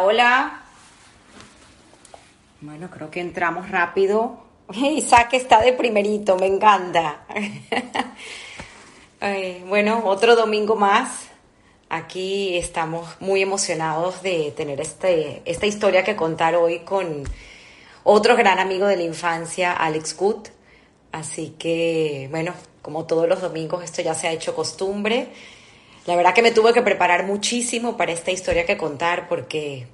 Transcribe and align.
Hola. 0.00 0.62
Bueno, 2.60 2.88
creo 2.88 3.10
que 3.10 3.20
entramos 3.20 3.68
rápido. 3.68 4.38
Isaac 4.72 5.32
está 5.32 5.60
de 5.60 5.72
primerito, 5.72 6.36
me 6.36 6.46
encanta. 6.46 7.24
Bueno, 9.66 10.02
otro 10.04 10.36
domingo 10.36 10.76
más. 10.76 11.26
Aquí 11.88 12.56
estamos 12.56 13.16
muy 13.18 13.42
emocionados 13.42 14.22
de 14.22 14.52
tener 14.56 14.80
este, 14.80 15.42
esta 15.44 15.66
historia 15.66 16.04
que 16.04 16.14
contar 16.14 16.54
hoy 16.54 16.80
con 16.80 17.24
otro 18.04 18.36
gran 18.36 18.60
amigo 18.60 18.86
de 18.86 18.96
la 18.96 19.02
infancia, 19.02 19.72
Alex 19.72 20.16
Good. 20.16 20.48
Así 21.10 21.56
que, 21.58 22.28
bueno, 22.30 22.54
como 22.80 23.06
todos 23.06 23.28
los 23.28 23.40
domingos, 23.40 23.82
esto 23.82 24.02
ya 24.02 24.14
se 24.14 24.28
ha 24.28 24.32
hecho 24.32 24.54
costumbre. 24.54 25.32
La 26.08 26.16
verdad 26.16 26.32
que 26.32 26.40
me 26.40 26.52
tuve 26.52 26.72
que 26.72 26.80
preparar 26.80 27.26
muchísimo 27.26 27.98
para 27.98 28.12
esta 28.12 28.30
historia 28.30 28.64
que 28.64 28.78
contar 28.78 29.28
porque 29.28 29.88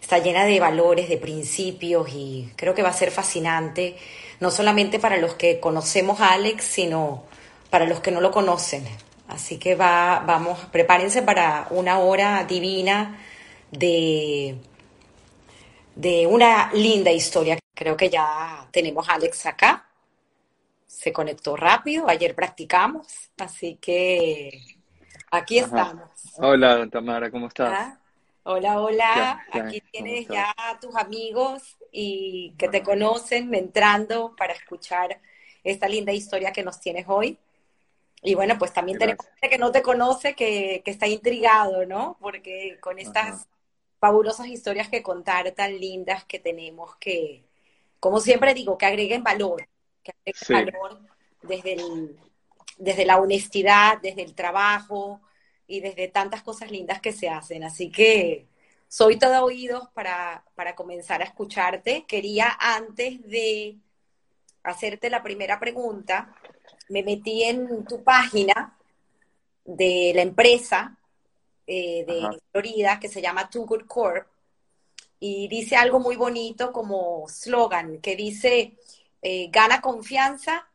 está 0.00 0.18
llena 0.18 0.44
de 0.44 0.58
valores, 0.58 1.08
de 1.08 1.16
principios 1.16 2.08
y 2.12 2.50
creo 2.56 2.74
que 2.74 2.82
va 2.82 2.88
a 2.88 2.92
ser 2.92 3.12
fascinante, 3.12 3.96
no 4.40 4.50
solamente 4.50 4.98
para 4.98 5.16
los 5.18 5.34
que 5.34 5.60
conocemos 5.60 6.20
a 6.20 6.32
Alex, 6.32 6.64
sino 6.64 7.22
para 7.70 7.86
los 7.86 8.00
que 8.00 8.10
no 8.10 8.20
lo 8.20 8.32
conocen. 8.32 8.84
Así 9.28 9.58
que 9.58 9.76
va, 9.76 10.24
vamos, 10.26 10.58
prepárense 10.72 11.22
para 11.22 11.68
una 11.70 12.00
hora 12.00 12.42
divina 12.42 13.20
de, 13.70 14.56
de 15.94 16.26
una 16.26 16.72
linda 16.72 17.12
historia. 17.12 17.56
Creo 17.76 17.96
que 17.96 18.10
ya 18.10 18.66
tenemos 18.72 19.08
a 19.08 19.12
Alex 19.12 19.46
acá. 19.46 19.88
Se 20.88 21.12
conectó 21.12 21.54
rápido, 21.54 22.08
ayer 22.08 22.34
practicamos, 22.34 23.06
así 23.38 23.78
que 23.80 24.79
aquí 25.30 25.58
estamos. 25.58 26.10
Hola, 26.36 26.88
Tamara, 26.90 27.30
¿cómo 27.30 27.48
estás? 27.48 27.72
Ah, 27.72 28.00
Hola, 28.42 28.80
hola. 28.80 29.46
Aquí 29.52 29.82
tienes 29.92 30.26
ya 30.26 30.54
a 30.56 30.80
tus 30.80 30.96
amigos 30.96 31.76
y 31.92 32.54
que 32.58 32.68
te 32.68 32.82
conocen 32.82 33.54
entrando 33.54 34.34
para 34.34 34.54
escuchar 34.54 35.20
esta 35.62 35.88
linda 35.88 36.12
historia 36.12 36.52
que 36.52 36.62
nos 36.62 36.80
tienes 36.80 37.04
hoy. 37.06 37.38
Y 38.22 38.34
bueno, 38.34 38.56
pues 38.58 38.72
también 38.72 38.98
tenemos 38.98 39.26
gente 39.26 39.50
que 39.50 39.58
no 39.58 39.70
te 39.72 39.82
conoce, 39.82 40.34
que, 40.34 40.82
que 40.84 40.90
está 40.90 41.06
intrigado, 41.06 41.86
¿no? 41.86 42.16
Porque 42.20 42.78
con 42.80 42.98
estas 42.98 43.46
fabulosas 43.98 44.46
historias 44.46 44.88
que 44.88 45.02
contar, 45.02 45.50
tan 45.52 45.78
lindas 45.78 46.24
que 46.24 46.38
tenemos, 46.38 46.96
que, 46.96 47.44
como 47.98 48.20
siempre 48.20 48.54
digo, 48.54 48.78
que 48.78 48.86
agreguen 48.86 49.22
valor, 49.22 49.68
que 50.02 50.12
agreguen 50.12 50.72
valor 50.72 51.00
desde, 51.42 51.74
el, 51.74 52.18
desde 52.80 53.04
la 53.04 53.18
honestidad, 53.18 54.00
desde 54.02 54.22
el 54.22 54.34
trabajo 54.34 55.20
y 55.66 55.80
desde 55.80 56.08
tantas 56.08 56.42
cosas 56.42 56.70
lindas 56.70 57.00
que 57.00 57.12
se 57.12 57.28
hacen. 57.28 57.62
Así 57.62 57.90
que 57.90 58.46
soy 58.88 59.18
todo 59.18 59.44
oídos 59.44 59.88
para, 59.94 60.44
para 60.56 60.74
comenzar 60.74 61.20
a 61.20 61.26
escucharte. 61.26 62.04
Quería 62.08 62.56
antes 62.58 63.22
de 63.28 63.76
hacerte 64.62 65.10
la 65.10 65.22
primera 65.22 65.60
pregunta, 65.60 66.34
me 66.88 67.02
metí 67.02 67.44
en 67.44 67.84
tu 67.84 68.02
página 68.02 68.76
de 69.64 70.12
la 70.14 70.22
empresa 70.22 70.98
eh, 71.66 72.04
de 72.06 72.20
Ajá. 72.20 72.36
Florida 72.50 72.98
que 72.98 73.08
se 73.08 73.22
llama 73.22 73.48
Too 73.48 73.64
Good 73.64 73.86
Corp 73.86 74.26
y 75.20 75.48
dice 75.48 75.76
algo 75.76 76.00
muy 76.00 76.16
bonito 76.16 76.72
como 76.72 77.28
slogan 77.28 78.00
que 78.00 78.16
dice 78.16 78.74
eh, 79.22 79.48
gana 79.50 79.80
confianza 79.80 80.69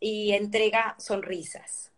y 0.00 0.32
entrega 0.32 0.94
sonrisas. 0.98 1.92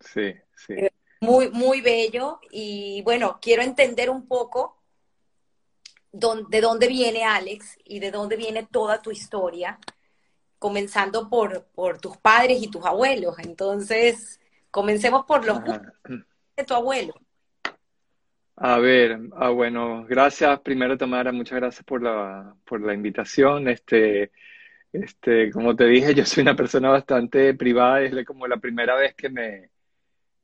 Sí, 0.00 0.34
sí. 0.54 0.74
Muy, 1.20 1.50
muy 1.50 1.80
bello 1.80 2.40
y 2.50 3.02
bueno, 3.02 3.38
quiero 3.40 3.62
entender 3.62 4.10
un 4.10 4.26
poco 4.26 4.82
de 6.12 6.60
dónde 6.60 6.86
viene 6.86 7.24
Alex 7.24 7.78
y 7.84 7.98
de 7.98 8.10
dónde 8.10 8.36
viene 8.36 8.68
toda 8.70 9.02
tu 9.02 9.10
historia 9.10 9.78
comenzando 10.58 11.28
por, 11.28 11.66
por 11.74 12.00
tus 12.00 12.16
padres 12.16 12.62
y 12.62 12.68
tus 12.68 12.84
abuelos. 12.86 13.38
Entonces, 13.38 14.40
comencemos 14.70 15.26
por 15.26 15.44
los 15.44 15.62
de 15.64 16.64
tu 16.64 16.74
abuelo. 16.74 17.14
A 18.56 18.78
ver, 18.78 19.18
ah, 19.36 19.50
bueno, 19.50 20.06
gracias 20.08 20.60
primero 20.60 20.96
Tamara, 20.96 21.32
muchas 21.32 21.58
gracias 21.58 21.84
por 21.84 22.02
la, 22.02 22.54
por 22.64 22.80
la 22.80 22.94
invitación. 22.94 23.68
Este, 23.68 24.30
este, 24.94 25.50
como 25.50 25.74
te 25.74 25.86
dije, 25.86 26.14
yo 26.14 26.24
soy 26.24 26.42
una 26.42 26.54
persona 26.56 26.88
bastante 26.90 27.52
privada, 27.54 28.02
es 28.02 28.24
como 28.24 28.46
la 28.46 28.58
primera 28.58 28.94
vez 28.94 29.14
que 29.14 29.28
me, 29.28 29.70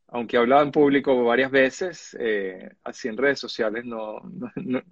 aunque 0.08 0.36
he 0.36 0.40
hablado 0.40 0.62
en 0.64 0.72
público 0.72 1.24
varias 1.24 1.50
veces, 1.52 2.16
eh, 2.18 2.68
así 2.84 3.08
en 3.08 3.16
redes 3.16 3.38
sociales, 3.38 3.84
no, 3.84 4.18
no- 4.20 4.50
no- 4.56 4.82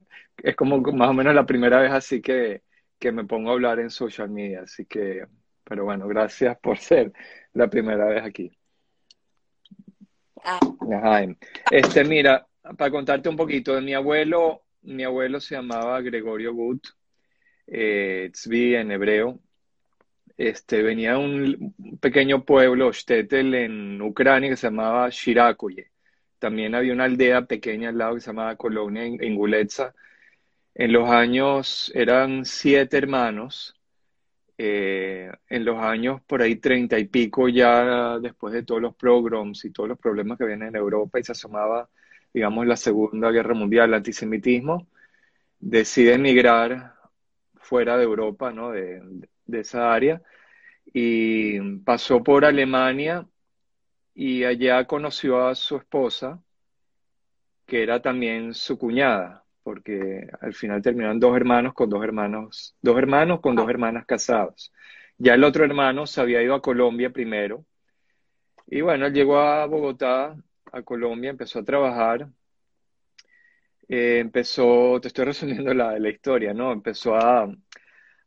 es 0.43 0.55
como 0.55 0.79
más 0.81 1.11
o 1.11 1.13
menos 1.13 1.35
la 1.35 1.45
primera 1.45 1.81
vez 1.81 1.91
así 1.91 2.23
que, 2.23 2.63
que 2.99 3.11
me 3.13 3.25
pongo 3.25 3.51
a 3.51 3.55
hablar 3.55 3.81
en 3.81 3.91
social 3.91 4.31
media, 4.31 4.63
así 4.63 4.87
que, 4.87 5.27
pero 5.65 5.85
bueno, 5.85 6.07
gracias 6.07 6.57
por 6.61 6.79
ser 6.79 7.13
la 7.53 7.69
primera 7.69 8.07
vez 8.07 8.23
aquí. 8.23 8.57
Ah, 10.45 10.61
Ajá. 10.93 11.27
Este, 11.69 12.05
mira, 12.05 12.47
para 12.77 12.91
contarte 12.91 13.29
un 13.29 13.37
poquito 13.37 13.75
de 13.75 13.81
mi 13.83 13.93
abuelo, 13.95 14.63
mi 14.83 15.03
abuelo 15.03 15.41
se 15.41 15.57
llamaba 15.57 16.01
Gregorio 16.01 16.55
Gut, 16.55 16.87
eh, 17.67 18.31
Tzvi 18.33 18.77
en 18.77 18.93
hebreo. 18.93 19.41
Este, 20.39 20.83
venía 20.83 21.13
de 21.15 21.19
un 21.19 21.99
pequeño 22.01 22.45
pueblo, 22.45 22.93
Shtetl, 22.93 23.55
en 23.55 24.01
Ucrania, 24.01 24.51
que 24.51 24.57
se 24.57 24.69
llamaba 24.69 25.09
Shirakoye. 25.11 25.91
También 26.39 26.75
había 26.75 26.93
una 26.95 27.05
aldea 27.05 27.45
pequeña 27.47 27.91
al 27.91 27.99
lado 27.99 28.15
que 28.15 28.21
se 28.21 28.29
llamaba 28.29 28.57
Colonia, 28.57 29.05
en, 29.05 29.23
en. 29.23 29.39
En 30.75 30.93
los 30.93 31.11
años, 31.11 31.93
eran 31.95 32.45
siete 32.45 32.99
hermanos. 32.99 33.75
Eh, 34.61 35.31
en 35.49 35.65
los 35.65 35.79
años 35.79 36.21
por 36.23 36.43
ahí 36.43 36.57
treinta 36.57 36.99
y 36.99 37.05
pico, 37.07 37.49
ya 37.49 38.19
después 38.19 38.53
de 38.53 38.65
todos 38.65 38.83
los 38.83 38.95
pogroms 38.97 39.65
y 39.65 39.71
todos 39.71 39.89
los 39.89 39.99
problemas 39.99 40.37
que 40.37 40.47
vienen 40.47 40.69
en 40.71 40.77
Europa 40.77 41.21
y 41.21 41.23
se 41.25 41.33
asomaba, 41.33 41.89
digamos, 42.35 42.67
la 42.67 42.77
Segunda 42.77 43.31
Guerra 43.31 43.55
Mundial, 43.55 43.91
el 43.91 43.95
antisemitismo, 43.95 44.89
decide 45.61 46.15
emigrar 46.15 46.95
fuera 47.57 47.97
de 47.97 48.05
Europa, 48.05 48.53
¿no? 48.53 48.71
De, 48.73 49.01
de 49.49 49.61
esa 49.61 49.93
área 49.93 50.23
y 50.93 51.61
pasó 51.81 52.23
por 52.23 52.45
Alemania 52.45 53.27
y 54.15 54.45
allá 54.45 54.87
conoció 54.87 55.47
a 55.49 55.55
su 55.55 55.77
esposa, 55.77 56.43
que 57.67 57.83
era 57.83 58.01
también 58.03 58.55
su 58.55 58.79
cuñada, 58.79 59.45
porque 59.63 60.29
al 60.41 60.55
final 60.55 60.83
terminaron 60.83 61.21
dos 61.21 61.37
hermanos 61.37 61.75
con 61.75 61.91
dos 61.91 62.03
hermanos, 62.05 62.77
dos 62.83 62.99
hermanos 62.99 63.41
con 63.41 63.57
dos 63.57 63.69
hermanas 63.71 64.07
casados. 64.07 64.73
Ya 65.19 65.35
el 65.35 65.45
otro 65.45 65.65
hermano 65.65 66.07
se 66.07 66.21
había 66.21 66.43
ido 66.43 66.55
a 66.55 66.63
Colombia 66.63 67.11
primero 67.11 67.65
y 68.67 68.81
bueno, 68.83 69.07
él 69.07 69.15
llegó 69.15 69.39
a 69.39 69.67
Bogotá, 69.67 70.37
a 70.73 70.83
Colombia, 70.83 71.31
empezó 71.31 71.61
a 71.61 71.65
trabajar, 71.65 72.29
eh, 73.89 74.19
empezó, 74.21 75.01
te 75.01 75.09
estoy 75.09 75.25
resumiendo 75.27 75.75
la, 75.75 75.99
la 75.99 76.09
historia, 76.11 76.55
¿no? 76.55 76.73
Empezó 76.73 77.17
a, 77.17 77.49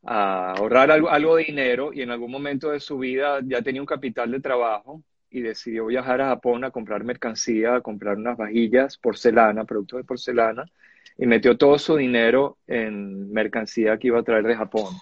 a 0.04 0.52
ahorrar 0.52 0.90
algo, 0.90 1.10
algo 1.10 1.36
de 1.36 1.44
dinero 1.44 1.92
y 1.92 2.02
en 2.02 2.10
algún 2.10 2.30
momento 2.30 2.70
de 2.70 2.80
su 2.80 2.98
vida 2.98 3.40
ya 3.44 3.62
tenía 3.62 3.80
un 3.80 3.86
capital 3.86 4.30
de 4.30 4.40
trabajo 4.40 5.02
y 5.30 5.40
decidió 5.40 5.86
viajar 5.86 6.20
a 6.20 6.28
Japón 6.28 6.64
a 6.64 6.70
comprar 6.70 7.04
mercancía, 7.04 7.76
a 7.76 7.80
comprar 7.80 8.16
unas 8.16 8.36
vajillas, 8.36 8.98
porcelana, 8.98 9.64
productos 9.64 9.98
de 9.98 10.04
porcelana, 10.04 10.64
y 11.16 11.26
metió 11.26 11.56
todo 11.56 11.78
su 11.78 11.96
dinero 11.96 12.58
en 12.66 13.32
mercancía 13.32 13.98
que 13.98 14.08
iba 14.08 14.20
a 14.20 14.24
traer 14.24 14.44
de 14.44 14.56
Japón. 14.56 14.94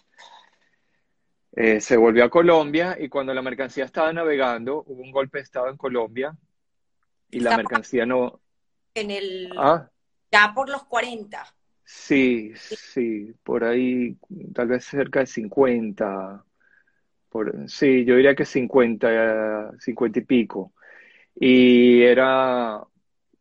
Eh, 1.52 1.80
se 1.80 1.96
volvió 1.96 2.24
a 2.24 2.30
Colombia 2.30 2.96
y 2.98 3.08
cuando 3.08 3.34
la 3.34 3.42
mercancía 3.42 3.84
estaba 3.84 4.12
navegando, 4.12 4.84
hubo 4.86 5.02
un 5.02 5.10
golpe 5.10 5.38
de 5.38 5.44
estado 5.44 5.68
en 5.68 5.76
Colombia 5.76 6.36
y 7.28 7.40
la 7.40 7.56
mercancía 7.56 8.06
no... 8.06 8.40
en 8.94 9.10
el, 9.10 9.52
Ah, 9.56 9.88
ya 10.30 10.52
por 10.54 10.68
los 10.68 10.84
40. 10.84 11.44
Sí, 11.90 12.52
sí, 12.56 13.34
por 13.42 13.64
ahí 13.64 14.16
tal 14.54 14.68
vez 14.68 14.84
cerca 14.84 15.20
de 15.20 15.26
50. 15.26 16.44
Por, 17.28 17.68
sí, 17.68 18.04
yo 18.04 18.16
diría 18.16 18.34
que 18.34 18.44
50, 18.44 19.72
50 19.78 20.18
y 20.18 20.22
pico. 20.24 20.72
Y 21.34 22.02
era, 22.02 22.78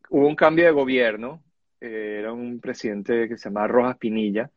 hubo 0.10 0.28
un 0.28 0.36
cambio 0.36 0.66
de 0.66 0.72
gobierno, 0.72 1.44
eh, 1.82 2.18
era 2.20 2.34
un 2.34 2.60
presidente 2.60 3.28
que 3.30 3.38
se 3.38 3.50
llamaba 3.50 3.68
Rojas 3.68 3.98
Pinilla, 3.98 4.52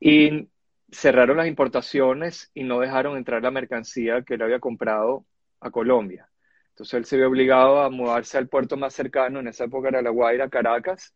y 0.00 0.48
cerraron 0.92 1.38
las 1.38 1.48
importaciones 1.48 2.50
y 2.54 2.64
no 2.64 2.80
dejaron 2.80 3.16
entrar 3.16 3.42
la 3.42 3.50
mercancía 3.50 4.22
que 4.22 4.34
él 4.34 4.42
había 4.42 4.60
comprado 4.60 5.26
a 5.60 5.70
Colombia. 5.70 6.28
Entonces 6.70 6.94
él 6.94 7.04
se 7.06 7.16
vio 7.16 7.28
obligado 7.28 7.82
a 7.82 7.90
mudarse 7.90 8.38
al 8.38 8.48
puerto 8.48 8.76
más 8.76 8.94
cercano, 8.94 9.40
en 9.40 9.48
esa 9.48 9.64
época 9.64 9.88
era 9.88 10.02
La 10.02 10.10
Guaira, 10.10 10.48
Caracas, 10.48 11.14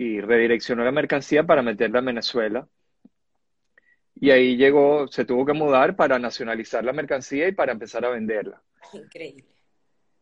y 0.00 0.18
redireccionó 0.22 0.82
la 0.82 0.92
mercancía 0.92 1.44
para 1.44 1.60
meterla 1.60 1.98
en 1.98 2.06
Venezuela. 2.06 2.66
Y 4.14 4.30
ahí 4.30 4.56
llegó, 4.56 5.06
se 5.08 5.26
tuvo 5.26 5.44
que 5.44 5.52
mudar 5.52 5.94
para 5.94 6.18
nacionalizar 6.18 6.82
la 6.82 6.94
mercancía 6.94 7.46
y 7.48 7.52
para 7.52 7.72
empezar 7.72 8.06
a 8.06 8.08
venderla. 8.08 8.62
Increíble. 8.94 9.44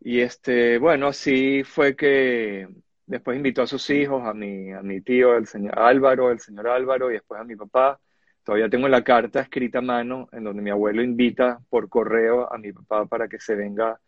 Y 0.00 0.18
este, 0.18 0.78
bueno, 0.78 1.06
así 1.06 1.62
fue 1.62 1.94
que 1.94 2.66
después 3.06 3.36
invitó 3.36 3.62
a 3.62 3.68
sus 3.68 3.88
hijos, 3.90 4.26
a 4.26 4.34
mi, 4.34 4.72
a 4.72 4.82
mi 4.82 5.00
tío, 5.00 5.36
el 5.36 5.46
señor 5.46 5.78
Álvaro, 5.78 6.32
el 6.32 6.40
señor 6.40 6.66
Álvaro, 6.66 7.10
y 7.10 7.14
después 7.14 7.40
a 7.40 7.44
mi 7.44 7.54
papá. 7.54 8.00
Todavía 8.42 8.68
tengo 8.68 8.88
la 8.88 9.04
carta 9.04 9.42
escrita 9.42 9.78
a 9.78 9.82
mano 9.82 10.28
en 10.32 10.42
donde 10.42 10.60
mi 10.60 10.70
abuelo 10.70 11.04
invita 11.04 11.60
por 11.70 11.88
correo 11.88 12.52
a 12.52 12.58
mi 12.58 12.72
papá 12.72 13.06
para 13.06 13.28
que 13.28 13.38
se 13.38 13.54
venga 13.54 14.00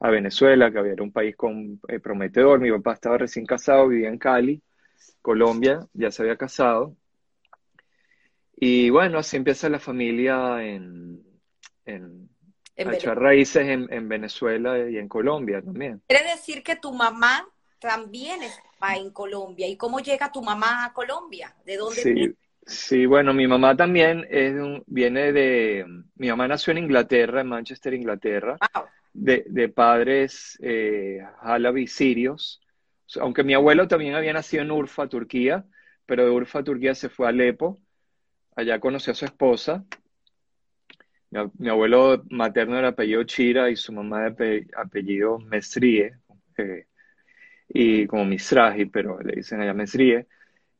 a 0.00 0.10
Venezuela, 0.10 0.72
que 0.72 0.78
había 0.78 0.94
un 1.00 1.12
país 1.12 1.36
con, 1.36 1.78
eh, 1.86 2.00
prometedor. 2.00 2.60
Mi 2.60 2.70
papá 2.70 2.94
estaba 2.94 3.18
recién 3.18 3.44
casado, 3.44 3.88
vivía 3.88 4.08
en 4.08 4.16
Cali, 4.16 4.62
Colombia, 5.22 5.86
ya 5.92 6.10
se 6.10 6.22
había 6.22 6.36
casado. 6.36 6.96
Y 8.56 8.90
bueno, 8.90 9.18
así 9.18 9.36
empieza 9.36 9.68
la 9.68 9.78
familia 9.78 10.64
en, 10.64 11.22
en, 11.84 12.28
a 12.76 12.94
echar 12.94 13.18
raíces 13.18 13.66
en, 13.66 14.08
Venezuela 14.08 14.88
y 14.88 14.98
en 14.98 15.08
Colombia 15.08 15.62
también. 15.62 16.02
Quiere 16.08 16.24
decir 16.30 16.62
que 16.62 16.76
tu 16.76 16.92
mamá 16.92 17.48
también 17.78 18.42
está 18.42 18.96
en 18.96 19.10
Colombia. 19.10 19.68
¿Y 19.68 19.76
cómo 19.76 20.00
llega 20.00 20.32
tu 20.32 20.42
mamá 20.42 20.84
a 20.84 20.92
Colombia? 20.92 21.54
¿De 21.64 21.76
dónde 21.76 22.02
sí, 22.02 22.34
Sí, 22.68 23.06
bueno, 23.06 23.32
mi 23.32 23.46
mamá 23.46 23.74
también 23.74 24.26
es 24.28 24.54
viene 24.86 25.32
de... 25.32 25.86
Mi 26.16 26.28
mamá 26.28 26.46
nació 26.46 26.72
en 26.72 26.78
Inglaterra, 26.78 27.40
en 27.40 27.46
Manchester, 27.46 27.94
Inglaterra, 27.94 28.58
de, 29.14 29.44
de, 29.48 29.68
padres 29.70 30.58
eh, 30.60 31.20
sirios. 31.86 32.60
Aunque 33.20 33.44
mi 33.44 33.54
abuelo 33.54 33.88
también 33.88 34.14
había 34.14 34.32
nacido 34.32 34.62
en 34.62 34.70
Urfa, 34.70 35.08
Turquía, 35.08 35.64
pero 36.06 36.24
de 36.24 36.30
Urfa, 36.30 36.62
Turquía 36.62 36.94
se 36.94 37.08
fue 37.08 37.26
a 37.26 37.30
Alepo. 37.30 37.80
Allá 38.56 38.80
conoció 38.80 39.12
a 39.12 39.16
su 39.16 39.24
esposa 39.24 39.84
mi, 41.30 41.68
abuelo 41.68 42.24
materno 42.30 42.78
era 42.78 42.88
apellido 42.88 43.22
Chira 43.24 43.70
y 43.70 43.76
su 43.76 43.92
mamá 43.92 44.30
de 44.30 44.66
apellido 44.76 45.38
Mesrie, 45.38 46.14
eh, 46.56 46.86
y 47.68 48.06
como 48.06 48.24
Misraji, 48.24 48.86
pero 48.86 49.20
le 49.20 49.36
dicen 49.36 49.60
allá 49.60 49.74
Mesrie. 49.74 50.26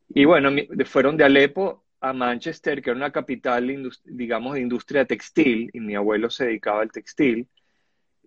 Y 0.08 0.24
bueno, 0.24 0.50
fueron 0.86 1.16
de 1.16 1.24
Alepo 1.24 1.84
a 2.00 2.12
Manchester, 2.12 2.80
que 2.80 2.90
era 2.90 2.96
una 2.96 3.12
capital, 3.12 3.90
digamos, 4.04 4.54
de 4.54 4.60
industria 4.62 5.04
textil, 5.04 5.70
y 5.72 5.80
mi 5.80 5.94
abuelo 5.94 6.30
se 6.30 6.46
dedicaba 6.46 6.82
al 6.82 6.92
textil. 6.92 7.46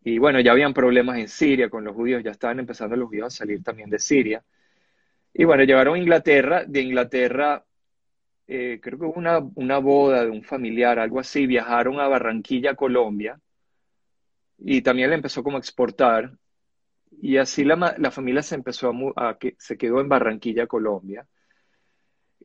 Y 0.03 0.18
bueno, 0.18 0.39
ya 0.39 0.51
habían 0.51 0.74
problemas 0.74 1.19
en 1.19 1.27
Siria 1.27 1.69
con 1.69 1.83
los 1.83 1.95
judíos, 1.95 2.24
ya 2.24 2.31
estaban 2.31 2.59
empezando 2.59 2.95
los 2.95 3.07
judíos 3.09 3.27
a 3.27 3.38
salir 3.38 3.63
también 3.63 3.89
de 3.89 4.00
Siria. 4.00 4.44
Y 5.33 5.44
bueno, 5.45 5.63
llegaron 5.63 5.95
a 5.95 6.00
Inglaterra, 6.00 6.65
de 6.65 6.81
Inglaterra 6.81 7.63
eh, 8.53 8.80
creo 8.81 9.00
que 9.00 9.06
hubo 9.06 9.13
una, 9.13 9.39
una, 9.56 9.77
boda 9.77 10.25
de 10.25 10.30
un 10.30 10.44
familiar, 10.44 11.00
algo 11.00 11.19
así, 11.21 11.48
viajaron 11.48 12.00
a 12.01 12.07
Barranquilla, 12.09 12.75
Colombia, 12.75 13.39
y 14.57 14.81
también 14.81 15.09
le 15.09 15.15
empezó 15.15 15.44
como 15.44 15.57
a 15.57 15.59
exportar, 15.59 16.33
y 17.21 17.38
así 17.38 17.63
la, 17.63 17.95
la 17.98 18.12
familia 18.12 18.42
se 18.42 18.56
empezó 18.56 18.92
a, 19.15 19.38
que 19.38 19.56
se 19.57 19.77
quedó 19.77 20.01
en 20.01 20.09
Barranquilla, 20.09 20.68
Colombia. 20.68 21.27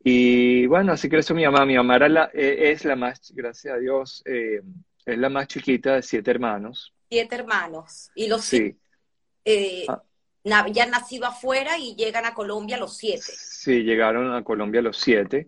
Y 0.05 0.67
bueno, 0.67 0.93
así 0.93 1.09
creció 1.09 1.35
mi 1.35 1.45
mamá. 1.45 1.67
Mi 1.67 1.77
mamá 1.77 1.97
era 1.97 2.09
la, 2.09 2.31
e, 2.33 2.71
es 2.71 2.85
la 2.85 2.97
más, 2.97 3.33
gracias 3.35 3.75
a 3.75 3.79
Dios, 3.79 4.23
eh, 4.27 4.63
es 5.05 5.19
la 5.19 5.29
más 5.29 5.49
chiquita 5.49 5.97
de 5.97 6.03
siete 6.03 6.31
hermanos. 6.31 6.96
Siete 7.09 7.35
hermanos. 7.37 8.11
Y 8.15 8.29
los 8.29 8.45
sí. 8.45 8.77
Eh, 9.45 9.87
ah. 9.89 10.67
ya 10.73 10.85
han 10.85 10.91
nacido 10.91 11.27
afuera 11.27 11.79
y 11.79 11.95
llegan 11.95 12.25
a 12.25 12.35
Colombia 12.35 12.79
los 12.79 12.97
siete. 12.97 13.23
Sí, 13.23 13.83
llegaron 13.83 14.33
a 14.35 14.43
Colombia 14.43 14.83
los 14.83 14.99
siete. 14.99 15.47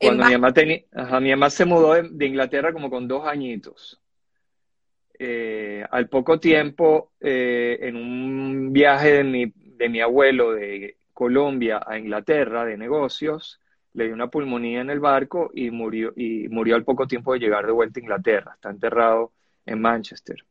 Cuando 0.00 0.26
mi 0.26 0.32
mamá, 0.32 0.52
tenía, 0.52 0.84
mi 1.20 1.30
mamá 1.30 1.50
se 1.50 1.64
mudó 1.64 1.94
de, 1.94 2.26
Inglaterra 2.26 2.72
como 2.72 2.88
con 2.88 3.08
dos 3.08 3.26
añitos. 3.26 4.00
Eh, 5.18 5.84
al 5.90 6.08
poco 6.08 6.38
tiempo, 6.38 7.12
eh, 7.20 7.78
en 7.82 7.96
un 7.96 8.72
viaje 8.72 9.14
de 9.14 9.24
mi, 9.24 9.52
de 9.54 9.88
mi 9.88 10.00
abuelo 10.00 10.52
de 10.52 10.96
Colombia 11.12 11.80
a 11.84 11.98
Inglaterra 11.98 12.64
de 12.64 12.76
negocios, 12.76 13.60
le 13.94 14.04
dio 14.04 14.14
una 14.14 14.30
pulmonía 14.30 14.80
en 14.80 14.90
el 14.90 15.00
barco 15.00 15.50
y 15.52 15.72
murió, 15.72 16.12
y 16.14 16.46
murió 16.48 16.76
al 16.76 16.84
poco 16.84 17.08
tiempo 17.08 17.32
de 17.32 17.40
llegar 17.40 17.66
de 17.66 17.72
vuelta 17.72 17.98
a 17.98 18.02
Inglaterra. 18.02 18.52
Está 18.54 18.70
enterrado 18.70 19.32
en 19.66 19.80
Manchester. 19.80 20.44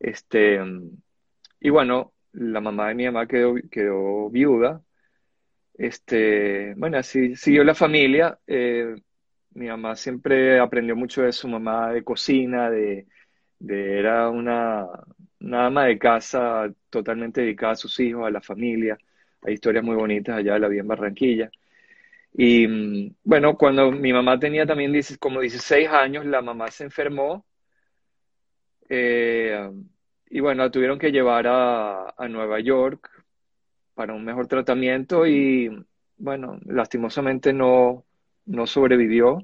Este, 0.00 0.60
y 1.60 1.70
bueno, 1.70 2.12
la 2.32 2.60
mamá 2.60 2.88
de 2.88 2.94
mi 2.96 3.04
mamá 3.06 3.26
quedó, 3.26 3.54
quedó 3.70 4.30
viuda 4.30 4.82
este, 5.80 6.74
bueno, 6.76 6.98
así 6.98 7.36
siguió 7.36 7.64
la 7.64 7.74
familia. 7.74 8.38
Eh, 8.46 8.96
mi 9.52 9.66
mamá 9.68 9.96
siempre 9.96 10.60
aprendió 10.60 10.94
mucho 10.94 11.22
de 11.22 11.32
su 11.32 11.48
mamá 11.48 11.92
de 11.92 12.04
cocina, 12.04 12.70
de, 12.70 13.06
era 13.60 14.28
una, 14.30 14.86
ama 15.52 15.86
de 15.86 15.98
casa 15.98 16.70
totalmente 16.90 17.40
dedicada 17.42 17.72
a 17.72 17.76
sus 17.76 17.98
hijos, 18.00 18.26
a 18.26 18.30
la 18.30 18.42
familia. 18.42 18.98
Hay 19.42 19.54
historias 19.54 19.82
muy 19.84 19.96
bonitas 19.96 20.36
allá 20.36 20.54
de 20.54 20.60
la 20.60 20.68
vida 20.68 20.82
en 20.82 20.88
Barranquilla. 20.88 21.50
Y 22.34 22.68
mm, 22.68 23.16
bueno, 23.24 23.56
cuando 23.56 23.90
mi 23.92 24.12
mamá 24.12 24.38
tenía 24.38 24.66
también 24.66 24.92
como 25.18 25.40
16 25.40 25.88
años, 25.88 26.26
la 26.26 26.42
mamá 26.42 26.70
se 26.70 26.84
enfermó. 26.84 27.46
Eh, 28.90 29.70
y 30.28 30.40
bueno, 30.40 30.64
la 30.64 30.70
tuvieron 30.70 30.98
que 30.98 31.12
llevar 31.12 31.46
a, 31.46 32.10
a 32.10 32.28
Nueva 32.28 32.60
York 32.60 33.08
para 33.94 34.12
un 34.12 34.24
mejor 34.24 34.46
tratamiento 34.46 35.26
y, 35.26 35.70
bueno, 36.18 36.58
lastimosamente 36.66 37.52
no, 37.52 38.04
no 38.46 38.66
sobrevivió 38.66 39.38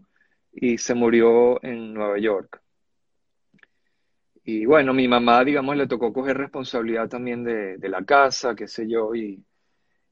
y 0.53 0.79
se 0.79 0.95
murió 0.95 1.63
en 1.63 1.95
Nueva 1.95 2.19
York. 2.19 2.61
Y 4.45 4.65
bueno, 4.65 4.95
mi 4.95 5.09
mamá, 5.09 5.45
digamos, 5.45 5.77
le 5.77 5.87
tocó 5.87 6.13
coger 6.13 6.39
responsabilidad 6.39 7.09
también 7.09 7.45
de, 7.45 7.89
la 7.89 8.05
casa, 8.05 8.55
qué 8.55 8.69
sé 8.69 8.89
yo, 8.89 9.15
y, 9.15 9.45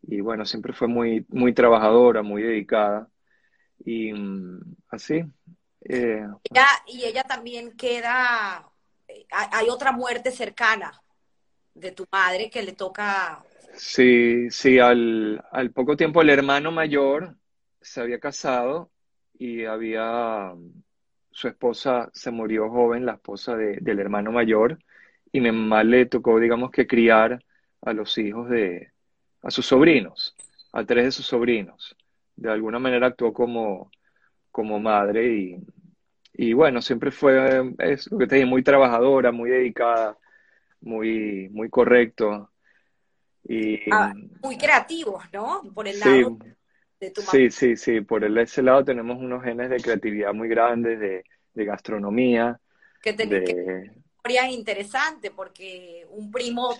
y, 0.02 0.20
bueno, 0.20 0.44
siempre 0.44 0.72
fue 0.72 0.88
muy, 0.88 1.25
muy 1.28 1.54
trabajadora, 1.54 2.22
muy 2.22 2.42
dedicada. 2.42 3.08
Y 3.84 4.12
mm, 4.12 4.60
así. 4.88 5.25
Eh, 5.80 6.26
y 6.87 7.04
ella 7.04 7.22
también 7.25 7.76
queda, 7.76 8.69
hay 9.31 9.68
otra 9.68 9.92
muerte 9.92 10.30
cercana 10.30 10.92
de 11.75 11.92
tu 11.92 12.06
madre 12.11 12.50
que 12.50 12.62
le 12.62 12.73
toca 12.73 13.42
Sí, 13.76 14.50
sí, 14.50 14.78
al, 14.78 15.42
poco 15.75 15.97
tiempo 15.97 16.23
el 16.23 16.30
hermano 16.30 16.71
mayor 16.71 17.37
se 17.80 18.00
había 18.00 18.21
casado 18.21 18.92
y 19.37 19.64
había, 19.64 20.52
su 21.30 21.49
esposa 21.49 22.09
se 22.12 22.30
murió 22.30 22.71
joven, 22.71 23.04
la 23.04 23.14
esposa 23.14 23.56
del 23.56 23.99
hermano 23.99 24.30
mayor, 24.30 24.78
y 25.33 25.40
mi 25.40 25.50
mamá 25.50 25.83
le 25.83 26.06
tocó, 26.06 26.38
digamos 26.38 26.71
que 26.71 26.87
criar 26.87 27.44
a 27.83 27.92
los 27.92 28.16
hijos 28.18 28.49
de, 28.49 28.92
a 29.42 29.50
sus 29.50 29.66
sobrinos, 29.66 30.37
a 30.73 30.85
tres 30.85 31.06
de 31.06 31.12
sus 31.12 31.26
sobrinos. 31.26 31.97
De 32.37 32.50
alguna 32.50 32.78
manera 32.78 33.09
actuó 33.09 33.33
como, 33.33 33.90
como 34.52 34.78
madre 34.78 35.26
y, 35.37 35.59
y 36.35 36.53
bueno, 36.53 36.83
siempre 36.83 37.11
fue, 37.11 37.75
es 37.79 38.11
lo 38.11 38.19
que 38.19 38.26
te 38.26 38.45
muy 38.45 38.62
trabajadora, 38.62 39.31
muy 39.31 39.50
dedicada, 39.50 40.19
muy, 40.81 41.49
muy 41.50 41.71
correcto 41.71 42.50
y, 43.45 43.79
ah, 43.91 44.12
muy 44.43 44.59
creativos, 44.59 45.25
¿no? 45.33 45.62
Por 45.75 45.87
el 45.87 46.00
lado 46.00 46.38
de 47.00 47.11
tu 47.11 47.21
Sí, 47.21 47.50
sí, 47.50 47.76
sí, 47.76 48.00
por 48.00 48.25
el, 48.25 48.37
ese 48.38 48.62
lado 48.62 48.85
tenemos 48.85 49.19
unos 49.19 49.45
genes 49.45 49.71
de 49.71 49.81
creatividad 49.81 50.35
muy 50.35 50.49
grandes, 50.49 50.99
de, 50.99 51.25
gastronomía. 51.55 52.59
Que 53.00 53.12
tenés 53.12 53.45
que 53.45 53.93
historia 54.25 54.50
interesante 54.50 55.31
porque 55.31 56.07
un 56.11 56.31
primo 56.31 56.75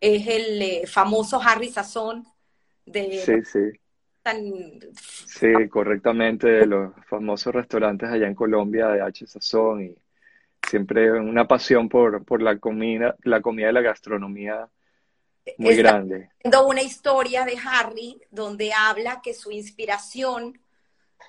es 0.00 0.26
el 0.26 0.62
eh, 0.62 0.86
famoso 0.86 1.40
Harry 1.42 1.68
Sazón 1.68 2.26
de 2.84 3.18
sí, 3.18 3.32
sí. 3.44 3.80
Sí, 5.26 5.68
correctamente, 5.68 6.48
de 6.48 6.66
los 6.66 6.92
famosos 7.06 7.54
restaurantes 7.54 8.08
allá 8.08 8.26
en 8.26 8.34
Colombia 8.34 8.88
de 8.88 9.00
H. 9.00 9.26
Sazón 9.26 9.84
y 9.84 9.94
siempre 10.68 11.10
una 11.12 11.46
pasión 11.46 11.88
por, 11.88 12.24
por 12.24 12.42
la 12.42 12.58
comida, 12.58 13.16
la 13.22 13.40
comida 13.40 13.70
y 13.70 13.72
la 13.72 13.80
gastronomía 13.80 14.68
muy 15.58 15.76
grande. 15.76 16.30
una 16.66 16.82
historia 16.82 17.44
de 17.44 17.58
Harry 17.64 18.20
donde 18.30 18.72
habla 18.72 19.20
que 19.22 19.34
su 19.34 19.50
inspiración 19.50 20.60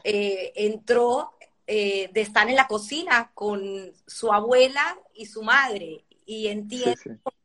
eh, 0.04 0.52
entró 0.56 1.34
eh, 1.68 2.10
de 2.14 2.22
estar 2.22 2.50
en 2.50 2.56
la 2.56 2.68
cocina 2.68 3.32
con 3.34 3.94
su 4.06 4.32
abuela 4.32 4.98
y 5.14 5.26
su 5.26 5.44
madre. 5.44 6.06
Y 6.26 6.48
entiendo 6.48 6.96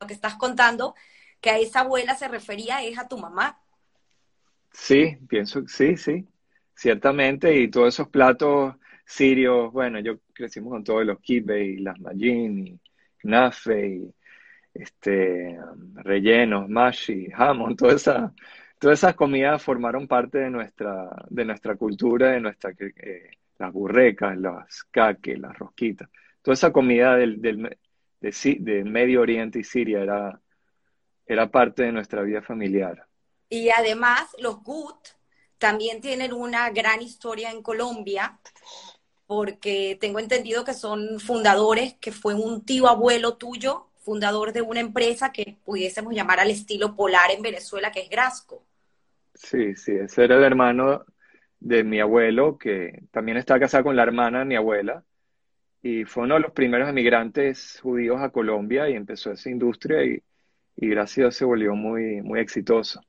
lo 0.00 0.06
que 0.06 0.14
estás 0.14 0.34
contando, 0.36 0.94
que 1.40 1.50
a 1.50 1.58
esa 1.58 1.80
abuela 1.80 2.14
se 2.14 2.28
refería 2.28 2.82
es 2.82 2.98
a 2.98 3.08
tu 3.08 3.18
mamá. 3.18 3.60
Sí, 4.78 5.16
pienso, 5.28 5.66
sí, 5.66 5.96
sí, 5.96 6.28
ciertamente. 6.74 7.56
Y 7.56 7.68
todos 7.70 7.94
esos 7.94 8.08
platos 8.08 8.76
sirios, 9.04 9.72
bueno, 9.72 10.00
yo 10.00 10.20
crecimos 10.32 10.70
con 10.72 10.84
todos 10.84 11.04
los 11.06 11.18
kibbeh 11.20 11.64
y 11.64 11.76
las 11.78 11.98
majin 12.00 12.66
y 12.68 12.80
nafe 13.24 13.88
y 13.88 14.14
este, 14.74 15.58
rellenos, 15.96 16.68
mashi, 16.68 17.26
jamón, 17.30 17.76
toda 17.78 17.94
esa, 17.94 18.34
todas 18.78 18.98
esas 19.00 19.14
comidas 19.16 19.62
formaron 19.62 20.06
parte 20.08 20.38
de 20.38 20.50
nuestra, 20.50 21.10
de 21.30 21.44
nuestra 21.44 21.76
cultura, 21.76 22.32
de 22.32 22.40
nuestra, 22.40 22.72
eh, 22.78 23.30
las 23.58 23.72
burrecas, 23.72 24.36
las 24.38 24.84
caques, 24.90 25.38
las 25.38 25.58
rosquitas. 25.58 26.08
Toda 26.42 26.54
esa 26.54 26.72
comida 26.72 27.16
del, 27.16 27.40
del, 27.42 27.78
de, 28.20 28.84
Medio 28.84 29.22
Oriente 29.22 29.60
y 29.60 29.64
Siria 29.64 30.02
era, 30.02 30.40
era 31.26 31.50
parte 31.50 31.84
de 31.84 31.92
nuestra 31.92 32.22
vida 32.22 32.42
familiar. 32.42 33.05
Y 33.48 33.70
además 33.70 34.28
los 34.38 34.62
Good 34.62 34.94
también 35.58 36.00
tienen 36.00 36.32
una 36.32 36.70
gran 36.70 37.02
historia 37.02 37.50
en 37.50 37.62
Colombia, 37.62 38.38
porque 39.26 39.96
tengo 40.00 40.18
entendido 40.18 40.64
que 40.64 40.74
son 40.74 41.18
fundadores, 41.20 41.94
que 41.94 42.12
fue 42.12 42.34
un 42.34 42.64
tío 42.64 42.88
abuelo 42.88 43.36
tuyo, 43.36 43.88
fundador 43.98 44.52
de 44.52 44.62
una 44.62 44.80
empresa 44.80 45.32
que 45.32 45.56
pudiésemos 45.64 46.14
llamar 46.14 46.38
al 46.40 46.50
estilo 46.50 46.94
polar 46.94 47.30
en 47.30 47.42
Venezuela, 47.42 47.90
que 47.90 48.00
es 48.00 48.10
Grasco. 48.10 48.62
Sí, 49.34 49.74
sí, 49.74 49.92
ese 49.92 50.24
era 50.24 50.36
el 50.36 50.44
hermano 50.44 51.04
de 51.58 51.84
mi 51.84 52.00
abuelo, 52.00 52.56
que 52.58 53.02
también 53.10 53.36
está 53.38 53.58
casado 53.58 53.84
con 53.84 53.96
la 53.96 54.02
hermana 54.04 54.40
de 54.40 54.44
mi 54.44 54.56
abuela, 54.56 55.04
y 55.82 56.04
fue 56.04 56.24
uno 56.24 56.34
de 56.34 56.40
los 56.40 56.52
primeros 56.52 56.88
emigrantes 56.88 57.80
judíos 57.80 58.20
a 58.20 58.30
Colombia 58.30 58.88
y 58.88 58.94
empezó 58.94 59.32
esa 59.32 59.50
industria 59.50 60.04
y, 60.04 60.22
y 60.76 60.88
gracias 60.88 61.18
a 61.18 61.20
Dios 61.22 61.36
se 61.36 61.44
volvió 61.44 61.74
muy, 61.74 62.22
muy 62.22 62.40
exitoso. 62.40 63.00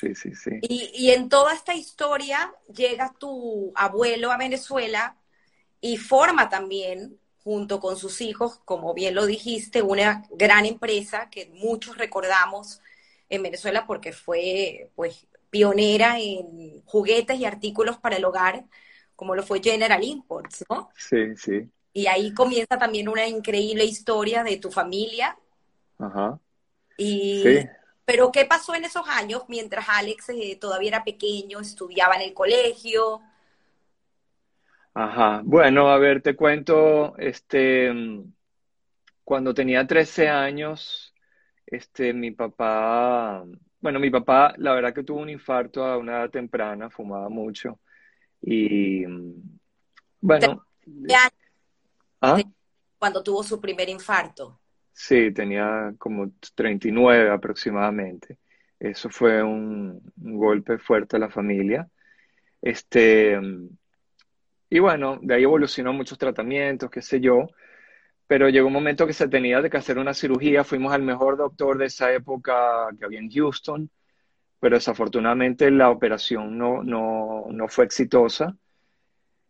Sí, 0.00 0.14
sí, 0.14 0.34
sí. 0.34 0.50
Y, 0.62 0.90
y 0.94 1.10
en 1.10 1.28
toda 1.28 1.52
esta 1.52 1.74
historia 1.74 2.54
llega 2.74 3.12
tu 3.18 3.70
abuelo 3.74 4.32
a 4.32 4.38
Venezuela 4.38 5.16
y 5.80 5.98
forma 5.98 6.48
también, 6.48 7.18
junto 7.44 7.80
con 7.80 7.96
sus 7.98 8.22
hijos, 8.22 8.60
como 8.64 8.94
bien 8.94 9.14
lo 9.14 9.26
dijiste, 9.26 9.82
una 9.82 10.24
gran 10.30 10.64
empresa 10.64 11.28
que 11.30 11.50
muchos 11.52 11.98
recordamos 11.98 12.80
en 13.28 13.42
Venezuela 13.42 13.86
porque 13.86 14.12
fue 14.12 14.90
pues 14.94 15.26
pionera 15.50 16.18
en 16.18 16.82
juguetes 16.86 17.38
y 17.38 17.44
artículos 17.44 17.98
para 17.98 18.16
el 18.16 18.24
hogar, 18.24 18.64
como 19.16 19.34
lo 19.34 19.42
fue 19.42 19.60
General 19.62 20.02
Imports, 20.02 20.64
¿no? 20.70 20.90
Sí, 20.96 21.36
sí. 21.36 21.68
Y 21.92 22.06
ahí 22.06 22.32
comienza 22.32 22.78
también 22.78 23.08
una 23.08 23.26
increíble 23.26 23.84
historia 23.84 24.44
de 24.44 24.56
tu 24.56 24.70
familia. 24.70 25.36
Ajá. 25.98 26.38
Y, 26.96 27.42
Sí. 27.42 27.68
Pero, 28.10 28.32
¿qué 28.32 28.44
pasó 28.44 28.74
en 28.74 28.84
esos 28.84 29.08
años 29.08 29.44
mientras 29.46 29.88
Alex 29.88 30.30
eh, 30.30 30.58
todavía 30.60 30.88
era 30.88 31.04
pequeño, 31.04 31.60
estudiaba 31.60 32.16
en 32.16 32.22
el 32.22 32.34
colegio? 32.34 33.20
Ajá. 34.92 35.42
Bueno, 35.44 35.88
a 35.88 35.96
ver, 35.96 36.20
te 36.20 36.34
cuento, 36.34 37.16
este, 37.18 37.88
cuando 39.22 39.54
tenía 39.54 39.86
13 39.86 40.28
años, 40.28 41.14
este, 41.64 42.12
mi 42.12 42.32
papá, 42.32 43.44
bueno, 43.80 44.00
mi 44.00 44.10
papá, 44.10 44.54
la 44.56 44.74
verdad 44.74 44.92
que 44.92 45.04
tuvo 45.04 45.20
un 45.20 45.30
infarto 45.30 45.84
a 45.84 45.96
una 45.96 46.18
edad 46.18 46.30
temprana, 46.30 46.90
fumaba 46.90 47.28
mucho 47.28 47.78
y, 48.42 49.04
bueno, 50.20 50.66
¿Qué 51.06 51.14
año 51.14 51.30
¿ah? 52.22 52.42
cuando 52.98 53.22
tuvo 53.22 53.44
su 53.44 53.60
primer 53.60 53.88
infarto? 53.88 54.59
Sí, 54.92 55.32
tenía 55.32 55.94
como 55.98 56.32
39 56.54 57.30
aproximadamente. 57.30 58.38
Eso 58.78 59.10
fue 59.10 59.42
un, 59.42 60.02
golpe 60.16 60.78
fuerte 60.78 61.16
a 61.16 61.20
la 61.20 61.30
familia. 61.30 61.88
Este, 62.62 63.38
y 64.70 64.78
bueno, 64.78 65.18
de 65.22 65.34
ahí 65.34 65.42
evolucionó 65.44 65.92
muchos 65.92 66.18
tratamientos, 66.18 66.90
qué 66.90 67.02
sé 67.02 67.20
yo, 67.20 67.48
pero 68.26 68.48
llegó 68.48 68.68
un 68.68 68.72
momento 68.74 69.06
que 69.06 69.12
se 69.12 69.28
tenía 69.28 69.68
que 69.68 69.76
hacer 69.76 69.98
una 69.98 70.14
cirugía. 70.14 70.64
Fuimos 70.64 70.92
al 70.94 71.02
mejor 71.02 71.36
doctor 71.36 71.78
de 71.78 71.86
esa 71.86 72.12
época 72.12 72.88
que 72.98 73.04
había 73.04 73.20
en 73.20 73.30
Houston, 73.30 73.90
pero 74.60 74.76
desafortunadamente 74.76 75.70
la 75.70 75.90
operación 75.90 76.56
no, 76.58 76.82
no, 76.84 77.46
no 77.50 77.68
fue 77.68 77.86
exitosa. 77.86 78.56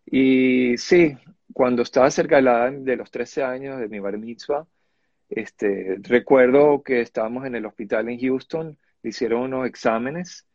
Y 0.06 0.76
sí, 0.78 1.16
cuando 1.52 1.82
estaba 1.82 2.11
cerca 2.11 2.37
de 2.37 2.42
la 2.42 2.70
de 2.70 2.97
los 2.97 3.11
13 3.11 3.42
años 3.44 3.78
de 3.78 3.88
mi 3.88 3.99
bar 4.00 4.18
mitzvah, 4.18 4.66
este, 5.31 5.99
recuerdo 6.03 6.83
que 6.83 7.01
estábamos 7.01 7.47
en 7.47 7.55
el 7.55 7.67
hospital 7.67 8.09
en 8.09 8.21
Houston, 8.21 8.79
hicieron 9.03 9.43
unos 9.43 9.67
exámenes 9.67 10.47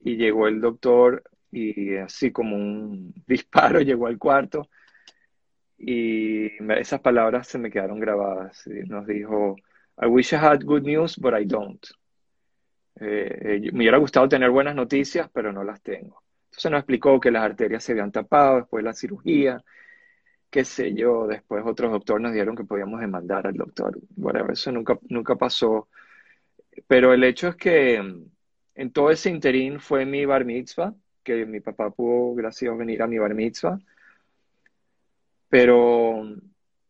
y 0.00 0.16
llegó 0.16 0.48
el 0.48 0.60
doctor 0.60 1.24
y 1.50 1.96
así 1.96 2.30
como 2.30 2.56
un 2.56 3.14
disparo 3.26 3.80
llegó 3.80 4.06
al 4.06 4.18
cuarto 4.18 4.68
y 5.78 6.46
esas 6.74 7.00
palabras 7.00 7.48
se 7.48 7.58
me 7.58 7.70
quedaron 7.70 8.00
grabadas. 8.00 8.66
Nos 8.86 9.06
dijo, 9.06 9.56
I 10.00 10.06
wish 10.06 10.32
I 10.32 10.36
had 10.36 10.64
good 10.64 10.82
news, 10.82 11.18
but 11.18 11.34
I 11.38 11.44
don't. 11.44 11.84
Eh, 12.98 13.58
eh, 13.64 13.72
me 13.72 13.80
hubiera 13.80 13.98
gustado 13.98 14.28
tener 14.28 14.50
buenas 14.50 14.74
noticias, 14.74 15.28
pero 15.32 15.52
no 15.52 15.64
las 15.64 15.82
tengo. 15.82 16.22
Entonces 16.46 16.70
nos 16.70 16.78
explicó 16.80 17.20
que 17.20 17.30
las 17.30 17.42
arterias 17.42 17.84
se 17.84 17.92
habían 17.92 18.12
tapado 18.12 18.56
después 18.56 18.82
de 18.82 18.88
la 18.88 18.94
cirugía, 18.94 19.62
qué 20.56 20.64
sé 20.64 20.94
yo. 20.94 21.26
Después 21.26 21.62
otros 21.66 21.92
doctores 21.92 22.22
nos 22.22 22.32
dijeron 22.32 22.56
que 22.56 22.64
podíamos 22.64 22.98
demandar 23.00 23.46
al 23.46 23.54
doctor. 23.54 23.98
Bueno, 24.16 24.50
eso 24.50 24.72
nunca, 24.72 24.98
nunca 25.10 25.36
pasó. 25.36 25.88
Pero 26.86 27.12
el 27.12 27.24
hecho 27.24 27.48
es 27.48 27.56
que 27.56 28.00
mm, 28.02 28.24
en 28.76 28.90
todo 28.90 29.10
ese 29.10 29.28
interín 29.28 29.80
fue 29.80 30.06
mi 30.06 30.24
bar 30.24 30.46
mitzvah, 30.46 30.94
que 31.22 31.44
mi 31.44 31.60
papá 31.60 31.90
pudo, 31.90 32.34
gracias 32.34 32.72
a 32.72 32.74
venir 32.74 33.02
a 33.02 33.06
mi 33.06 33.18
bar 33.18 33.34
mitzvah. 33.34 33.78
Pero 35.50 36.22
mm, 36.24 36.40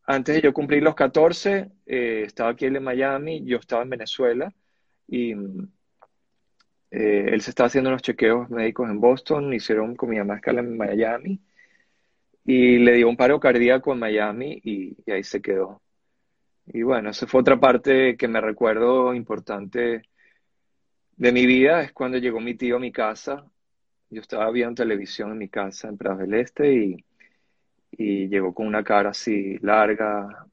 antes 0.04 0.37
de 0.37 0.42
yo 0.42 0.52
cumplir 0.52 0.85
los 0.85 0.94
14, 0.94 1.68
eh, 1.87 2.23
estaba 2.25 2.50
aquí 2.50 2.66
en 2.66 2.80
Miami, 2.85 3.44
yo 3.44 3.58
estaba 3.58 3.82
en 3.82 3.90
Venezuela 3.90 4.54
y 5.08 5.35
mm, 5.35 5.68
eh, 6.92 7.30
él 7.32 7.40
se 7.42 7.50
estaba 7.50 7.66
haciendo 7.66 7.90
unos 7.90 8.02
chequeos 8.02 8.49
médicos 8.49 8.88
en 8.88 9.00
Boston, 9.00 9.52
hicieron 9.52 9.96
con 9.96 10.11
mi 10.11 10.18
mamá 10.18 10.37
escala 10.37 10.61
en 10.61 10.76
Miami 10.76 11.40
y 12.47 12.79
le 12.79 12.95
dio 12.95 13.09
un 13.09 13.17
paro 13.17 13.41
cardíaco 13.41 13.93
en 13.93 13.99
Miami 13.99 14.61
y, 14.62 14.97
y 15.05 15.11
ahí 15.11 15.25
se 15.25 15.43
quedó. 15.43 15.83
Y 16.67 16.83
bueno, 16.83 17.11
esa 17.11 17.26
fue 17.26 17.41
otra 17.41 17.59
parte 17.59 18.17
que 18.17 18.29
me 18.29 18.41
recuerdo 18.41 19.15
importante 19.15 20.03
de 21.17 21.33
mi 21.33 21.45
vida, 21.47 21.83
es 21.83 21.93
cuando 21.93 22.19
llegó 22.19 22.41
mi 22.41 22.55
tío 22.55 22.76
a 22.76 22.81
mi 22.81 22.93
casa. 22.93 23.45
Yo 24.11 24.21
estaba 24.21 24.50
viendo 24.53 24.76
televisión 24.76 25.33
en 25.33 25.38
mi 25.38 25.49
casa 25.49 25.88
en 25.88 25.99
Prados 25.99 26.21
del 26.21 26.35
Este 26.35 26.73
y, 26.73 27.05
y 27.93 28.29
llegó 28.29 28.55
con 28.55 28.67
una 28.69 28.85
cara 28.85 29.11
así 29.11 29.59
larga. 29.59 30.47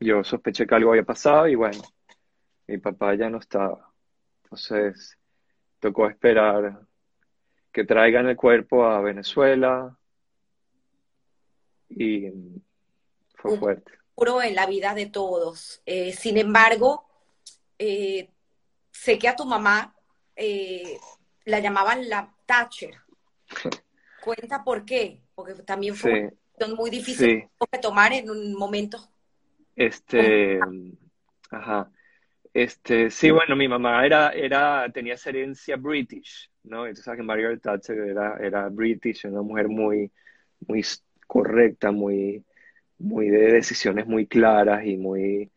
Yo 0.00 0.24
sospeché 0.24 0.66
que 0.66 0.74
algo 0.74 0.90
había 0.90 1.04
pasado 1.04 1.48
y 1.48 1.54
bueno, 1.54 1.82
mi 2.66 2.78
papá 2.78 3.14
ya 3.14 3.28
no 3.28 3.38
estaba. 3.38 3.90
Entonces 4.44 5.18
tocó 5.80 6.08
esperar 6.08 6.80
que 7.72 7.84
traigan 7.84 8.26
el 8.28 8.36
cuerpo 8.36 8.86
a 8.86 9.02
Venezuela 9.02 9.96
y 11.88 12.30
fue 13.34 13.58
fuerte. 13.58 13.92
en 14.44 14.54
la 14.54 14.66
vida 14.66 14.94
de 14.94 15.06
todos. 15.06 15.82
Eh, 15.86 16.12
sin 16.12 16.38
embargo, 16.38 17.06
eh, 17.78 18.30
sé 18.90 19.18
que 19.18 19.28
a 19.28 19.36
tu 19.36 19.44
mamá 19.44 19.94
eh, 20.34 20.98
la 21.44 21.60
llamaban 21.60 22.08
la 22.08 22.32
Thatcher. 22.46 22.94
Cuenta 24.22 24.64
por 24.64 24.84
qué, 24.84 25.20
porque 25.34 25.54
también 25.54 25.94
fue 25.94 26.10
una 26.10 26.30
decisión 26.30 26.76
muy 26.76 26.90
difícil 26.90 27.42
sí. 27.42 27.66
que 27.70 27.78
tomar 27.78 28.12
en 28.12 28.28
un 28.30 28.54
momento. 28.54 28.98
Este, 29.76 30.58
ajá. 31.50 31.90
Este, 32.52 33.10
sí, 33.10 33.30
bueno, 33.30 33.54
mi 33.54 33.68
mamá 33.68 34.04
era, 34.06 34.30
era, 34.30 34.90
tenía 34.90 35.12
esa 35.12 35.28
herencia 35.28 35.76
british, 35.76 36.50
¿no? 36.64 36.86
Entonces, 36.86 37.04
sabes 37.04 37.18
que 37.18 37.26
Margaret 37.26 37.60
Thatcher 37.60 37.98
era, 37.98 38.38
era 38.40 38.68
british, 38.70 39.26
una 39.26 39.42
mujer 39.42 39.68
muy, 39.68 40.10
muy 40.66 40.82
correcta, 41.26 41.92
muy, 41.92 42.44
muy 42.98 43.28
de 43.30 43.52
decisiones 43.52 44.06
muy 44.06 44.26
claras 44.26 44.86
y 44.86 44.96
muy, 44.98 45.52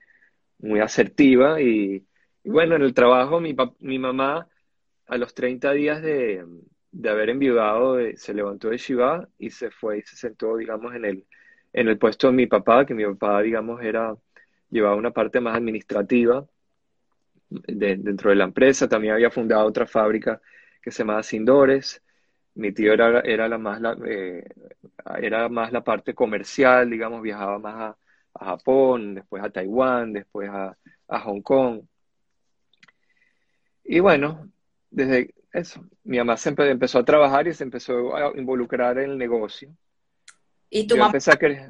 muy 0.60 0.80
asertiva. 0.80 1.62
Y, 1.62 2.06
bueno, 2.44 2.76
en 2.76 2.84
el 2.84 2.94
trabajo, 2.94 3.40
mi, 3.40 3.56
mi 3.80 4.00
mamá, 4.00 4.48
a 5.08 5.18
los 5.18 5.34
30 5.34 5.72
días 5.74 6.02
de, 6.02 6.46
de 6.92 7.10
haber 7.10 7.30
enviudado, 7.30 8.00
eh, 8.00 8.18
se 8.18 8.34
levantó 8.34 8.70
de 8.70 8.78
Shiva 8.78 9.28
y 9.38 9.50
se 9.52 9.72
fue 9.72 10.00
y 10.00 10.02
se 10.04 10.16
sentó, 10.18 10.58
digamos, 10.58 10.96
en 10.96 11.06
el, 11.06 11.28
en 11.74 11.88
el 11.90 11.98
puesto 12.00 12.28
de 12.28 12.34
mi 12.34 12.48
papá, 12.48 12.86
que 12.86 12.94
mi 12.94 13.06
papá, 13.06 13.42
digamos, 13.42 13.82
era, 13.84 14.16
llevaba 14.72 14.96
una 14.96 15.12
parte 15.12 15.40
más 15.42 15.58
administrativa 15.58 16.48
de- 17.50 17.98
dentro 17.98 18.30
de 18.30 18.36
la 18.36 18.46
empresa. 18.46 18.88
También 18.88 19.14
había 19.14 19.32
fundado 19.32 19.66
otra 19.68 19.86
fábrica 19.88 20.42
que 20.82 20.92
se 20.92 21.00
llamaba 21.00 21.24
Sindores. 21.24 22.02
Mi 22.56 22.72
tío 22.74 22.94
era, 22.94 23.22
era 23.22 23.48
la 23.48 23.58
más 23.58 23.80
la, 23.82 23.98
eh, 24.06 24.44
era 25.22 25.50
más 25.50 25.72
la 25.72 25.84
parte 25.84 26.14
comercial, 26.14 26.90
digamos, 26.90 27.22
viajaba 27.22 27.60
más 27.60 27.76
a, 27.76 27.98
a 28.34 28.46
Japón, 28.46 29.16
después 29.16 29.44
a 29.44 29.50
Taiwán, 29.50 30.14
después 30.14 30.50
a, 30.50 30.78
a 31.08 31.20
Hong 31.22 31.42
Kong. 31.42 31.82
Y 33.84 34.00
bueno, 34.00 34.50
desde 34.90 35.34
eso, 35.54 35.84
mi 36.04 36.18
mamá 36.18 36.38
siempre 36.38 36.70
empezó 36.70 37.00
a 37.00 37.06
trabajar 37.06 37.48
y 37.48 37.54
se 37.54 37.64
empezó 37.64 38.16
a 38.16 38.38
involucrar 38.38 38.98
en 39.00 39.12
el 39.12 39.18
negocio. 39.18 39.76
Y 40.70 40.88
tu 40.88 40.96
Yo 40.96 41.02
mamá, 41.02 41.16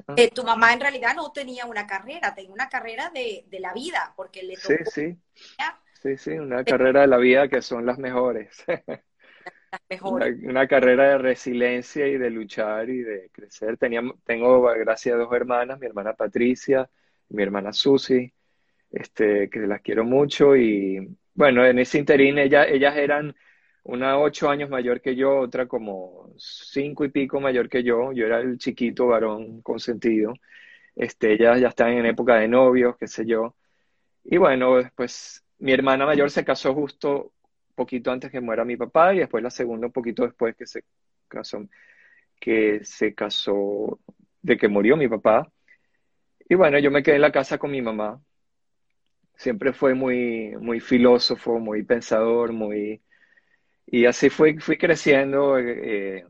ah, 0.07 0.15
eh, 0.15 0.31
tu 0.31 0.43
mamá 0.43 0.73
en 0.73 0.81
realidad 0.81 1.15
no 1.15 1.31
tenía 1.31 1.65
una 1.65 1.87
carrera, 1.87 2.33
tenía 2.35 2.51
una 2.51 2.69
carrera 2.69 3.09
de, 3.11 3.45
de 3.47 3.59
la 3.59 3.73
vida, 3.73 4.13
porque 4.15 4.43
le 4.43 4.55
Sí, 4.55 4.75
tocó 4.75 4.91
sí, 4.91 5.17
ya 5.59 5.81
sí, 5.93 6.17
sí, 6.17 6.31
una 6.31 6.65
carrera 6.65 7.01
de 7.01 7.07
la 7.07 7.17
vida 7.17 7.47
que 7.49 7.61
son 7.61 7.85
las 7.85 7.97
mejores. 7.99 8.65
las 9.71 9.81
Una, 10.01 10.27
mejores. 10.27 10.37
una 10.43 10.67
carrera 10.67 11.09
de 11.09 11.17
resiliencia 11.17 12.07
y 12.07 12.17
de 12.17 12.29
luchar 12.29 12.89
y 12.89 13.01
de 13.01 13.29
crecer. 13.31 13.77
Tengo, 13.77 14.61
gracias 14.77 15.15
a 15.15 15.17
dos 15.17 15.33
hermanas, 15.33 15.79
mi 15.79 15.87
hermana 15.87 16.13
Patricia 16.13 16.89
y 17.29 17.35
mi 17.35 17.43
hermana 17.43 17.73
Susi, 17.73 18.33
este, 18.91 19.49
que 19.49 19.59
las 19.61 19.81
quiero 19.81 20.05
mucho. 20.05 20.55
Y 20.57 21.17
bueno, 21.35 21.65
en 21.65 21.79
ese 21.79 21.99
interín 21.99 22.39
ella- 22.39 22.67
ellas 22.67 22.97
eran 22.97 23.35
una 23.83 24.19
ocho 24.19 24.49
años 24.49 24.69
mayor 24.69 25.01
que 25.01 25.15
yo, 25.15 25.39
otra 25.39 25.67
como 25.67 26.33
cinco 26.37 27.05
y 27.05 27.09
pico 27.11 27.39
mayor 27.41 27.69
que 27.69 27.83
yo. 27.83 28.11
Yo 28.13 28.25
era 28.27 28.39
el 28.41 28.57
chiquito 28.59 29.07
varón 29.07 29.61
consentido. 29.61 30.33
Este, 30.95 31.33
ellas 31.33 31.59
ya 31.61 31.69
están 31.69 31.93
en 31.93 32.05
época 32.07 32.35
de 32.37 32.47
novios, 32.49 32.97
qué 32.97 33.07
sé 33.07 33.25
yo. 33.25 33.55
Y 34.23 34.37
bueno, 34.37 34.77
después 34.77 35.43
mi 35.59 35.71
hermana 35.73 36.05
mayor 36.05 36.29
se 36.31 36.45
casó 36.45 36.73
justo 36.73 37.33
poquito 37.79 38.11
antes 38.11 38.31
que 38.31 38.41
muera 38.41 38.65
mi 38.65 38.77
papá 38.77 39.13
y 39.13 39.19
después 39.19 39.41
la 39.43 39.49
segunda 39.49 39.87
un 39.87 39.93
poquito 39.93 40.23
después 40.23 40.55
que 40.55 40.67
se 40.67 40.83
casó, 41.27 41.65
que 42.39 42.83
se 42.83 43.13
casó 43.15 43.99
de 44.41 44.57
que 44.57 44.67
murió 44.67 44.97
mi 44.97 45.07
papá. 45.07 45.51
Y 46.49 46.55
bueno, 46.55 46.79
yo 46.79 46.91
me 46.91 47.03
quedé 47.03 47.15
en 47.15 47.21
la 47.21 47.31
casa 47.31 47.57
con 47.57 47.71
mi 47.71 47.81
mamá. 47.81 48.21
Siempre 49.35 49.71
fue 49.73 49.93
muy, 49.93 50.55
muy 50.59 50.79
filósofo, 50.79 51.59
muy 51.59 51.83
pensador, 51.83 52.51
muy... 52.51 53.01
Y 53.87 54.05
así 54.05 54.29
fui, 54.29 54.57
fui 54.59 54.77
creciendo. 54.77 55.57
Eh, 55.57 56.25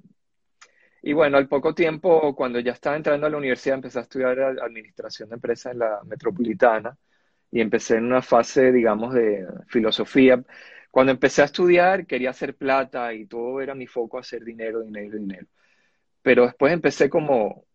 y 1.01 1.13
bueno, 1.13 1.37
al 1.37 1.47
poco 1.47 1.73
tiempo, 1.73 2.35
cuando 2.35 2.59
ya 2.59 2.73
estaba 2.73 2.95
entrando 2.97 3.25
a 3.27 3.29
la 3.29 3.37
universidad, 3.37 3.75
empecé 3.75 3.99
a 3.99 4.03
estudiar 4.03 4.39
administración 4.39 5.29
de 5.29 5.35
empresas 5.35 5.73
en 5.73 5.79
la 5.79 6.01
metropolitana 6.05 6.97
y 7.51 7.61
empecé 7.61 7.97
en 7.97 8.05
una 8.05 8.21
fase, 8.21 8.71
digamos, 8.71 9.13
de 9.13 9.45
filosofía. 9.67 10.43
Cuando 10.91 11.11
empecé 11.11 11.41
a 11.41 11.45
estudiar, 11.45 12.05
quería 12.07 12.31
hacer 12.31 12.55
plata 12.55 13.13
y 13.13 13.25
todo 13.25 13.61
era 13.61 13.75
mi 13.75 13.87
foco 13.87 14.17
hacer 14.17 14.43
dinero, 14.43 14.81
dinero, 14.81 15.17
dinero. 15.17 15.47
Pero 16.21 16.45
después 16.45 16.73
empecé 16.73 17.09
como, 17.09 17.65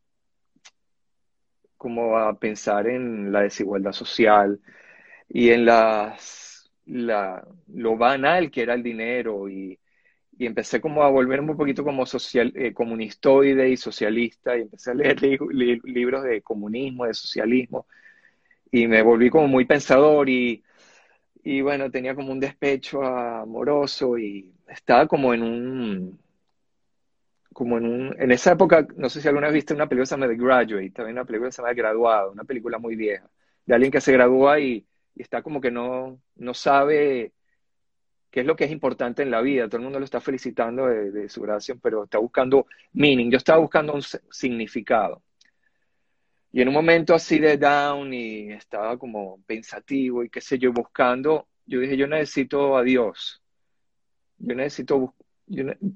como 1.77 2.19
a 2.19 2.39
pensar 2.39 2.89
en 2.89 3.33
la 3.33 3.43
desigualdad 3.43 3.93
social 3.93 4.61
y 5.29 5.51
en 5.51 5.67
las, 5.67 6.71
la, 6.87 7.47
lo 7.69 7.97
banal 7.97 8.51
que 8.51 8.63
era 8.63 8.75
el 8.75 8.83
dinero 8.83 9.49
y, 9.49 9.79
y 10.37 10.47
empecé 10.47 10.81
como 10.81 11.03
a 11.05 11.11
volverme 11.11 11.53
un 11.53 11.57
poquito 11.57 11.85
como 11.85 12.07
social, 12.07 12.53
eh, 12.57 12.73
comunistoide 12.75 13.69
y 13.71 13.77
socialista 13.77 14.57
y 14.57 14.63
empecé 14.63 14.91
a 14.91 14.95
leer 14.95 15.23
libros 15.23 16.25
de 16.25 16.43
comunismo, 16.43 17.07
de 17.07 17.15
socialismo 17.15 17.87
y 18.73 18.89
me 18.89 19.03
volví 19.03 19.31
como 19.31 19.47
muy 19.47 19.65
pensador 19.67 20.29
y, 20.29 20.65
y 21.45 21.61
bueno, 21.61 21.91
tenía 21.91 22.15
como 22.15 22.33
un 22.33 22.41
despecho 22.41 23.03
amoroso 23.05 24.19
y 24.19 24.51
estaba 24.67 25.07
como 25.07 25.35
en 25.35 25.43
un, 25.43 26.21
como 27.53 27.79
en 27.79 27.87
un, 27.87 28.17
en 28.19 28.33
esa 28.33 28.53
época, 28.53 28.87
no 28.97 29.11
sé 29.11 29.21
si 29.21 29.29
alguna 29.29 29.49
vez 29.49 29.55
viste 29.55 29.75
una 29.75 29.87
película 29.87 30.05
que 30.05 30.07
se 30.09 30.15
llama 30.17 30.27
Graduate, 30.27 30.91
también 30.91 31.17
una 31.19 31.27
película 31.27 31.49
que 31.49 31.53
se 31.53 31.63
llama 31.63 31.75
Graduado, 31.75 32.33
una 32.33 32.45
película 32.45 32.79
muy 32.79 32.97
vieja, 32.97 33.29
de 33.67 33.75
alguien 33.75 33.93
que 33.93 34.01
se 34.01 34.13
gradúa 34.13 34.59
y, 34.61 34.87
está 35.17 35.43
como 35.43 35.61
que 35.61 35.71
no, 35.71 36.21
no 36.37 36.55
sabe 36.55 37.33
qué 38.31 38.41
es 38.41 38.47
lo 38.47 38.57
que 38.57 38.65
es 38.65 38.73
importante 38.73 39.23
en 39.23 39.31
la 39.31 39.41
vida. 39.43 39.69
Todo 39.69 39.77
el 39.79 39.85
mundo 39.85 40.01
lo 40.01 40.05
está 40.05 40.21
felicitando 40.21 40.87
de, 40.87 41.13
de, 41.13 41.29
su 41.29 41.43
gracia, 41.43 41.77
pero 41.81 42.05
está 42.05 42.19
buscando 42.19 42.67
meaning. 42.95 43.31
Yo 43.31 43.39
estaba 43.39 43.61
buscando 43.61 43.95
un 43.95 44.03
significado. 44.03 45.23
Y 46.55 46.63
en 46.63 46.69
un 46.69 46.75
momento 46.75 47.17
así 47.17 47.41
de 47.41 47.59
down 47.59 48.15
y 48.15 48.53
estaba 48.53 48.97
como 48.97 49.43
pensativo 49.45 50.23
y 50.23 50.31
qué 50.31 50.41
sé 50.41 50.57
yo, 50.57 50.73
buscando, 50.73 51.49
yo 51.67 51.81
dije, 51.81 51.97
yo 51.97 52.07
necesito 52.07 52.77
a 52.77 52.85
Dios. 52.85 53.43
Yo 54.39 54.55
necesito, 54.55 55.17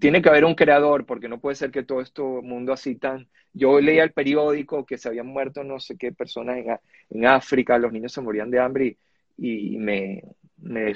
tiene 0.00 0.20
que 0.20 0.28
haber 0.28 0.44
un 0.44 0.56
creador 0.56 1.06
porque 1.06 1.28
no 1.28 1.38
puede 1.38 1.54
ser 1.54 1.70
que 1.70 1.85
todo 1.85 2.00
este 2.00 2.22
mundo 2.22 2.72
así 2.72 2.96
tan... 2.96 3.28
Yo 3.52 3.78
leía 3.80 4.02
el 4.02 4.12
periódico 4.12 4.85
que 4.85 4.98
se 4.98 5.06
habían 5.06 5.28
muerto 5.28 5.62
no 5.62 5.78
sé 5.78 5.96
qué 5.96 6.11
personas 6.11 6.56
en, 6.59 6.76
en 7.11 7.26
África, 7.26 7.78
los 7.78 7.92
niños 7.92 8.12
se 8.12 8.20
morían 8.20 8.50
de 8.50 8.59
hambre 8.59 8.98
y, 9.37 9.76
y 9.76 9.78
me, 9.78 10.24
me, 10.56 10.92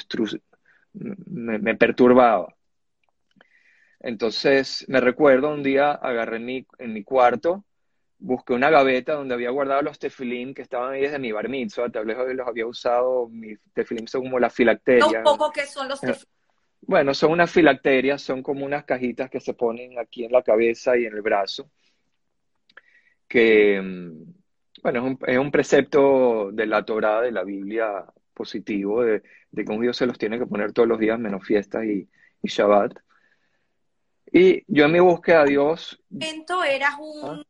me, 0.92 1.58
me 1.60 1.76
perturbaba. 1.76 2.52
Entonces 4.00 4.84
me 4.88 5.00
recuerdo 5.00 5.54
un 5.54 5.62
día 5.62 5.92
agarré 5.92 6.40
mi, 6.40 6.66
en 6.80 6.92
mi 6.94 7.04
cuarto 7.04 7.64
busqué 8.22 8.52
una 8.52 8.70
gaveta 8.70 9.14
donde 9.14 9.34
había 9.34 9.50
guardado 9.50 9.82
los 9.82 9.98
tefilín 9.98 10.54
que 10.54 10.62
estaban 10.62 10.92
ahí 10.92 11.02
desde 11.02 11.18
mi 11.18 11.32
bar 11.32 11.48
mitzvah, 11.48 11.90
tal 11.90 12.06
vez 12.06 12.16
los 12.34 12.46
había 12.46 12.66
usado, 12.66 13.28
mis 13.28 13.58
tefilín 13.74 14.06
son 14.06 14.22
como 14.22 14.38
las 14.38 14.54
filacterias. 14.54 15.12
Un 15.12 15.22
poco 15.24 15.50
que 15.50 15.66
son 15.66 15.88
los 15.88 16.00
tefilín. 16.00 16.28
Bueno, 16.82 17.14
son 17.14 17.32
unas 17.32 17.50
filacterias, 17.50 18.22
son 18.22 18.42
como 18.42 18.64
unas 18.64 18.84
cajitas 18.84 19.28
que 19.28 19.40
se 19.40 19.54
ponen 19.54 19.98
aquí 19.98 20.24
en 20.24 20.32
la 20.32 20.42
cabeza 20.42 20.96
y 20.96 21.04
en 21.04 21.14
el 21.14 21.22
brazo, 21.22 21.70
que, 23.28 23.80
bueno, 24.82 24.98
es 24.98 25.04
un, 25.04 25.18
es 25.26 25.38
un 25.38 25.50
precepto 25.50 26.50
de 26.52 26.66
la 26.66 26.84
Torah, 26.84 27.20
de 27.22 27.32
la 27.32 27.44
Biblia 27.44 28.04
positivo, 28.34 29.02
de, 29.02 29.22
de, 29.50 29.64
que 29.64 29.70
un 29.70 29.78
judío 29.78 29.92
se 29.92 30.06
los 30.06 30.18
tiene 30.18 30.38
que 30.38 30.46
poner 30.46 30.72
todos 30.72 30.88
los 30.88 30.98
días, 30.98 31.18
menos 31.18 31.44
fiestas 31.44 31.84
y, 31.84 32.08
y 32.42 32.48
Shabbat. 32.48 32.98
Y 34.32 34.64
yo 34.66 34.86
en 34.86 34.92
mi 34.92 35.00
búsqueda 35.00 35.42
a 35.42 35.44
Dios... 35.44 36.02
eras 36.64 36.94
un... 36.98 37.40
¿Ah? 37.40 37.42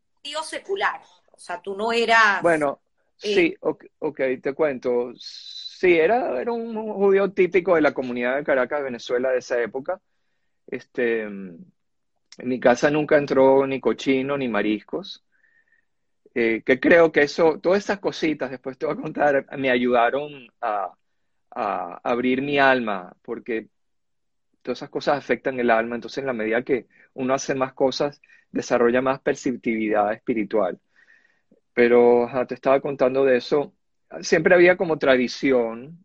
Secular. 0.43 1.01
O 1.31 1.39
sea, 1.39 1.61
tú 1.61 1.77
no 1.77 1.93
eras... 1.93 2.43
Bueno, 2.43 2.81
eh, 3.23 3.35
sí, 3.35 3.57
okay, 3.61 3.91
ok, 3.99 4.21
te 4.43 4.53
cuento. 4.55 5.13
Sí, 5.17 5.99
era, 5.99 6.41
era 6.41 6.53
un 6.53 6.75
judío 6.95 7.33
típico 7.33 7.75
de 7.75 7.81
la 7.81 7.93
comunidad 7.93 8.37
de 8.37 8.45
Caracas, 8.45 8.83
Venezuela, 8.83 9.31
de 9.31 9.39
esa 9.39 9.61
época. 9.61 10.01
Este, 10.67 11.23
en 11.23 11.67
mi 12.39 12.61
casa 12.61 12.91
nunca 12.91 13.17
entró 13.19 13.67
ni 13.67 13.81
cochino 13.81 14.37
ni 14.39 14.49
mariscos. 14.49 15.25
Eh, 16.35 16.63
que 16.65 16.81
creo 16.81 17.13
que 17.13 17.23
eso, 17.23 17.59
todas 17.61 17.85
esas 17.85 17.99
cositas, 17.99 18.51
después 18.51 18.79
te 18.79 18.87
voy 18.87 18.95
a 18.95 19.01
contar, 19.01 19.47
me 19.59 19.71
ayudaron 19.71 20.49
a, 20.63 20.93
a 21.51 22.01
abrir 22.03 22.41
mi 22.41 22.59
alma, 22.59 23.15
porque 23.21 23.69
todas 24.63 24.79
esas 24.79 24.91
cosas 24.91 25.19
afectan 25.19 25.59
el 25.61 25.71
alma. 25.71 25.97
Entonces, 25.97 26.19
en 26.19 26.27
la 26.27 26.33
medida 26.33 26.63
que 26.63 26.87
uno 27.15 27.35
hace 27.35 27.55
más 27.55 27.75
cosas, 27.75 28.21
desarrolla 28.51 29.03
más 29.03 29.21
perceptividad 29.21 30.13
espiritual. 30.13 30.81
Pero 31.75 32.29
te 32.49 32.55
estaba 32.55 32.81
contando 32.81 33.25
de 33.25 33.37
eso. 33.39 33.75
Siempre 34.21 34.55
había 34.55 34.77
como 34.77 34.99
tradición 34.99 36.05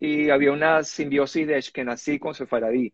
y 0.00 0.30
había 0.30 0.52
una 0.52 0.82
simbiosis 0.82 1.46
de 1.46 1.56
Ashkenazi 1.56 2.18
con 2.18 2.34
Sefaradí. 2.34 2.92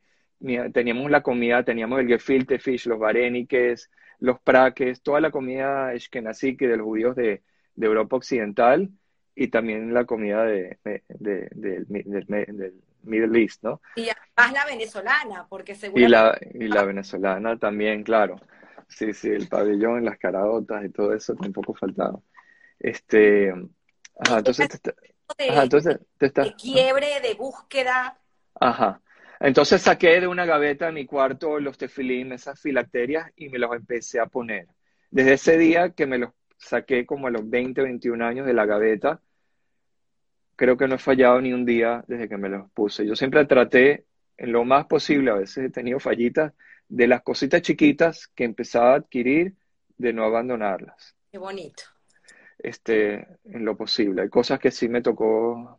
Teníamos 0.73 1.11
la 1.11 1.23
comida, 1.23 1.65
teníamos 1.65 2.01
el 2.01 2.09
gefilte 2.09 2.59
fish, 2.59 2.87
los 2.87 2.99
vareniques, 2.99 3.91
los 4.19 4.41
praques, 4.41 5.03
toda 5.03 5.21
la 5.21 5.31
comida 5.31 5.89
Ashkenazi 5.89 6.53
de 6.55 6.77
los 6.77 6.87
judíos 6.87 7.17
de, 7.17 7.43
Europa 7.77 8.17
Occidental 8.17 8.91
y 9.35 9.49
también 9.49 9.95
la 9.95 10.05
comida 10.05 10.45
de, 10.45 10.79
de, 10.85 11.51
Middle 13.03 13.41
East, 13.41 13.63
¿no? 13.63 13.81
Y 13.97 14.09
además 14.09 14.53
la 14.53 14.65
venezolana, 14.67 15.47
porque 15.49 15.75
seguro... 15.75 16.05
Y 16.05 16.09
la, 16.09 16.39
y 16.55 16.69
la 16.69 16.85
venezolana 16.85 17.59
también, 17.59 18.03
claro. 18.03 18.37
Sí, 18.89 19.13
sí, 19.13 19.31
el 19.31 19.49
pabellón, 19.49 20.05
las 20.05 20.19
caraotas 20.19 20.85
y 20.85 20.91
todo 20.91 21.15
eso 21.15 21.35
tampoco 21.35 21.75
faltaba. 21.75 22.19
Este, 22.79 23.51
ajá, 24.19 24.39
entonces, 24.39 24.69
de, 25.39 25.51
ajá, 25.51 25.63
entonces 25.63 25.99
te 26.19 26.27
está, 26.27 26.43
de 26.43 26.55
quiebre, 26.55 27.21
de 27.21 27.35
búsqueda. 27.35 28.19
Ajá. 28.61 29.01
Entonces 29.41 29.83
saqué 29.83 30.21
de 30.21 30.29
una 30.29 30.45
gaveta 30.45 30.87
de 30.87 30.93
mi 30.93 31.07
cuarto 31.07 31.59
los 31.59 31.79
tefilín, 31.79 32.33
esas 32.33 32.61
filacterias, 32.61 33.31
y 33.37 33.49
me 33.49 33.59
los 33.59 33.75
empecé 33.75 34.21
a 34.21 34.27
poner. 34.27 34.69
Desde 35.11 35.33
ese 35.33 35.59
día 35.59 35.91
que 35.91 36.07
me 36.07 36.19
los 36.19 36.31
saqué 36.59 37.05
como 37.07 37.27
a 37.27 37.31
los 37.31 37.49
20, 37.49 37.83
21 37.83 38.25
años 38.25 38.47
de 38.47 38.55
la 38.55 38.67
gaveta, 38.67 39.21
creo 40.57 40.77
que 40.77 40.89
no 40.89 40.97
he 40.97 40.99
fallado 40.99 41.41
ni 41.41 41.53
un 41.53 41.65
día 41.65 42.05
desde 42.07 42.29
que 42.29 42.37
me 42.37 42.49
los 42.49 42.71
puse. 42.71 43.07
Yo 43.07 43.17
siempre 43.17 43.45
traté 43.45 44.05
en 44.37 44.53
lo 44.53 44.65
más 44.65 44.87
posible, 44.87 45.31
a 45.31 45.35
veces 45.35 45.67
he 45.67 45.71
tenido 45.71 46.01
fallitas, 46.01 46.53
de 46.89 47.07
las 47.07 47.23
cositas 47.23 47.63
chiquitas 47.63 48.29
que 48.29 48.45
empezaba 48.45 48.93
a 48.93 48.97
adquirir, 48.97 49.55
de 49.97 50.13
no 50.13 50.25
abandonarlas. 50.25 51.17
Qué 51.31 51.39
bonito. 51.39 51.85
Este, 52.59 53.27
en 53.45 53.65
lo 53.65 53.77
posible. 53.77 54.23
Hay 54.23 54.29
cosas 54.29 54.59
que 54.59 54.71
sí 54.71 54.89
me 54.89 55.01
tocó, 55.01 55.79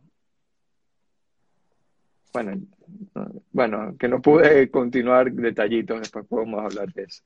bueno, 2.32 2.60
bueno, 3.52 3.96
que 3.98 4.08
no 4.08 4.20
pude 4.20 4.70
continuar 4.70 5.30
detallitos, 5.32 6.00
después 6.00 6.26
podemos 6.26 6.64
hablar 6.64 6.92
de 6.92 7.04
eso. 7.04 7.22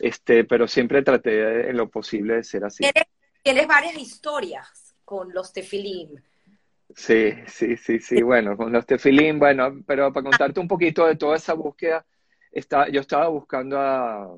Este, 0.00 0.44
pero 0.44 0.66
siempre 0.66 1.02
traté 1.02 1.68
en 1.68 1.76
lo 1.76 1.88
posible 1.88 2.36
de 2.36 2.44
ser 2.44 2.64
así. 2.64 2.82
Tienes, 2.82 3.04
tienes 3.42 3.66
varias 3.66 3.98
historias 3.98 4.94
con 5.04 5.32
los 5.32 5.52
tefilín. 5.52 6.22
Sí, 6.96 7.34
sí, 7.46 7.76
sí, 7.76 8.00
sí, 8.00 8.22
bueno, 8.22 8.56
con 8.56 8.72
los 8.72 8.86
tefilín, 8.86 9.38
bueno, 9.38 9.82
pero 9.86 10.12
para 10.12 10.24
contarte 10.24 10.60
un 10.60 10.68
poquito 10.68 11.06
de 11.06 11.16
toda 11.16 11.36
esa 11.36 11.52
búsqueda, 11.54 12.06
está, 12.50 12.88
yo 12.88 13.00
estaba 13.02 13.28
buscando 13.28 13.78
a, 13.78 14.28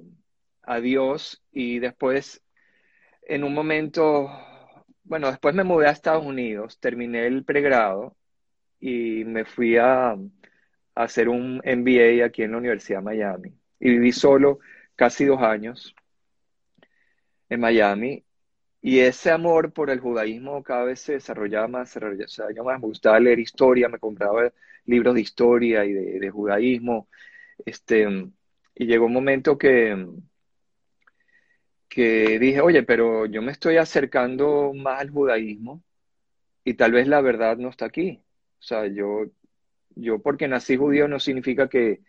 a 0.62 0.80
Dios 0.80 1.42
y 1.52 1.78
después, 1.78 2.42
en 3.22 3.44
un 3.44 3.54
momento, 3.54 4.30
bueno, 5.04 5.30
después 5.30 5.54
me 5.54 5.64
mudé 5.64 5.88
a 5.88 5.92
Estados 5.92 6.24
Unidos, 6.26 6.80
terminé 6.80 7.26
el 7.26 7.44
pregrado 7.44 8.16
y 8.80 9.24
me 9.24 9.44
fui 9.46 9.76
a, 9.78 10.12
a 10.12 10.18
hacer 10.94 11.28
un 11.28 11.62
MBA 11.64 12.24
aquí 12.26 12.42
en 12.44 12.52
la 12.52 12.58
Universidad 12.58 13.00
de 13.00 13.04
Miami. 13.04 13.54
Y 13.80 13.90
viví 13.90 14.12
solo 14.12 14.60
casi 14.96 15.24
dos 15.26 15.42
años 15.42 15.94
en 17.48 17.60
Miami 17.60 18.24
y 18.80 19.00
ese 19.00 19.30
amor 19.30 19.72
por 19.72 19.90
el 19.90 20.00
judaísmo 20.00 20.62
cada 20.62 20.84
vez 20.84 21.00
se 21.00 21.14
desarrollaba 21.14 21.68
más, 21.68 21.90
se 21.90 22.00
desarrollaba 22.00 22.72
más. 22.72 22.80
Me 22.80 22.86
gustaba 22.88 23.20
leer 23.20 23.38
historia, 23.40 23.88
me 23.88 23.98
compraba 23.98 24.52
libros 24.86 25.14
de 25.14 25.20
historia 25.22 25.84
y 25.84 25.92
de, 25.92 26.20
de 26.20 26.30
judaísmo. 26.30 27.08
Este, 27.66 28.06
y 28.76 28.86
llegó 28.86 29.06
un 29.06 29.12
momento 29.14 29.58
que, 29.58 29.96
que 31.88 32.38
dije, 32.38 32.60
oye, 32.60 32.82
pero 32.82 33.26
yo 33.26 33.42
me 33.42 33.52
estoy 33.52 33.76
acercando 33.78 34.72
más 34.74 35.00
al 35.00 35.10
judaísmo 35.10 35.82
y 36.64 36.74
tal 36.74 36.92
vez 36.92 37.08
la 37.08 37.20
verdad 37.20 37.56
no 37.58 37.70
está 37.70 37.86
aquí. 37.86 38.22
O 38.60 38.62
sea, 38.62 38.86
yo, 38.86 39.26
yo 39.96 40.20
porque 40.22 40.48
nací 40.48 40.76
judío 40.76 41.08
no 41.08 41.20
significa 41.20 41.68
que, 41.68 42.00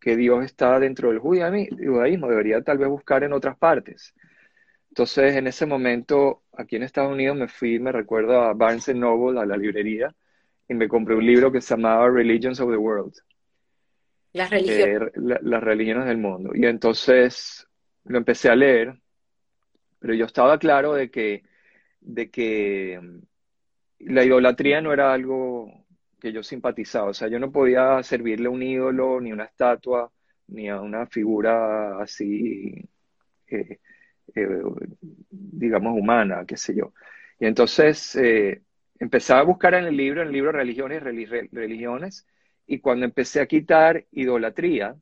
que 0.00 0.16
Dios 0.16 0.44
está 0.44 0.80
dentro 0.80 1.10
del 1.10 1.20
judaísmo, 1.20 2.28
debería 2.28 2.62
tal 2.62 2.78
vez 2.78 2.88
buscar 2.88 3.24
en 3.24 3.32
otras 3.32 3.58
partes. 3.58 4.14
Entonces, 4.96 5.36
en 5.36 5.46
ese 5.46 5.66
momento, 5.66 6.44
aquí 6.54 6.76
en 6.76 6.82
Estados 6.82 7.12
Unidos, 7.12 7.36
me 7.36 7.48
fui, 7.48 7.78
me 7.78 7.92
recuerdo 7.92 8.40
a 8.40 8.54
Barnes 8.54 8.88
Noble, 8.94 9.38
a 9.38 9.44
la 9.44 9.58
librería, 9.58 10.14
y 10.66 10.72
me 10.72 10.88
compré 10.88 11.14
un 11.14 11.26
libro 11.26 11.52
que 11.52 11.60
se 11.60 11.74
llamaba 11.74 12.08
Religions 12.08 12.58
of 12.60 12.70
the 12.70 12.78
World. 12.78 13.12
Las 14.32 14.48
religiones. 14.48 15.12
las 15.14 15.62
religiones 15.62 16.06
del 16.06 16.16
mundo. 16.16 16.52
Y 16.54 16.64
entonces 16.64 17.68
lo 18.04 18.16
empecé 18.16 18.48
a 18.48 18.56
leer, 18.56 18.98
pero 19.98 20.14
yo 20.14 20.24
estaba 20.24 20.58
claro 20.58 20.94
de 20.94 21.10
que, 21.10 21.42
de 22.00 22.30
que 22.30 22.98
la 23.98 24.24
idolatría 24.24 24.80
no 24.80 24.94
era 24.94 25.12
algo 25.12 25.84
que 26.18 26.32
yo 26.32 26.42
simpatizaba. 26.42 27.10
O 27.10 27.14
sea, 27.14 27.28
yo 27.28 27.38
no 27.38 27.52
podía 27.52 28.02
servirle 28.02 28.46
a 28.46 28.50
un 28.50 28.62
ídolo, 28.62 29.20
ni 29.20 29.30
una 29.30 29.44
estatua, 29.44 30.10
ni 30.46 30.70
a 30.70 30.80
una 30.80 31.06
figura 31.06 32.00
así, 32.00 32.82
eh, 33.48 33.78
eh, 34.34 34.48
digamos, 35.30 35.98
humana, 35.98 36.44
qué 36.46 36.56
sé 36.56 36.74
yo. 36.74 36.92
Y 37.38 37.46
entonces 37.46 38.16
eh, 38.16 38.62
empecé 38.98 39.32
a 39.34 39.42
buscar 39.42 39.74
en 39.74 39.84
el 39.84 39.96
libro, 39.96 40.22
el 40.22 40.32
libro 40.32 40.52
Religiones 40.52 41.02
y 41.02 41.26
Religiones, 41.52 42.26
y 42.66 42.80
cuando 42.80 43.04
empecé 43.04 43.40
a 43.40 43.46
quitar 43.46 44.04
idolatría, 44.12 44.96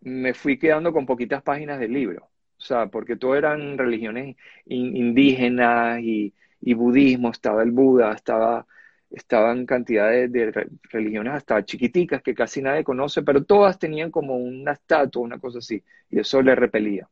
me 0.00 0.34
fui 0.34 0.58
quedando 0.58 0.92
con 0.92 1.06
poquitas 1.06 1.42
páginas 1.42 1.78
del 1.80 1.92
libro. 1.92 2.30
O 2.58 2.62
sea, 2.62 2.86
porque 2.88 3.16
todo 3.16 3.36
eran 3.36 3.78
religiones 3.78 4.36
indígenas 4.66 6.00
y, 6.02 6.34
y 6.60 6.74
budismo, 6.74 7.30
estaba 7.30 7.62
el 7.62 7.70
Buda, 7.70 8.12
estaba, 8.12 8.66
estaban 9.10 9.66
cantidades 9.66 10.30
de, 10.30 10.68
religiones 10.90 11.34
hasta 11.34 11.64
chiquiticas 11.64 12.22
que 12.22 12.34
casi 12.34 12.62
nadie 12.62 12.84
conoce, 12.84 13.22
pero 13.22 13.44
todas 13.44 13.78
tenían 13.78 14.10
como 14.10 14.36
una 14.36 14.72
estatua, 14.72 15.22
una 15.22 15.38
cosa 15.38 15.58
así, 15.58 15.82
y 16.10 16.20
eso 16.20 16.42
le 16.42 16.54
repelía. 16.54 17.08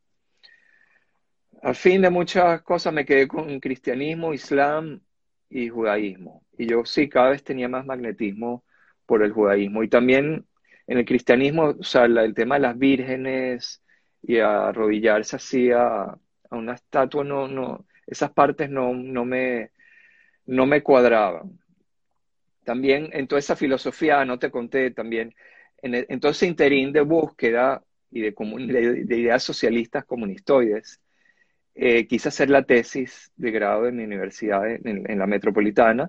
Al 1.61 1.75
fin 1.75 2.01
de 2.01 2.09
muchas 2.09 2.61
cosas 2.61 2.93
me 2.93 3.05
quedé 3.05 3.27
con 3.27 3.59
cristianismo, 3.59 4.33
islam 4.33 5.01
y 5.49 5.69
judaísmo. 5.69 6.45
Y 6.57 6.67
yo 6.67 6.85
sí, 6.85 7.09
cada 7.09 7.29
vez 7.31 7.43
tenía 7.43 7.67
más 7.67 7.85
magnetismo 7.85 8.63
por 9.05 9.23
el 9.23 9.31
judaísmo. 9.33 9.83
Y 9.83 9.89
también 9.89 10.45
en 10.87 10.97
el 10.97 11.05
cristianismo, 11.05 11.75
o 11.79 11.83
sea, 11.83 12.05
el 12.05 12.33
tema 12.33 12.55
de 12.55 12.61
las 12.61 12.77
vírgenes 12.77 13.83
y 14.21 14.39
arrodillarse 14.39 15.35
así 15.35 15.71
a, 15.71 16.03
a 16.03 16.19
una 16.51 16.73
estatua, 16.75 17.23
no, 17.23 17.47
no, 17.47 17.85
esas 18.07 18.31
partes 18.31 18.69
no, 18.69 18.93
no, 18.93 19.25
me, 19.25 19.71
no 20.45 20.65
me 20.65 20.81
cuadraban. 20.83 21.59
También 22.63 23.09
en 23.13 23.27
toda 23.27 23.39
esa 23.39 23.55
filosofía, 23.55 24.25
no 24.25 24.39
te 24.39 24.51
conté 24.51 24.91
también, 24.91 25.35
en, 25.81 25.95
en 25.95 26.19
todo 26.19 26.31
ese 26.31 26.47
interín 26.47 26.91
de 26.91 27.01
búsqueda 27.01 27.83
y 28.11 28.21
de, 28.21 28.31
de, 29.05 29.17
ideas 29.17 29.43
socialistas 29.43 30.05
comunistoides, 30.05 30.99
eh, 31.81 32.07
quise 32.07 32.27
hacer 32.27 32.49
la 32.49 32.63
tesis 32.63 33.31
de 33.37 33.51
grado 33.51 33.87
en 33.87 33.95
mi 33.95 34.03
universidad 34.03 34.69
en, 34.69 35.17
la 35.17 35.25
metropolitana 35.27 36.07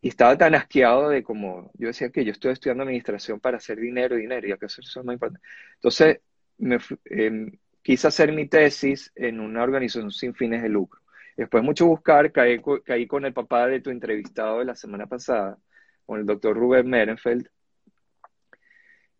y 0.00 0.08
estaba 0.08 0.38
tan 0.38 0.54
asqueado 0.54 1.08
de 1.08 1.24
como 1.24 1.72
yo 1.74 1.88
decía 1.88 2.10
que 2.10 2.24
yo 2.24 2.30
estoy 2.30 2.52
estudiando 2.52 2.84
administración 2.84 3.40
para 3.40 3.56
hacer 3.56 3.78
dinero, 3.80 4.14
dinero, 4.14 4.46
y 4.46 4.56
que 4.56 4.66
eso 4.66 4.80
es 4.80 5.04
muy 5.04 5.14
importante. 5.14 5.44
Entonces, 5.74 6.20
me, 6.58 6.78
em, 7.06 7.50
quise 7.82 8.06
hacer 8.06 8.32
mi 8.32 8.46
tesis 8.48 9.10
en 9.16 9.40
una 9.40 9.64
organización 9.64 10.12
sin 10.12 10.34
fines 10.34 10.62
de 10.62 10.68
lucro. 10.68 11.00
Después 11.36 11.62
de 11.62 11.66
mucho 11.66 11.86
buscar, 11.86 12.30
caí, 12.30 12.60
caí 12.84 13.06
con 13.08 13.24
el 13.24 13.32
papá 13.32 13.66
de 13.66 13.80
tu 13.80 13.90
entrevistado 13.90 14.60
de 14.60 14.66
la 14.66 14.76
semana 14.76 15.06
pasada, 15.08 15.58
con 16.06 16.20
el 16.20 16.26
doctor 16.26 16.56
Rubén 16.56 16.88
Merenfeld, 16.88 17.48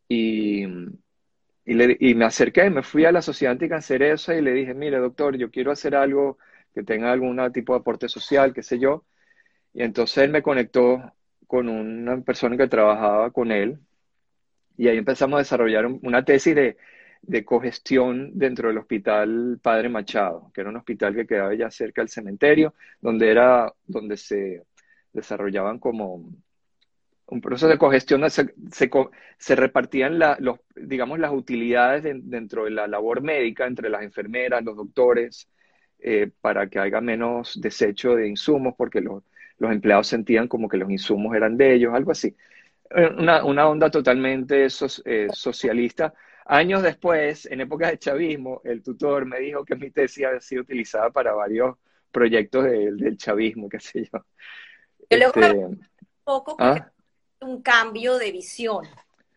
y, 0.09 0.65
y, 1.69 2.15
me 2.15 2.25
acerqué, 2.25 2.71
me 2.71 2.83
fui 2.83 3.05
a 3.05 3.13
la 3.13 3.23
Sociedad 3.23 3.53
Anticancerosa 3.53 4.35
y 4.35 4.43
le 4.43 4.53
dije, 4.53 4.75
mire 4.75 4.99
doctor, 4.99 5.37
yo 5.37 5.51
quiero 5.51 5.71
hacer 5.73 5.95
algo 5.95 6.39
que 6.75 6.83
tenga 6.83 7.13
algún 7.13 7.41
tipo 7.53 7.75
de 7.75 7.81
aporte 7.81 8.09
social, 8.09 8.53
qué 8.55 8.63
sé 8.63 8.79
yo. 8.79 9.05
Y 9.75 9.83
entonces 9.83 10.19
él 10.25 10.31
me 10.31 10.43
conectó 10.43 11.13
con 11.47 11.69
una 11.69 12.21
persona 12.23 12.57
que 12.57 12.69
trabajaba 12.69 13.31
con 13.33 13.53
él 13.53 13.79
y 14.77 14.89
ahí 14.89 14.99
empezamos 14.99 15.37
a 15.37 15.41
desarrollar 15.41 15.87
una 15.87 16.25
tesis 16.25 16.55
de 16.55 16.77
de 17.23 17.45
cogestión 17.45 18.31
dentro 18.35 18.69
del 18.69 18.79
hospital 18.79 19.59
Padre 19.63 19.89
Machado, 19.89 20.51
que 20.53 20.61
era 20.61 20.71
un 20.71 20.77
hospital 20.77 21.15
que 21.15 21.27
quedaba 21.27 21.55
ya 21.55 21.71
cerca 21.71 22.03
del 22.03 22.09
cementerio, 22.09 22.75
donde 23.01 23.31
era 23.31 23.73
donde 23.87 24.17
se 24.17 24.65
desarrollaban 25.13 25.79
como 25.79 26.31
un 27.29 27.41
proceso 27.41 27.69
de 27.69 27.79
cogestión, 27.79 28.29
se, 28.31 28.55
se, 29.38 29.57
repartían 29.57 30.19
los, 30.19 30.61
digamos, 30.75 31.19
las 31.19 31.33
utilidades 31.33 32.03
dentro 32.03 32.64
de 32.64 32.71
la 32.71 32.87
labor 32.87 33.23
médica 33.23 33.67
entre 33.67 33.91
las 33.91 34.03
enfermeras, 34.03 34.64
los 34.64 34.77
doctores, 34.77 35.49
eh, 35.99 36.31
para 36.41 36.69
que 36.69 36.79
haya 36.79 37.01
menos 37.01 37.61
desecho 37.61 38.14
de 38.14 38.29
insumos, 38.29 38.75
porque 38.77 39.01
los, 39.01 39.23
empleados 39.61 40.07
sentían 40.07 40.49
como 40.49 40.69
que 40.69 40.77
los 40.77 40.91
insumos 40.91 41.35
eran 41.37 41.57
de 41.57 41.75
ellos, 41.75 41.95
algo 41.95 42.12
así. 42.12 42.35
Eh, 42.95 43.11
una, 43.19 43.45
una 43.45 43.69
onda 43.69 43.91
totalmente 43.91 44.67
eh, 44.67 45.29
socialista, 45.33 46.14
Años 46.51 46.83
después, 46.83 47.45
en 47.45 47.61
época 47.61 47.91
de 47.91 47.99
chavismo, 47.99 48.62
el 48.64 48.83
tutor 48.83 49.27
me 49.27 49.38
dijo 49.38 49.67
que 49.67 49.77
mi 49.77 49.91
tesis 49.91 50.25
había 50.25 50.41
sido 50.41 50.62
utilizada 50.62 51.11
para 51.11 51.35
varios 51.35 51.77
proyectos 52.11 52.64
del 52.64 53.19
chavismo, 53.19 53.69
qué 53.69 53.79
sé 53.79 54.05
yo. 54.05 54.25
Yo 55.11 55.27
este, 55.27 55.53
un 55.53 55.79
poco 56.25 56.57
¿ah? 56.59 56.91
Un 57.40 57.62
cambio 57.62 58.18
de 58.18 58.33
visión 58.33 58.87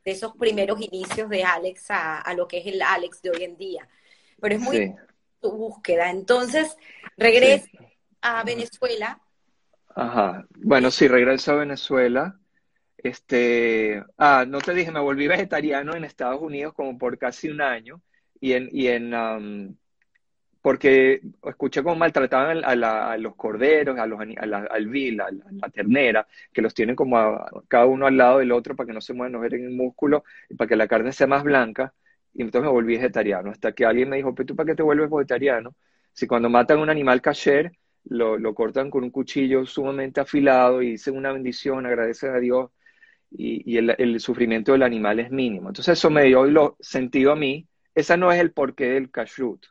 de 0.03 0.11
esos 0.11 0.35
primeros 0.35 0.81
inicios 0.81 1.29
de 1.29 1.43
Alex 1.43 1.85
a, 1.89 2.33
lo 2.35 2.47
que 2.47 2.59
es 2.59 2.67
el 2.67 2.81
Alex 2.81 3.21
de 3.21 3.29
hoy 3.29 3.43
en 3.43 3.57
día. 3.57 3.87
Pero 4.39 4.55
es 4.55 4.61
muy 4.61 4.95
tu 5.39 5.51
búsqueda. 5.51 6.09
Entonces, 6.09 6.75
regreso 7.17 7.67
a 8.21 8.43
Venezuela. 8.43 9.19
Ajá. 9.95 10.45
Bueno, 10.55 10.89
sí, 10.89 11.07
regreso 11.07 11.51
a 11.51 11.55
Venezuela. 11.55 12.39
Este, 12.97 14.03
ah, 14.17 14.45
no 14.47 14.59
te 14.59 14.73
dije, 14.73 14.91
me 14.91 14.99
volví 14.99 15.27
vegetariano 15.27 15.95
en 15.95 16.03
Estados 16.03 16.41
Unidos 16.41 16.73
como 16.73 16.97
por 16.97 17.17
casi 17.17 17.49
un 17.49 17.61
año 17.61 18.01
y 18.39 18.53
en, 18.53 18.69
y 18.71 18.87
en 18.87 19.13
um, 19.13 19.75
porque 20.61 21.21
escuché 21.43 21.83
cómo 21.83 21.95
maltrataban 21.95 22.63
a, 22.63 23.17
los 23.17 23.35
corderos, 23.35 23.97
a 23.99 24.05
los, 24.05 24.19
a 24.19 24.45
la, 24.45 24.59
al 24.69 24.87
vil, 24.87 25.19
a 25.21 25.29
la, 25.31 25.69
ternera, 25.69 26.27
que 26.53 26.61
los 26.61 26.73
tienen 26.73 26.95
como 26.95 27.17
cada 27.67 27.85
uno 27.85 28.07
al 28.07 28.17
lado 28.17 28.39
del 28.39 28.51
otro 28.51 28.75
para 28.75 28.87
que 28.87 28.93
no 28.93 29.01
se 29.01 29.13
muevan, 29.13 29.33
no 29.33 29.43
el 29.43 29.69
músculo 29.71 30.23
y 30.49 30.55
para 30.55 30.67
que 30.67 30.75
la 30.75 30.87
carne 30.87 31.11
sea 31.13 31.27
más 31.27 31.43
blanca. 31.43 31.93
Y 32.33 32.41
entonces 32.43 32.65
me 32.65 32.71
volví 32.71 32.95
vegetariano, 32.95 33.51
hasta 33.51 33.73
que 33.73 33.85
alguien 33.85 34.09
me 34.09 34.17
dijo, 34.17 34.33
¿pero 34.35 34.47
tú 34.47 34.55
para 34.55 34.67
qué 34.67 34.75
te 34.75 34.83
vuelves 34.83 35.09
vegetariano? 35.09 35.75
Si 36.13 36.27
cuando 36.27 36.49
matan 36.49 36.79
un 36.79 36.89
animal 36.89 37.21
kasher, 37.21 37.71
lo, 38.05 38.37
lo 38.37 38.53
cortan 38.55 38.89
con 38.89 39.03
un 39.03 39.11
cuchillo 39.11 39.65
sumamente 39.65 40.21
afilado 40.21 40.81
y 40.81 40.91
dicen 40.91 41.17
una 41.17 41.31
bendición, 41.33 41.85
agradecen 41.85 42.33
a 42.35 42.39
Dios 42.39 42.71
y, 43.31 43.77
el, 43.77 44.19
sufrimiento 44.19 44.73
del 44.73 44.83
animal 44.83 45.19
es 45.19 45.31
mínimo. 45.31 45.69
Entonces 45.69 45.97
eso 45.97 46.09
me 46.09 46.23
dio 46.25 46.45
lo 46.45 46.77
sentido 46.79 47.31
a 47.31 47.35
mí. 47.35 47.67
Esa 47.95 48.17
no 48.17 48.31
es 48.31 48.39
el 48.39 48.51
porqué 48.51 48.89
del 48.89 49.11
kashrut. 49.11 49.65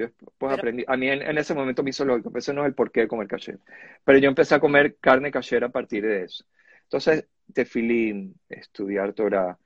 Yo 0.00 0.06
pues 0.38 0.58
aprendí, 0.58 0.84
a 0.86 0.96
mí 0.96 1.10
en, 1.10 1.36
ese 1.36 1.52
momento 1.52 1.82
me 1.82 1.90
hizo 1.90 2.06
lógico, 2.06 2.30
pero 2.30 2.38
eso 2.38 2.52
no 2.54 2.62
es 2.62 2.68
el 2.68 2.74
porqué 2.74 3.00
de 3.00 3.08
comer 3.08 3.28
kasher. 3.28 3.58
Pero 4.02 4.18
yo 4.18 4.28
empecé 4.28 4.54
a 4.54 4.60
comer 4.60 4.96
carne 4.98 5.30
kasher 5.30 5.64
a 5.64 5.68
partir 5.68 6.06
de 6.06 6.24
eso. 6.24 6.44
Entonces, 6.84 7.28
tefilín, 7.52 8.34
estudiar 8.48 9.12
Torah, 9.12 9.58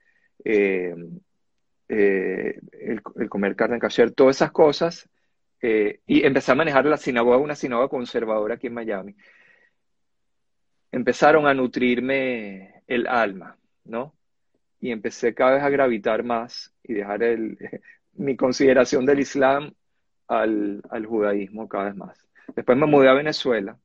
eh, 0.43 0.93
eh, 1.87 2.59
el, 2.73 3.01
comer 3.29 3.55
carne 3.55 3.79
kasher, 3.79 4.11
todas 4.11 4.35
esas 4.35 4.51
cosas, 4.51 5.09
eh, 5.61 6.01
y 6.05 6.25
empecé 6.25 6.51
a 6.51 6.55
manejar 6.55 6.85
la 6.85 6.97
sinagoga, 6.97 7.37
una 7.37 7.55
sinagoga 7.55 7.87
conservadora 7.87 8.55
aquí 8.55 8.67
en 8.67 8.73
Miami. 8.73 9.15
Empezaron 10.91 11.47
a 11.47 11.53
nutrirme 11.53 12.83
el 12.87 13.07
alma, 13.07 13.57
¿no? 13.85 14.15
Y 14.81 14.91
empecé 14.91 15.33
cada 15.33 15.55
vez 15.55 15.63
a 15.63 15.69
gravitar 15.69 16.23
más 16.23 16.73
y 16.83 16.93
dejar 16.93 17.23
el, 17.23 17.57
mi 18.13 18.35
consideración 18.35 19.05
del 19.05 19.21
Islam 19.21 19.73
al, 20.27 21.05
judaísmo 21.07 21.67
cada 21.67 21.85
vez 21.85 21.95
más. 21.95 22.25
Después 22.55 22.77
me 22.77 22.85
mudé 22.85 23.09
a 23.09 23.13
Venezuela 23.13 23.77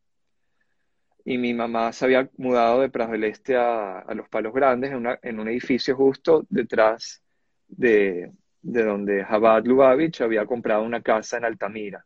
y 1.25 1.39
mi 1.39 1.55
mamá 1.55 1.93
se 1.93 2.05
había 2.05 2.29
mudado 2.37 2.81
de 2.81 2.89
Prajo 2.89 3.13
del 3.13 3.25
Este 3.25 3.57
a, 3.57 4.05
Los 4.15 4.29
Palos 4.29 4.53
Grandes 4.53 4.93
en, 5.23 5.41
un 5.41 5.49
edificio 5.49 5.97
justo 5.97 6.47
detrás 6.49 7.23
de, 7.69 8.33
donde 8.63 9.25
Jabad 9.25 9.65
Lubavitch 9.65 10.23
había 10.23 10.47
comprado 10.47 10.83
una 10.83 11.03
casa 11.03 11.37
en 11.37 11.45
Altamira. 11.45 12.05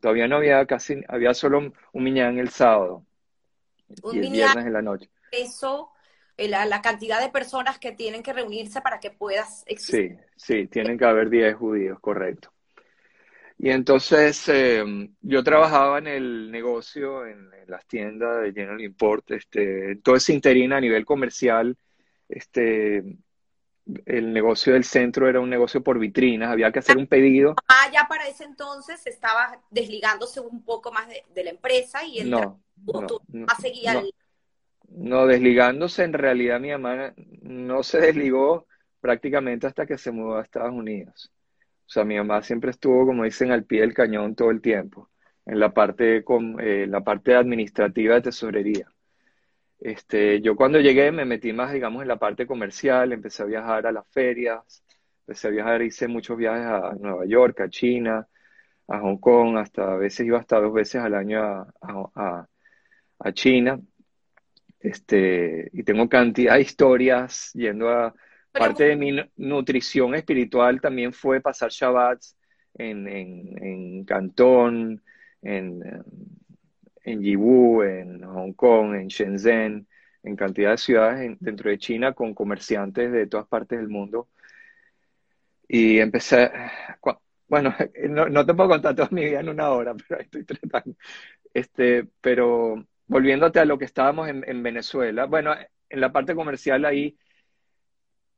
Todavía 0.00 0.26
no 0.26 0.36
había 0.36 0.64
casi, 0.66 1.02
había 1.08 1.34
solo 1.34 1.58
un, 1.58 1.74
miñán 2.04 2.38
el 2.38 2.48
sábado 2.48 3.04
y 4.12 4.18
el 4.18 4.30
viernes 4.30 4.66
en 4.66 4.72
la 4.72 4.82
noche. 4.82 5.10
Eso 5.30 5.92
eh, 6.36 6.48
la, 6.48 6.82
cantidad 6.82 7.20
de 7.20 7.28
personas 7.28 7.78
que 7.78 7.92
tienen 7.92 8.22
que 8.22 8.32
reunirse 8.32 8.80
para 8.80 8.98
que 8.98 9.10
puedas 9.10 9.64
existir. 9.66 10.18
Sí, 10.36 10.62
sí, 10.62 10.66
tienen 10.66 10.98
que 10.98 11.04
haber 11.04 11.28
10 11.28 11.54
judíos, 11.56 12.00
correcto. 12.00 12.52
Y 13.62 13.70
entonces 13.70 14.48
eh, 14.48 14.84
yo 15.20 15.44
trabajaba 15.44 15.98
en 15.98 16.08
el 16.08 16.50
negocio, 16.50 17.24
en, 17.24 17.48
las 17.68 17.86
tiendas 17.86 18.42
de 18.42 18.52
General 18.52 18.80
Import, 18.80 19.30
este, 19.30 19.94
todo 20.02 20.16
ese 20.16 20.32
interino 20.32 20.74
a 20.74 20.80
nivel 20.80 21.06
comercial, 21.06 21.78
este, 22.28 23.04
el 24.04 24.32
negocio 24.32 24.72
del 24.72 24.82
centro 24.82 25.28
era 25.28 25.38
un 25.38 25.48
negocio 25.48 25.80
por 25.80 26.00
vitrinas, 26.00 26.50
había 26.50 26.72
que 26.72 26.80
hacer 26.80 26.96
un 26.96 27.06
pedido. 27.06 27.54
Ah, 27.68 27.88
ya 27.92 28.08
para 28.08 28.26
ese 28.26 28.42
entonces 28.42 29.06
estaba 29.06 29.62
desligándose 29.70 30.40
un 30.40 30.64
poco 30.64 30.90
más 30.90 31.06
de, 31.08 31.44
la 31.44 31.50
empresa 31.50 32.04
y 32.04 32.18
el 32.18 32.30
no, 32.30 32.60
no, 32.84 33.46
seguía 33.60 34.02
no, 34.88 35.26
desligándose 35.28 36.02
en 36.02 36.14
realidad 36.14 36.58
mi 36.58 36.72
mamá 36.72 37.14
no 37.42 37.84
se 37.84 38.00
desligó 38.00 38.66
prácticamente 39.00 39.68
hasta 39.68 39.86
que 39.86 39.98
se 39.98 40.10
mudó 40.10 40.38
a 40.38 40.42
Estados 40.42 40.72
Unidos. 40.72 41.30
O 41.92 41.94
sea, 41.94 42.06
mi 42.06 42.16
mamá 42.16 42.42
siempre 42.42 42.70
estuvo, 42.70 43.04
como 43.04 43.24
dicen, 43.24 43.52
al 43.52 43.64
pie 43.66 43.82
del 43.82 43.92
cañón 43.92 44.34
todo 44.34 44.50
el 44.50 44.62
tiempo, 44.62 45.10
en 45.44 45.60
la 45.60 45.74
parte, 45.74 46.24
con, 46.24 46.58
eh, 46.58 46.86
la 46.86 47.02
parte 47.04 47.34
administrativa 47.34 48.14
de 48.14 48.22
tesorería. 48.22 48.90
Este, 49.78 50.40
yo 50.40 50.56
cuando 50.56 50.80
llegué 50.80 51.12
me 51.12 51.26
metí 51.26 51.52
más, 51.52 51.70
digamos, 51.74 52.00
en 52.00 52.08
la 52.08 52.16
parte 52.18 52.46
comercial, 52.46 53.12
empecé 53.12 53.42
a 53.42 53.46
viajar 53.46 53.86
a 53.86 53.92
las 53.92 54.08
ferias, 54.08 54.82
empecé 55.26 55.48
a 55.48 55.50
viajar, 55.50 55.82
hice 55.82 56.08
muchos 56.08 56.38
viajes 56.38 56.64
a 56.64 56.94
Nueva 56.98 57.26
York, 57.26 57.60
a 57.60 57.68
China, 57.68 58.26
a 58.88 58.98
Hong 59.00 59.18
Kong, 59.18 59.58
hasta 59.58 59.92
a 59.92 59.96
veces 59.96 60.26
iba 60.26 60.38
hasta 60.38 60.60
dos 60.60 60.72
veces 60.72 61.02
al 61.02 61.14
año 61.14 61.42
a, 61.42 62.46
a 63.18 63.32
China. 63.32 63.78
Este, 64.80 65.68
y 65.74 65.82
tengo 65.82 66.08
cantidad 66.08 66.54
de 66.54 66.62
historias 66.62 67.50
yendo 67.52 67.90
a 67.90 68.14
Parte 68.52 68.84
de 68.84 68.96
mi 68.96 69.16
nutrición 69.36 70.14
espiritual 70.14 70.80
también 70.80 71.12
fue 71.12 71.40
pasar 71.40 71.70
Shabbats 71.70 72.36
en, 72.74 73.08
en, 73.08 74.04
Cantón, 74.04 75.02
en, 75.40 75.82
en 77.02 77.22
Yiwu, 77.22 77.82
en 77.82 78.22
Hong 78.22 78.52
Kong, 78.52 78.94
en 78.94 79.08
Shenzhen, 79.08 79.86
en 80.22 80.36
cantidad 80.36 80.72
de 80.72 80.78
ciudades 80.78 81.36
dentro 81.40 81.70
de 81.70 81.78
China 81.78 82.12
con 82.12 82.34
comerciantes 82.34 83.10
de 83.10 83.26
todas 83.26 83.46
partes 83.46 83.78
del 83.78 83.88
mundo. 83.88 84.28
Y 85.66 85.98
empecé, 85.98 86.50
bueno, 87.48 87.74
no, 88.08 88.46
te 88.46 88.54
puedo 88.54 88.68
contar 88.68 88.94
toda 88.94 89.08
mi 89.10 89.24
vida 89.24 89.40
en 89.40 89.48
una 89.48 89.70
hora, 89.70 89.94
pero 90.08 90.20
estoy 90.20 90.44
tratando. 90.44 90.96
Este, 91.54 92.06
pero 92.20 92.86
volviéndote 93.06 93.60
a 93.60 93.64
lo 93.64 93.78
que 93.78 93.86
estábamos 93.86 94.28
en, 94.28 94.44
en 94.46 94.62
Venezuela, 94.62 95.26
bueno, 95.26 95.54
en 95.88 96.00
la 96.00 96.12
parte 96.12 96.34
comercial 96.34 96.84
ahí 96.84 97.16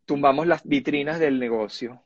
tumbamos 0.05 0.47
las 0.47 0.62
vitrinas 0.64 1.19
del 1.19 1.38
negocio, 1.38 2.03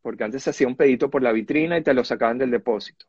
porque 0.00 0.24
antes 0.24 0.42
se 0.42 0.50
hacía 0.50 0.66
un 0.66 0.76
pedito 0.76 1.10
por 1.10 1.22
la 1.22 1.32
vitrina 1.32 1.78
y 1.78 1.82
te 1.82 1.94
lo 1.94 2.04
sacaban 2.04 2.38
del 2.38 2.50
depósito. 2.50 3.06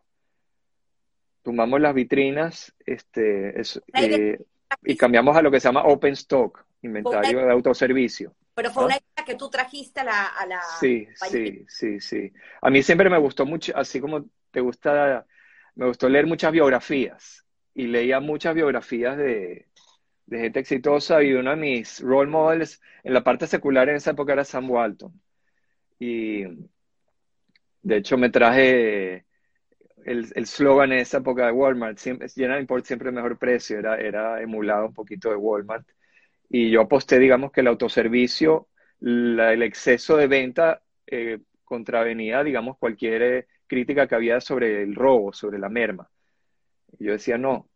Tumbamos 1.41 1.81
las 1.81 1.93
vitrinas 1.93 2.73
este, 2.85 3.61
eh, 3.93 4.39
y 4.83 4.95
cambiamos 4.95 5.35
a 5.35 5.41
lo 5.41 5.51
que 5.51 5.59
se 5.59 5.67
llama 5.67 5.83
Open 5.83 6.13
Stock, 6.13 6.65
inventario 6.81 7.45
de 7.45 7.51
autoservicio. 7.51 8.33
Pero 8.55 8.71
fue 8.71 8.85
una 8.85 8.95
idea 8.95 9.25
que 9.25 9.35
tú 9.35 9.49
trajiste 9.49 10.01
a 10.01 10.03
la... 10.03 10.25
A 10.27 10.45
la 10.45 10.61
sí, 10.79 11.07
sí, 11.15 11.65
sí, 11.67 11.99
sí. 11.99 12.31
A 12.61 12.69
mí 12.69 12.83
siempre 12.83 13.09
me 13.09 13.17
gustó 13.17 13.45
mucho, 13.45 13.75
así 13.75 13.99
como 13.99 14.25
te 14.51 14.61
gusta, 14.61 15.25
me 15.75 15.87
gustó 15.87 16.07
leer 16.07 16.27
muchas 16.27 16.51
biografías 16.51 17.45
y 17.73 17.87
leía 17.87 18.19
muchas 18.19 18.53
biografías 18.53 19.17
de, 19.17 19.67
de 20.25 20.39
gente 20.39 20.59
exitosa 20.59 21.23
y 21.23 21.33
uno 21.33 21.51
de 21.51 21.55
mis 21.57 21.99
role 22.01 22.31
models 22.31 22.81
en 23.03 23.13
la 23.13 23.23
parte 23.23 23.47
secular 23.47 23.89
en 23.89 23.97
esa 23.97 24.11
época 24.11 24.33
era 24.33 24.45
Sam 24.45 24.69
Walton. 24.71 25.21
Y 25.99 26.43
de 27.81 27.97
hecho 27.97 28.17
me 28.17 28.29
traje 28.29 29.25
el 30.05 30.45
slogan 30.45 30.91
en 30.91 30.99
esa 30.99 31.17
época 31.17 31.45
de 31.45 31.51
Walmart, 31.51 31.97
siempre, 31.97 32.29
General 32.29 32.61
Import 32.61 32.85
siempre 32.85 33.09
el 33.09 33.15
mejor 33.15 33.37
precio, 33.37 33.79
era, 33.79 33.97
era 33.97 34.41
emulado 34.41 34.87
un 34.87 34.93
poquito 34.93 35.29
de 35.29 35.35
Walmart. 35.35 35.87
Y 36.49 36.69
yo 36.69 36.81
aposté, 36.81 37.19
digamos, 37.19 37.51
que 37.51 37.61
el 37.61 37.67
autoservicio, 37.67 38.67
el 39.01 39.61
exceso 39.63 40.17
de 40.17 40.27
venta 40.27 40.83
eh, 41.07 41.39
contravenía, 41.63 42.43
digamos, 42.43 42.77
cualquier 42.77 43.21
eh, 43.21 43.47
crítica 43.67 44.07
que 44.07 44.15
había 44.15 44.39
sobre 44.41 44.83
el 44.83 44.95
robo, 44.95 45.33
sobre 45.33 45.59
la 45.59 45.69
merma. 45.69 46.09
Yo 46.99 47.13
decía, 47.13 47.37
no, 47.37 47.69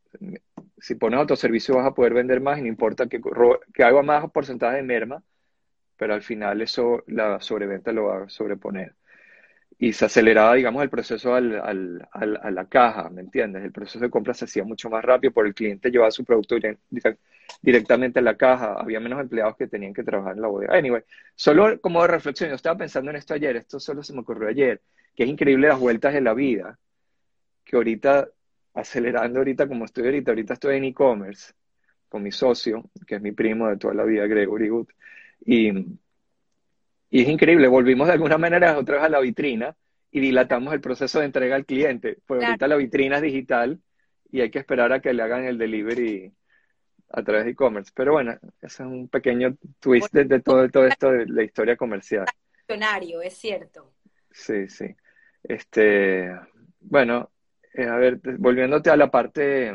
si 0.79 0.95
pones 0.95 1.19
autoservicio 1.19 1.75
vas 1.75 1.87
a 1.87 1.93
poder 1.93 2.13
vender 2.13 2.41
más 2.41 2.59
y 2.59 2.61
no 2.61 2.67
importa 2.67 3.07
que, 3.07 3.21
que 3.73 3.83
haga 3.83 4.01
más 4.01 4.29
porcentaje 4.31 4.77
de 4.77 4.83
merma, 4.83 5.23
pero 5.97 6.13
al 6.13 6.21
final 6.21 6.61
eso, 6.61 7.03
la 7.07 7.41
sobreventa 7.41 7.91
lo 7.91 8.05
va 8.05 8.23
a 8.25 8.29
sobreponer. 8.29 8.95
Y 9.79 9.93
se 9.93 10.05
aceleraba, 10.05 10.55
digamos, 10.55 10.81
el 10.83 10.89
proceso 10.89 11.35
al, 11.35 11.59
al, 11.61 12.07
a 12.41 12.51
la 12.51 12.65
caja, 12.67 13.09
¿me 13.09 13.21
entiendes? 13.21 13.63
El 13.63 13.71
proceso 13.71 13.99
de 13.99 14.09
compra 14.09 14.33
se 14.33 14.45
hacía 14.45 14.63
mucho 14.63 14.89
más 14.89 15.03
rápido 15.05 15.33
por 15.33 15.45
el 15.45 15.53
cliente 15.53 15.91
llevaba 15.91 16.09
su 16.11 16.25
producto 16.25 16.55
directamente 17.61 18.19
a 18.19 18.23
la 18.23 18.35
caja, 18.37 18.73
había 18.73 18.99
menos 18.99 19.21
empleados 19.21 19.55
que 19.55 19.67
tenían 19.67 19.93
que 19.93 20.03
trabajar 20.03 20.35
en 20.35 20.41
la 20.41 20.47
bodega. 20.47 20.75
Anyway, 20.75 21.03
solo 21.35 21.79
como 21.79 22.01
de 22.01 22.07
reflexión, 22.07 22.49
yo 22.49 22.55
estaba 22.55 22.77
pensando 22.77 23.11
en 23.11 23.17
esto 23.17 23.33
ayer, 23.35 23.55
esto 23.55 23.79
solo 23.79 24.03
se 24.03 24.13
me 24.13 24.21
ocurrió 24.21 24.49
ayer, 24.49 24.81
que 25.15 25.23
es 25.23 25.29
increíble 25.29 25.67
las 25.67 25.79
vueltas 25.79 26.13
de 26.13 26.21
la 26.21 26.33
vida, 26.33 26.79
que 27.63 27.75
ahorita 27.75 28.29
acelerando 28.77 29.39
ahorita 29.39 29.67
como 29.67 29.85
estoy 29.85 30.05
ahorita. 30.05 30.31
Ahorita 30.31 30.53
estoy 30.53 30.77
en 30.77 30.85
e-commerce 30.85 31.53
con 32.07 32.23
mi 32.23 32.31
socio, 32.31 32.89
que 33.05 33.15
es 33.15 33.21
mi 33.21 33.31
primo 33.31 33.67
de 33.67 33.77
toda 33.77 33.93
la 33.93 34.03
vida, 34.03 34.27
Gregory 34.27 34.69
Good. 34.69 34.87
Y, 35.45 35.69
y 37.09 37.21
es 37.21 37.27
increíble, 37.27 37.67
volvimos 37.67 38.07
de 38.07 38.13
alguna 38.13 38.37
manera 38.37 38.77
otra 38.77 38.95
vez 38.95 39.05
a 39.05 39.09
la 39.09 39.19
vitrina 39.19 39.75
y 40.11 40.19
dilatamos 40.19 40.73
el 40.73 40.81
proceso 40.81 41.19
de 41.19 41.25
entrega 41.25 41.55
al 41.55 41.65
cliente. 41.65 42.19
Pues 42.25 42.43
ahorita 42.43 42.67
la 42.67 42.75
vitrina 42.75 43.17
es 43.17 43.23
digital 43.23 43.81
y 44.31 44.41
hay 44.41 44.51
que 44.51 44.59
esperar 44.59 44.93
a 44.93 45.01
que 45.01 45.13
le 45.13 45.23
hagan 45.23 45.45
el 45.45 45.57
delivery 45.57 46.31
a 47.09 47.23
través 47.23 47.45
de 47.45 47.51
e-commerce. 47.51 47.91
Pero 47.95 48.13
bueno, 48.13 48.37
ese 48.61 48.83
es 48.83 48.87
un 48.87 49.09
pequeño 49.09 49.57
twist 49.79 50.13
de, 50.13 50.39
todo, 50.39 50.69
todo 50.69 50.85
esto 50.85 51.11
de 51.11 51.25
la 51.25 51.43
historia 51.43 51.75
comercial. 51.75 52.25
Es 53.21 53.37
cierto. 53.37 53.93
Sí, 54.31 54.67
sí. 54.67 54.95
Este, 55.43 56.29
bueno, 56.81 57.31
eh, 57.77 57.87
a 57.87 57.95
ver, 57.95 58.19
volviéndote 58.39 58.89
a 58.89 58.97
la 58.97 59.11
parte 59.11 59.71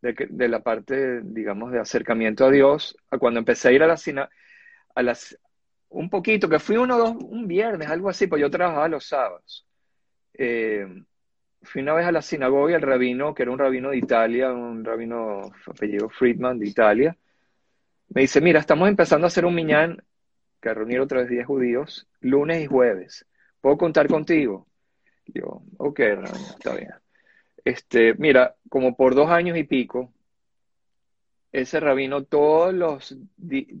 de, 0.00 0.48
la 0.48 0.60
parte, 0.60 1.20
digamos, 1.22 1.70
de 1.72 1.78
acercamiento 1.78 2.46
a 2.46 2.50
Dios, 2.50 2.96
a 3.10 3.18
cuando 3.18 3.38
empecé 3.38 3.68
a 3.68 3.72
ir 3.72 3.82
a 3.82 3.86
la 3.86 4.30
a 4.94 5.02
las 5.02 5.38
un 5.90 6.08
poquito, 6.08 6.48
que 6.48 6.58
fui 6.58 6.78
uno 6.78 6.96
dos, 6.96 7.14
un 7.20 7.46
viernes, 7.46 7.88
algo 7.88 8.08
así, 8.08 8.26
pues 8.26 8.40
yo 8.40 8.50
trabajaba 8.50 8.88
los 8.88 9.06
sábados. 9.06 9.66
Eh, 10.34 10.86
fui 11.62 11.82
una 11.82 11.94
vez 11.94 12.06
a 12.06 12.12
la 12.12 12.22
sinagoga 12.22 12.72
y 12.72 12.74
el 12.74 12.82
rabino, 12.82 13.34
que 13.34 13.42
era 13.42 13.52
un 13.52 13.58
rabino 13.58 13.90
de 13.90 13.98
Italia, 13.98 14.52
un 14.52 14.84
rabino 14.84 15.52
apellido 15.66 16.08
Friedman 16.08 16.58
de 16.58 16.68
Italia, 16.68 17.16
me 18.08 18.22
dice, 18.22 18.40
mira, 18.40 18.60
estamos 18.60 18.88
empezando 18.88 19.26
a 19.26 19.28
hacer 19.28 19.44
un 19.44 19.54
miñán, 19.54 20.02
que 20.62 20.72
reunir 20.72 21.00
otra 21.00 21.20
vez 21.20 21.28
10 21.28 21.46
judíos, 21.46 22.08
lunes 22.20 22.62
y 22.62 22.66
jueves. 22.66 23.26
¿Puedo 23.60 23.76
contar 23.76 24.08
contigo? 24.08 24.66
Yo, 25.26 25.62
ok, 25.78 26.00
está 26.00 26.74
bien. 26.74 26.90
Este, 27.64 28.14
mira, 28.14 28.54
como 28.68 28.96
por 28.96 29.14
dos 29.14 29.28
años 29.28 29.56
y 29.56 29.64
pico, 29.64 30.12
ese 31.52 31.80
rabino 31.80 32.24
todos 32.24 32.74
los 32.74 33.16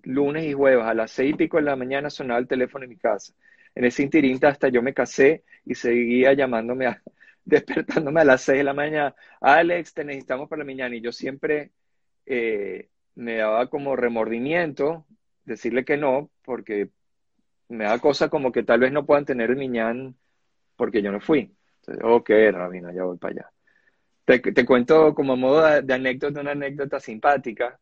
lunes 0.04 0.44
y 0.44 0.52
jueves 0.54 0.84
a 0.84 0.94
las 0.94 1.10
seis 1.10 1.34
y 1.34 1.36
pico 1.36 1.58
de 1.58 1.64
la 1.64 1.76
mañana 1.76 2.10
sonaba 2.10 2.40
el 2.40 2.48
teléfono 2.48 2.84
en 2.84 2.90
mi 2.90 2.96
casa. 2.96 3.34
En 3.74 3.84
ese 3.84 4.02
intirinta 4.02 4.48
hasta 4.48 4.68
yo 4.68 4.82
me 4.82 4.94
casé 4.94 5.44
y 5.64 5.74
seguía 5.74 6.32
llamándome, 6.32 6.86
a, 6.86 7.02
despertándome 7.44 8.22
a 8.22 8.24
las 8.24 8.42
seis 8.42 8.58
de 8.58 8.64
la 8.64 8.72
mañana. 8.72 9.14
Alex, 9.40 9.94
te 9.94 10.04
necesitamos 10.04 10.48
para 10.48 10.60
la 10.60 10.64
mañana. 10.64 10.96
Y 10.96 11.00
yo 11.02 11.12
siempre 11.12 11.72
eh, 12.24 12.88
me 13.14 13.36
daba 13.36 13.68
como 13.68 13.94
remordimiento 13.94 15.06
decirle 15.44 15.84
que 15.84 15.96
no, 15.96 16.30
porque 16.42 16.90
me 17.68 17.84
da 17.84 17.98
cosa 17.98 18.28
como 18.28 18.52
que 18.52 18.62
tal 18.62 18.80
vez 18.80 18.92
no 18.92 19.06
puedan 19.06 19.24
tener 19.26 19.50
el 19.50 19.56
miñán 19.56 20.16
porque 20.76 21.02
yo 21.02 21.12
no 21.12 21.20
fui. 21.20 21.54
Entonces, 21.80 22.04
ok, 22.04 22.30
Rabino, 22.52 22.92
ya 22.92 23.04
voy 23.04 23.18
para 23.18 23.32
allá. 23.32 23.50
Te, 24.26 24.66
cuento 24.66 25.14
como 25.14 25.36
modo 25.36 25.82
de, 25.82 25.94
anécdota, 25.94 26.40
una 26.40 26.50
anécdota 26.50 26.98
simpática, 26.98 27.78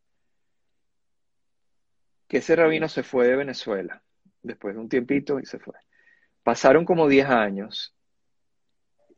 que 2.29 2.39
ese 2.39 2.55
rabino 2.55 2.87
se 2.89 3.03
fue 3.03 3.29
de 3.29 3.37
Venezuela, 3.37 4.03
después 4.43 4.75
de 4.75 4.81
un 4.81 4.89
tiempito 4.91 5.41
y 5.41 5.47
se 5.47 5.59
fue. 5.59 5.75
Pasaron 6.43 6.85
como 6.85 7.09
10 7.09 7.27
años 7.29 7.95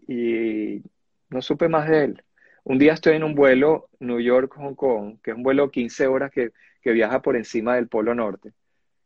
y 0.07 0.83
no 1.29 1.43
supe 1.43 1.69
más 1.69 1.89
de 1.89 2.05
él. 2.05 2.25
Un 2.63 2.79
día 2.79 2.93
estoy 2.93 3.17
en 3.17 3.25
un 3.25 3.35
vuelo 3.35 3.89
New 3.99 4.21
York-Hong 4.21 4.77
Kong, 4.77 5.19
que 5.21 5.33
es 5.33 5.37
un 5.37 5.43
vuelo 5.43 5.71
15 5.71 6.07
horas 6.07 6.31
que, 6.31 6.53
que 6.81 6.93
viaja 6.93 7.23
por 7.23 7.37
encima 7.37 7.75
del 7.75 7.89
Polo 7.89 8.15
Norte, 8.15 8.53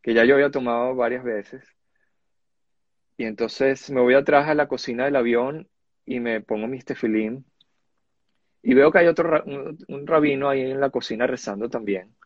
que 0.03 0.13
ya 0.13 0.27
yo 0.27 0.35
había 0.35 0.51
tomado 0.51 0.95
varias 0.95 1.25
veces. 1.25 1.65
Y 3.21 3.25
entonces 3.25 3.91
me 3.91 4.01
voy 4.01 4.15
atrás 4.15 4.49
a 4.49 4.55
la 4.55 4.67
cocina 4.67 5.05
del 5.05 5.15
avión 5.15 5.69
y 6.07 6.21
me 6.21 6.41
pongo 6.41 6.67
mis 6.67 6.87
tefilín. 6.87 7.45
Y 8.63 8.73
veo 8.73 8.91
que 8.91 9.01
hay 9.01 9.09
otro 9.09 9.45
un, 9.45 10.07
rabino 10.07 10.49
ahí 10.49 10.63
en 10.63 10.81
la 10.81 10.89
cocina 10.89 11.27
rezando 11.27 11.69
también. 11.69 12.17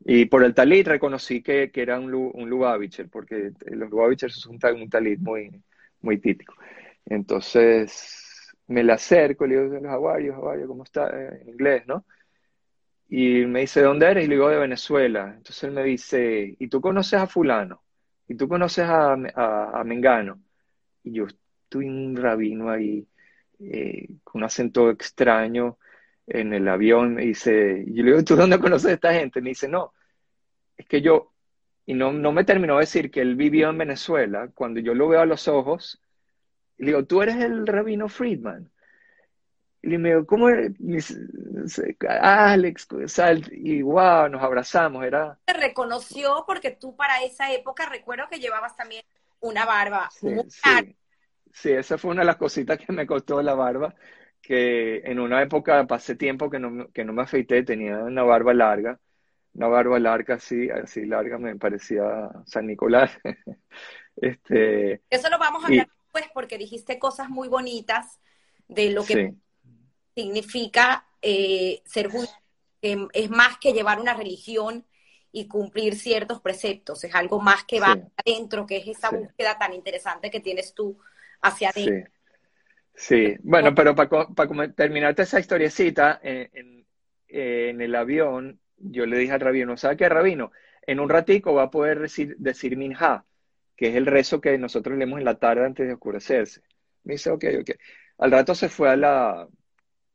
Y 0.00 0.24
por 0.24 0.42
el 0.42 0.52
talit 0.52 0.88
reconocí 0.88 1.44
que, 1.44 1.70
que 1.70 1.80
era 1.80 2.00
un, 2.00 2.12
un 2.12 2.50
Lubavitcher, 2.50 3.08
porque 3.08 3.52
los 3.66 3.88
Lubavitchers 3.88 4.34
son 4.34 4.58
un, 4.60 4.82
un 4.82 4.90
talit 4.90 5.20
muy, 5.20 5.62
muy 6.00 6.18
típico. 6.18 6.54
Entonces 7.04 8.52
me 8.66 8.82
le 8.82 8.94
acerco, 8.94 9.46
le 9.46 9.62
digo, 9.62 9.80
Jaguario, 9.80 10.34
Jaguario, 10.34 10.66
¿cómo 10.66 10.82
está? 10.82 11.08
Eh, 11.08 11.42
en 11.42 11.50
inglés, 11.50 11.84
¿no? 11.86 12.04
Y 13.08 13.46
me 13.46 13.60
dice, 13.60 13.78
¿de 13.78 13.86
dónde 13.86 14.06
eres? 14.10 14.24
Y 14.24 14.28
le 14.28 14.34
digo, 14.34 14.48
de 14.48 14.58
Venezuela. 14.58 15.34
Entonces 15.36 15.62
él 15.62 15.70
me 15.70 15.84
dice, 15.84 16.56
¿y 16.58 16.66
tú 16.66 16.80
conoces 16.80 17.20
a 17.20 17.28
fulano? 17.28 17.85
¿Y 18.28 18.34
tú 18.36 18.48
conoces 18.48 18.84
a, 18.88 19.82
Mengano? 19.84 20.42
Y 21.04 21.12
yo 21.12 21.26
estoy 21.26 21.86
un 21.86 22.16
rabino 22.16 22.70
ahí, 22.70 23.06
eh, 23.60 24.08
con 24.24 24.40
un 24.40 24.44
acento 24.44 24.90
extraño 24.90 25.78
en 26.26 26.52
el 26.52 26.68
avión. 26.68 27.14
Me 27.14 27.22
dice, 27.26 27.84
y 27.86 28.02
le 28.02 28.12
digo, 28.12 28.24
¿tú 28.24 28.36
dónde 28.36 28.58
conoces 28.58 28.90
a 28.90 28.94
esta 28.94 29.12
gente? 29.14 29.40
Me 29.40 29.50
dice, 29.50 29.68
no, 29.68 29.92
es 30.76 30.86
que 30.86 31.02
yo, 31.02 31.32
y 31.86 31.94
no, 31.94 32.12
no 32.12 32.32
me 32.32 32.44
terminó 32.44 32.74
de 32.74 32.80
decir 32.80 33.10
que 33.10 33.20
él 33.20 33.36
vivió 33.36 33.70
en 33.70 33.78
Venezuela. 33.78 34.50
Cuando 34.54 34.80
yo 34.80 34.94
lo 34.94 35.08
veo 35.08 35.20
a 35.20 35.26
los 35.26 35.48
ojos, 35.48 36.00
le 36.78 36.86
digo, 36.86 37.04
tú 37.06 37.22
eres 37.22 37.36
el 37.36 37.66
rabino 37.66 38.08
Friedman. 38.08 38.70
Y 39.82 39.98
me 39.98 40.08
digo, 40.10 40.26
¿cómo 40.26 40.48
eres? 40.48 40.72
Alex, 42.08 42.88
y 43.52 43.82
wow, 43.82 44.28
nos 44.28 44.42
abrazamos, 44.42 45.04
era... 45.04 45.38
Te 45.44 45.52
reconoció 45.52 46.44
porque 46.46 46.72
tú 46.72 46.96
para 46.96 47.22
esa 47.22 47.52
época 47.52 47.88
recuerdo 47.88 48.24
que 48.28 48.40
llevabas 48.40 48.74
también 48.76 49.04
una 49.40 49.64
barba 49.64 50.08
sí, 50.10 50.28
sí. 51.52 51.70
esa 51.70 51.98
fue 51.98 52.10
una 52.10 52.22
de 52.22 52.26
las 52.26 52.36
cositas 52.36 52.78
que 52.78 52.92
me 52.92 53.06
costó 53.06 53.40
la 53.42 53.54
barba, 53.54 53.94
que 54.40 54.98
en 55.04 55.20
una 55.20 55.42
época 55.42 55.86
pasé 55.86 56.16
tiempo 56.16 56.50
que 56.50 56.58
no, 56.58 56.90
que 56.90 57.04
no 57.04 57.12
me 57.12 57.22
afeité, 57.22 57.62
tenía 57.62 57.98
una 57.98 58.22
barba 58.22 58.54
larga, 58.54 58.98
una 59.54 59.68
barba 59.68 59.98
larga 59.98 60.34
así, 60.34 60.68
así 60.70 61.04
larga, 61.04 61.38
me 61.38 61.56
parecía 61.56 62.30
San 62.46 62.66
Nicolás. 62.66 63.16
este, 64.16 65.02
Eso 65.10 65.30
lo 65.30 65.38
vamos 65.38 65.64
a 65.64 65.66
hablar 65.68 65.88
después 65.88 66.24
porque 66.34 66.58
dijiste 66.58 66.98
cosas 66.98 67.28
muy 67.28 67.48
bonitas 67.48 68.20
de 68.68 68.90
lo 68.90 69.04
que 69.04 69.34
significa 70.16 71.06
eh, 71.20 71.82
ser 71.84 72.08
judío, 72.08 72.30
que 72.80 73.06
es 73.12 73.30
más 73.30 73.58
que 73.58 73.72
llevar 73.72 74.00
una 74.00 74.14
religión 74.14 74.84
y 75.30 75.46
cumplir 75.46 75.94
ciertos 75.96 76.40
preceptos, 76.40 77.04
es 77.04 77.14
algo 77.14 77.40
más 77.40 77.64
que 77.64 77.78
va 77.78 77.94
adentro, 78.16 78.66
que 78.66 78.78
es 78.78 78.88
esa 78.88 79.10
búsqueda 79.10 79.58
tan 79.58 79.74
interesante 79.74 80.30
que 80.30 80.40
tienes 80.40 80.72
tú 80.72 80.98
hacia 81.42 81.68
adentro. 81.68 82.10
Sí, 82.94 83.36
bueno, 83.42 83.74
pero 83.74 83.94
para, 83.94 84.08
para 84.08 84.72
terminarte 84.72 85.22
esa 85.22 85.38
historiecita, 85.38 86.18
en, 86.22 86.86
en, 87.28 87.80
el 87.82 87.94
avión, 87.94 88.58
yo 88.78 89.04
le 89.04 89.18
dije 89.18 89.32
al 89.32 89.40
rabino, 89.40 89.76
¿sabe 89.76 89.98
qué, 89.98 90.08
rabino? 90.08 90.50
En 90.86 91.00
un 91.00 91.10
ratico 91.10 91.52
va 91.52 91.64
a 91.64 91.70
poder 91.70 92.00
decir, 92.00 92.36
decir 92.38 92.78
minja, 92.78 93.26
que 93.76 93.88
es 93.88 93.96
el 93.96 94.06
rezo 94.06 94.40
que 94.40 94.56
nosotros 94.56 94.96
leemos 94.96 95.18
en 95.18 95.26
la 95.26 95.38
tarde 95.38 95.66
antes 95.66 95.86
de 95.86 95.92
oscurecerse. 95.92 96.62
Me 97.04 97.14
dice, 97.14 97.30
ok, 97.30 97.44
ok. 97.60 97.70
Al 98.18 98.30
rato 98.30 98.54
se 98.54 98.70
fue 98.70 98.88
a 98.88 98.96
la, 98.96 99.46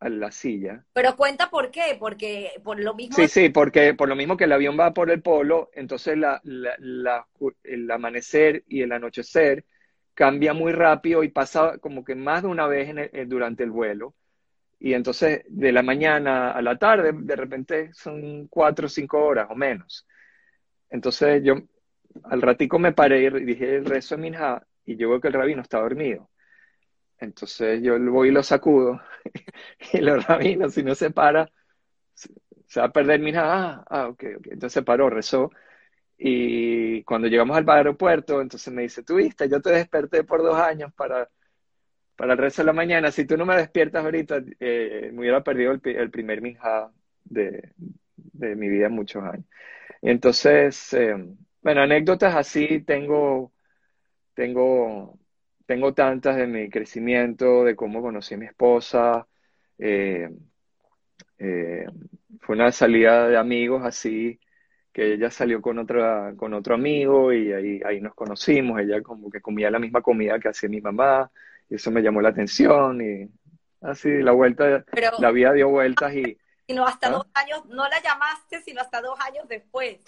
a 0.01 0.09
la 0.09 0.31
silla. 0.31 0.83
Pero 0.93 1.15
cuenta 1.15 1.49
por 1.49 1.69
qué, 1.69 1.95
porque 1.99 2.51
por 2.63 2.79
lo 2.79 2.95
mismo... 2.95 3.15
Sí, 3.15 3.27
sí, 3.27 3.49
porque 3.49 3.93
por 3.93 4.09
lo 4.09 4.15
mismo 4.15 4.35
que 4.35 4.45
el 4.45 4.51
avión 4.51 4.77
va 4.77 4.93
por 4.93 5.11
el 5.11 5.21
polo, 5.21 5.69
entonces 5.73 6.17
la, 6.17 6.41
la, 6.43 7.27
el 7.63 7.89
amanecer 7.89 8.63
y 8.67 8.81
el 8.81 8.91
anochecer 8.91 9.63
cambia 10.15 10.53
muy 10.53 10.71
rápido 10.71 11.23
y 11.23 11.29
pasa 11.29 11.77
como 11.77 12.03
que 12.03 12.15
más 12.15 12.41
de 12.41 12.47
una 12.47 12.65
vez 12.65 12.89
en 12.89 13.29
durante 13.29 13.63
el 13.63 13.69
vuelo. 13.69 14.15
Y 14.79 14.95
entonces 14.95 15.43
de 15.47 15.71
la 15.71 15.83
mañana 15.83 16.51
a 16.51 16.61
la 16.63 16.77
tarde, 16.79 17.11
de 17.13 17.35
repente 17.35 17.93
son 17.93 18.47
cuatro 18.47 18.87
o 18.87 18.89
cinco 18.89 19.23
horas 19.23 19.47
o 19.51 19.55
menos. 19.55 20.07
Entonces 20.89 21.43
yo 21.43 21.57
al 22.23 22.41
ratico 22.41 22.79
me 22.79 22.91
paré 22.91 23.21
y 23.21 23.29
dije 23.45 23.75
el 23.75 23.85
rezo 23.85 24.15
de 24.15 24.21
Minja 24.23 24.65
y 24.83 24.95
yo 24.97 25.09
veo 25.09 25.21
que 25.21 25.27
el 25.27 25.35
rabino 25.35 25.61
está 25.61 25.79
dormido. 25.79 26.31
Entonces 27.21 27.81
yo 27.83 27.99
voy 28.11 28.29
y 28.29 28.31
lo 28.31 28.43
sacudo 28.43 28.99
y 29.93 29.99
los 30.01 30.25
rabinos, 30.25 30.73
si 30.73 30.83
no 30.83 30.95
se 30.95 31.11
para, 31.11 31.51
se 32.67 32.79
va 32.79 32.87
a 32.87 32.91
perder 32.91 33.19
mi 33.21 33.31
ah, 33.35 33.83
ah, 33.89 34.07
ok, 34.09 34.23
ok. 34.37 34.47
Entonces 34.47 34.73
se 34.73 34.83
paró, 34.83 35.09
rezó. 35.09 35.51
Y 36.17 37.03
cuando 37.03 37.27
llegamos 37.27 37.57
al 37.57 37.69
aeropuerto, 37.69 38.41
entonces 38.41 38.73
me 38.73 38.83
dice, 38.83 39.03
tú 39.03 39.15
viste, 39.17 39.49
yo 39.49 39.61
te 39.61 39.71
desperté 39.71 40.23
por 40.23 40.41
dos 40.43 40.57
años 40.57 40.93
para, 40.93 41.29
para 42.15 42.33
el 42.33 42.39
resto 42.39 42.61
de 42.63 42.67
la 42.67 42.73
mañana. 42.73 43.11
Si 43.11 43.25
tú 43.25 43.37
no 43.37 43.45
me 43.45 43.57
despiertas 43.57 44.03
ahorita, 44.05 44.43
eh, 44.59 45.11
me 45.13 45.21
hubiera 45.21 45.43
perdido 45.43 45.73
el, 45.73 46.11
primer 46.11 46.41
minja 46.41 46.91
de, 47.25 47.73
de, 48.15 48.55
mi 48.55 48.69
vida 48.69 48.89
muchos 48.89 49.23
años. 49.23 49.45
entonces, 50.01 50.93
eh, 50.93 51.15
bueno, 51.61 51.81
anécdotas 51.81 52.35
así 52.35 52.81
tengo, 52.81 53.53
tengo 54.35 55.20
tengo 55.71 55.93
tantas 55.93 56.35
de 56.35 56.47
mi 56.47 56.69
crecimiento, 56.69 57.63
de 57.63 57.77
cómo 57.77 58.01
conocí 58.01 58.33
a 58.33 58.37
mi 58.37 58.45
esposa. 58.45 59.25
Eh, 59.77 60.29
eh, 61.37 61.85
fue 62.41 62.55
una 62.57 62.73
salida 62.73 63.29
de 63.29 63.37
amigos 63.37 63.81
así, 63.85 64.37
que 64.91 65.13
ella 65.13 65.31
salió 65.31 65.61
con, 65.61 65.79
otra, 65.79 66.33
con 66.35 66.53
otro 66.53 66.75
amigo 66.75 67.31
y 67.31 67.53
ahí, 67.53 67.79
ahí 67.85 68.01
nos 68.01 68.13
conocimos. 68.15 68.81
Ella 68.81 69.01
como 69.01 69.29
que 69.29 69.39
comía 69.39 69.71
la 69.71 69.79
misma 69.79 70.01
comida 70.01 70.41
que 70.41 70.49
hacía 70.49 70.67
mi 70.67 70.81
mamá 70.81 71.31
y 71.69 71.75
eso 71.75 71.89
me 71.89 72.01
llamó 72.01 72.19
la 72.19 72.29
atención 72.29 73.01
y 73.01 73.29
así 73.79 74.09
la 74.09 74.33
vuelta, 74.33 74.83
la 75.19 75.31
vida 75.31 75.53
dio 75.53 75.69
vueltas 75.69 76.13
y... 76.13 76.37
Sino 76.67 76.85
hasta 76.85 77.07
¿Ah? 77.07 77.11
dos 77.11 77.27
años, 77.33 77.65
no 77.67 77.87
la 77.87 78.01
llamaste, 78.01 78.61
sino 78.61 78.81
hasta 78.81 78.99
dos 78.99 79.17
años 79.21 79.47
después. 79.47 80.01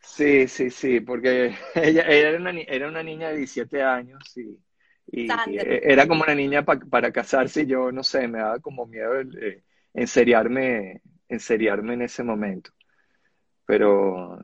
Sí, 0.00 0.46
sí, 0.46 0.70
sí, 0.70 1.00
porque 1.00 1.56
ella, 1.74 2.04
ella 2.06 2.28
era, 2.28 2.38
una, 2.38 2.52
era 2.52 2.86
una 2.86 3.02
niña 3.02 3.30
de 3.30 3.38
17 3.38 3.82
años 3.82 4.22
y 4.36 4.56
y, 5.10 5.30
e, 5.30 5.80
era 5.92 6.06
como 6.06 6.22
una 6.22 6.34
niña 6.34 6.64
para 6.64 7.12
casarse 7.12 7.62
y 7.62 7.66
yo, 7.66 7.90
no 7.92 8.02
sé, 8.02 8.28
me 8.28 8.38
daba 8.38 8.58
como 8.58 8.86
miedo 8.86 9.20
eh, 9.20 9.62
enseriarme, 9.94 11.00
enseriarme 11.28 11.94
en 11.94 12.02
ese 12.02 12.22
momento. 12.22 12.70
Pero, 13.64 14.38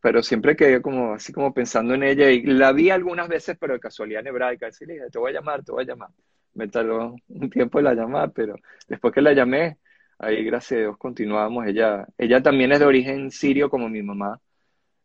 pero 0.00 0.22
siempre 0.22 0.56
quedé 0.56 0.82
como 0.82 1.14
así 1.14 1.32
como 1.32 1.54
pensando 1.54 1.94
en 1.94 2.02
ella 2.02 2.30
y 2.30 2.42
la 2.42 2.72
vi 2.72 2.90
algunas 2.90 3.28
veces, 3.28 3.56
pero 3.58 3.74
de 3.74 3.80
casualidad 3.80 4.20
en 4.20 4.28
hebraica, 4.28 4.66
decirle, 4.66 5.00
te 5.10 5.18
voy 5.18 5.30
a 5.30 5.34
llamar, 5.34 5.64
te 5.64 5.72
voy 5.72 5.84
a 5.84 5.86
llamar. 5.86 6.10
Me 6.54 6.68
tardó 6.68 7.16
un 7.28 7.50
tiempo 7.50 7.78
en 7.78 7.86
la 7.86 7.94
llamada, 7.94 8.28
pero 8.28 8.56
después 8.88 9.14
que 9.14 9.22
la 9.22 9.32
llamé, 9.32 9.78
ahí 10.18 10.44
gracias 10.44 10.78
a 10.78 10.80
Dios 10.80 10.98
continuamos. 10.98 11.66
Ella, 11.66 12.06
ella 12.18 12.42
también 12.42 12.72
es 12.72 12.80
de 12.80 12.86
origen 12.86 13.30
sirio 13.30 13.70
como 13.70 13.88
mi 13.88 14.02
mamá 14.02 14.40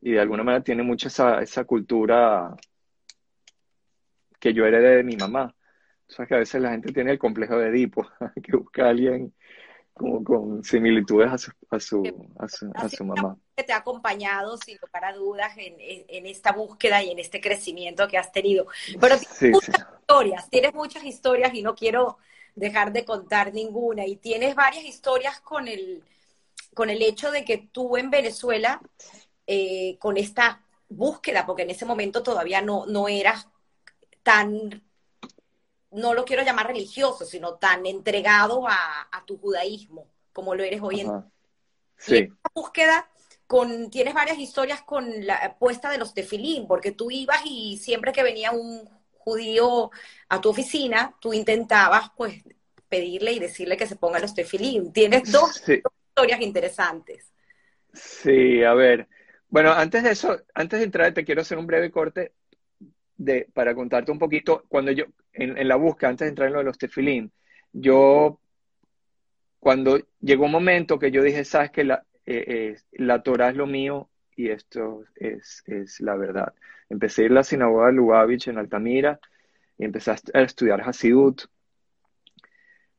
y 0.01 0.11
de 0.11 0.19
alguna 0.19 0.43
manera 0.43 0.63
tiene 0.63 0.83
mucha 0.83 1.07
esa, 1.07 1.41
esa 1.41 1.63
cultura 1.65 2.55
que 4.39 4.53
yo 4.53 4.65
heredé 4.65 4.97
de 4.97 5.03
mi 5.03 5.15
mamá. 5.15 5.53
O 6.09 6.11
sea 6.11 6.25
que 6.25 6.35
a 6.35 6.39
veces 6.39 6.61
la 6.61 6.71
gente 6.71 6.93
tiene 6.93 7.11
el 7.11 7.19
complejo 7.19 7.57
de 7.57 7.69
Edipo, 7.69 8.07
que 8.43 8.55
busca 8.55 8.85
a 8.85 8.89
alguien 8.89 9.33
como 9.97 10.23
con 10.23 10.63
similitudes 10.63 11.31
a 11.31 11.37
su, 11.37 11.51
a 11.71 11.79
su, 11.79 12.03
a 12.75 12.87
su, 12.87 13.03
mamá. 13.03 13.35
Que 13.55 13.63
te 13.63 13.73
ha 13.73 13.77
acompañado, 13.77 14.55
sin 14.57 14.77
lugar 14.79 15.05
a 15.05 15.13
dudas, 15.13 15.53
en, 15.57 15.75
en, 15.79 16.25
esta 16.27 16.51
búsqueda 16.51 17.01
y 17.01 17.09
en 17.09 17.19
este 17.19 17.41
crecimiento 17.41 18.07
que 18.07 18.17
has 18.17 18.31
tenido. 18.31 18.67
Pero 19.01 19.15
tienes 19.17 19.55
muchas 19.55 19.87
historias, 19.99 20.49
tienes 20.51 20.73
muchas 20.75 21.03
historias 21.03 21.53
y 21.55 21.63
no 21.63 21.73
quiero 21.73 22.19
dejar 22.53 22.93
de 22.93 23.05
contar 23.05 23.53
ninguna. 23.53 24.05
Y 24.05 24.17
tienes 24.17 24.53
varias 24.53 24.85
historias 24.85 25.41
con 25.41 25.67
el, 25.67 26.03
con 26.75 26.91
el 26.91 27.01
hecho 27.01 27.31
de 27.31 27.43
que 27.43 27.57
tú 27.71 27.97
en 27.97 28.11
Venezuela, 28.11 28.81
eh, 29.47 29.97
con 29.99 30.17
esta 30.17 30.61
búsqueda, 30.89 31.45
porque 31.45 31.63
en 31.63 31.71
ese 31.71 31.85
momento 31.85 32.21
todavía 32.21 32.61
no, 32.61 32.85
no 32.85 33.07
eras 33.07 33.47
tan, 34.27 34.83
no 35.91 36.13
lo 36.13 36.25
quiero 36.25 36.43
llamar 36.43 36.67
religioso, 36.67 37.23
sino 37.23 37.53
tan 37.53 37.85
entregado 37.85 38.67
a, 38.67 39.23
tu 39.25 39.37
judaísmo, 39.37 40.09
como 40.33 40.53
lo 40.53 40.63
eres 40.63 40.81
hoy 40.81 40.99
en 40.99 41.07
día. 41.07 41.31
Sí. 41.95 42.27
búsqueda 42.53 43.09
con, 43.47 43.89
tienes 43.89 44.13
varias 44.13 44.37
historias 44.37 44.81
con 44.81 45.25
la 45.25 45.55
puesta 45.57 45.89
de 45.89 45.97
los 45.97 46.13
tefilín, 46.13 46.67
porque 46.67 46.91
tú 46.91 47.09
ibas 47.09 47.39
y 47.45 47.77
siempre 47.77 48.11
que 48.11 48.21
venía 48.21 48.51
un 48.51 48.89
judío 49.11 49.91
a 50.27 50.41
tu 50.41 50.49
oficina, 50.49 51.15
tú 51.21 51.31
intentabas 51.31 52.11
pues 52.17 52.43
pedirle 52.89 53.31
y 53.31 53.39
decirle 53.39 53.77
que 53.77 53.87
se 53.87 53.95
ponga 53.95 54.19
los 54.19 54.35
tefilín. 54.35 54.91
Tienes 54.91 55.23
dos, 55.31 55.63
dos 55.65 55.93
historias 56.09 56.41
interesantes. 56.41 57.31
Sí, 57.93 58.61
a 58.61 58.73
ver. 58.73 59.07
Bueno, 59.47 59.71
antes 59.71 60.03
de 60.03 60.11
eso, 60.11 60.37
antes 60.53 60.79
de 60.79 60.85
entrar, 60.85 61.13
te 61.13 61.23
quiero 61.23 61.41
hacer 61.41 61.57
un 61.57 61.67
breve 61.67 61.91
corte 61.91 62.33
de, 63.17 63.47
para 63.53 63.75
contarte 63.75 64.11
un 64.11 64.19
poquito, 64.19 64.63
cuando 64.69 64.91
yo, 64.91 65.05
en, 65.33 65.67
la 65.67 65.75
búsqueda, 65.75 66.11
antes 66.11 66.25
de 66.25 66.29
entrar 66.29 66.47
en 66.47 66.53
lo 66.53 66.59
de 66.59 66.65
los 66.65 66.77
tefilín, 66.77 67.31
yo, 67.73 68.39
cuando 69.59 69.99
llegó 70.21 70.45
un 70.45 70.51
momento 70.51 70.99
que 70.99 71.11
yo 71.11 71.23
dije, 71.23 71.43
sabes 71.43 71.71
que 71.71 71.83
la, 71.83 72.03
eh, 72.25 72.45
eh, 72.47 72.75
la 72.93 73.23
Torah 73.23 73.49
es 73.49 73.55
lo 73.55 73.67
mío 73.67 74.09
y 74.35 74.49
esto 74.49 75.03
es, 75.15 75.63
es 75.65 75.99
la 75.99 76.15
verdad. 76.15 76.53
Empecé 76.89 77.23
a 77.23 77.25
ir 77.25 77.31
a 77.31 77.35
la 77.35 77.43
sinagoga 77.43 77.87
de 77.87 77.93
Lubavitch 77.93 78.47
en 78.47 78.57
Altamira 78.57 79.19
y 79.77 79.85
empecé 79.85 80.11
a 80.11 80.41
estudiar 80.41 80.81
Hasidut. 80.81 81.43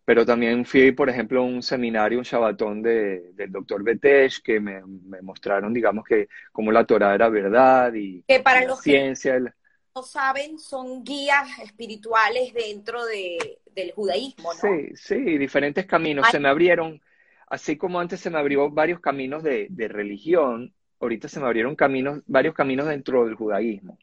pero 0.05 0.25
también 0.25 0.65
fui, 0.65 0.93
por 0.93 1.11
ejemplo, 1.11 1.41
a 1.41 1.45
un 1.45 1.63
seminario, 1.63 2.19
un 2.19 2.25
shabatón 2.25 2.83
de, 2.83 3.33
del 3.35 3.53
doctor 3.53 3.83
Betesh, 3.83 4.43
que 4.43 4.59
me, 4.59 4.81
mostraron, 5.23 5.73
digamos, 5.75 6.05
que 6.05 6.29
como 6.51 6.73
la 6.73 6.85
Torah 6.85 7.15
era 7.15 7.29
verdad 7.29 7.93
y, 7.95 8.23
que 8.23 8.41
para 8.41 8.65
los 8.65 8.81
ciencia. 8.81 9.39
Que 9.39 9.53
no 9.99 10.05
saben, 10.05 10.61
son 10.61 11.03
guías 11.03 11.59
espirituales 11.59 12.55
dentro 12.55 13.05
de, 13.05 13.59
del 13.75 13.91
judaísmo, 13.91 14.55
¿no? 14.55 14.61
Sí, 14.61 14.95
sí, 14.95 15.39
diferentes 15.39 15.87
caminos. 15.87 16.29
Se 16.31 16.39
me 16.39 16.49
abrieron, 16.49 17.01
así 17.49 17.77
como 17.77 17.99
antes 17.99 18.21
se 18.21 18.31
me 18.31 18.39
abrió 18.39 18.71
varios 18.71 19.01
caminos 19.01 19.43
de, 19.43 19.67
de 19.71 19.89
religión, 19.89 20.73
ahorita 21.01 21.27
se 21.27 21.41
me 21.41 21.47
abrieron 21.47 21.75
caminos, 21.75 22.23
varios 22.27 22.55
caminos 22.55 22.87
dentro 22.87 23.25
del 23.25 23.35
judaísmo. 23.35 23.99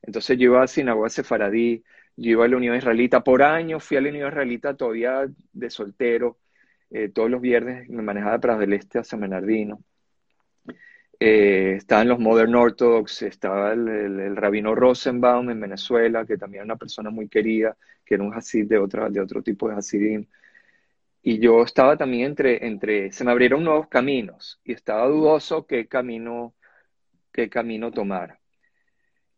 Entonces 0.00 0.38
yo 0.38 0.44
iba 0.44 0.62
a 0.62 0.66
sinagoga 0.66 1.10
sefaradí, 1.10 1.84
yo 2.16 2.30
iba 2.30 2.46
a 2.46 2.48
la 2.48 2.56
Unión 2.56 2.74
Israelita. 2.74 3.22
Por 3.22 3.42
años 3.42 3.84
fui 3.84 3.98
a 3.98 4.00
la 4.00 4.08
Unión 4.08 4.28
Israelita 4.28 4.74
todavía 4.74 5.26
de 5.52 5.70
soltero. 5.70 6.38
Eh, 6.90 7.10
todos 7.10 7.30
los 7.30 7.42
viernes 7.42 7.90
me 7.90 8.02
manejaba 8.02 8.38
para 8.38 8.56
del 8.56 8.72
Este 8.72 8.98
a 8.98 9.04
San 9.04 9.20
Bernardino. 9.20 9.82
Eh, 11.18 11.74
estaban 11.76 12.08
los 12.08 12.18
Modern 12.18 12.54
Orthodox, 12.54 13.22
estaba 13.22 13.72
el, 13.72 14.36
rabino 14.36 14.74
Rosenbaum 14.74 15.50
en 15.50 15.60
Venezuela, 15.60 16.26
que 16.26 16.36
también 16.36 16.60
era 16.60 16.64
una 16.66 16.76
persona 16.76 17.10
muy 17.10 17.28
querida, 17.28 17.76
que 18.04 18.14
era 18.14 18.24
un 18.24 18.34
Hasid 18.34 18.66
de, 18.68 18.78
otra, 18.78 19.08
de 19.10 19.20
otro 19.20 19.42
tipo 19.42 19.68
de 19.68 19.76
Hasidim. 19.76 20.26
Y 21.22 21.38
yo 21.40 21.62
estaba 21.62 21.96
también 21.96 22.26
entre, 22.26 22.66
entre, 22.66 23.12
se 23.12 23.24
me 23.24 23.32
abrieron 23.32 23.64
nuevos 23.64 23.88
caminos 23.88 24.60
y 24.64 24.72
estaba 24.72 25.06
dudoso 25.08 25.66
qué 25.66 25.88
camino, 25.88 26.54
qué 27.32 27.48
camino 27.50 27.90
tomar. 27.92 28.38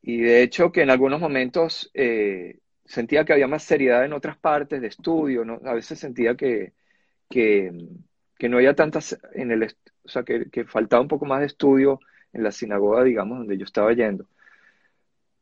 Y 0.03 0.19
de 0.21 0.43
hecho 0.43 0.73
que 0.73 0.83
en 0.83 0.91
algunos 0.91 1.21
momentos 1.21 1.91
eh, 1.95 2.59
sentía 2.85 3.25
que 3.25 3.33
había 3.33 3.49
más 3.49 3.65
seriedad 3.65 4.05
en 4.05 4.13
otras 4.13 4.39
partes 4.39 4.81
de 4.81 4.89
estudio. 4.89 5.45
A 5.65 5.75
veces 5.75 5.99
sentía 5.99 6.35
que, 6.37 6.75
que, 7.29 7.73
no 8.49 8.57
había 8.57 8.75
tantas 8.75 9.19
en 9.35 9.51
el, 9.53 9.75
o 10.09 10.11
sea, 10.11 10.25
que, 10.25 10.65
faltaba 10.65 11.03
un 11.03 11.09
poco 11.09 11.27
más 11.27 11.41
de 11.41 11.47
estudio 11.47 12.01
en 12.33 12.43
la 12.43 12.51
sinagoga, 12.51 13.05
digamos, 13.05 13.39
donde 13.39 13.59
yo 13.59 13.65
estaba 13.65 13.93
yendo. 13.93 14.27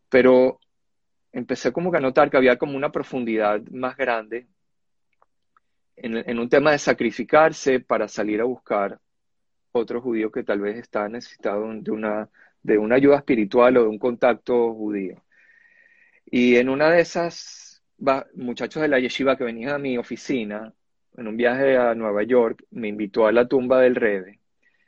Pero 0.09 0.61
empecé 1.33 1.73
como 1.73 1.91
que 1.93 1.99
a 1.99 2.01
notar 2.01 2.31
que 2.31 2.37
había 2.37 2.59
como 2.59 2.77
una 2.77 2.91
profundidad 2.93 3.61
más 3.71 3.97
grande 3.97 4.49
en, 5.97 6.39
un 6.39 6.49
tema 6.49 6.73
de 6.73 6.79
sacrificarse 6.79 7.81
para 7.81 8.09
salir 8.09 8.41
a 8.41 8.45
buscar 8.45 9.01
otro 9.73 10.01
judío 10.01 10.33
que 10.33 10.43
tal 10.43 10.61
vez 10.61 10.77
estaba 10.79 11.09
necesitado 11.09 11.73
de 11.73 11.91
una, 11.91 12.29
de 12.63 12.79
una 12.79 12.97
ayuda 12.97 13.19
espiritual 13.19 13.77
o 13.77 13.83
de 13.83 13.89
un 13.89 13.99
contacto 13.99 14.75
judío. 14.75 15.23
Y 16.27 16.57
en 16.57 16.69
una 16.69 16.91
de 16.91 17.01
esas, 17.03 17.83
muchachos 18.35 18.83
de 18.83 18.89
la 18.89 18.99
yeshiva 19.01 19.37
que 19.37 19.45
venían 19.45 19.75
a 19.75 19.79
mi 19.79 19.97
oficina, 19.99 20.75
en 21.17 21.29
un 21.29 21.37
viaje 21.37 21.77
a 21.79 21.95
Nueva 21.95 22.25
York, 22.25 22.65
me 22.71 22.89
invitó 22.89 23.27
a 23.27 23.33
la 23.33 23.49
tumba 23.49 23.81
del 23.81 23.95
Rebe 23.95 24.41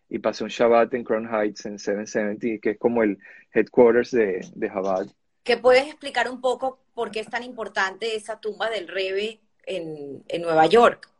y 0.09 0.18
pasé 0.18 0.44
un 0.44 0.50
Shabbat 0.50 0.94
en 0.94 1.04
Crown 1.04 1.28
Heights 1.32 1.66
en 1.66 1.78
770, 1.78 2.61
que 2.61 2.70
es 2.70 2.78
como 2.78 3.02
el 3.02 3.18
headquarters 3.52 4.11
de, 4.11 4.46
de 4.54 4.68
Chabad. 4.68 5.06
¿Qué 5.42 5.56
puedes 5.56 5.86
explicar 5.86 6.30
un 6.30 6.40
poco 6.40 6.80
por 6.94 7.11
qué 7.11 7.20
es 7.20 7.28
tan 7.28 7.42
importante 7.42 8.14
esa 8.16 8.40
tumba 8.40 8.70
del 8.70 8.88
Rebe 8.88 9.40
en, 9.66 10.22
en 10.28 10.42
Nueva 10.42 10.66
York? 10.66 11.11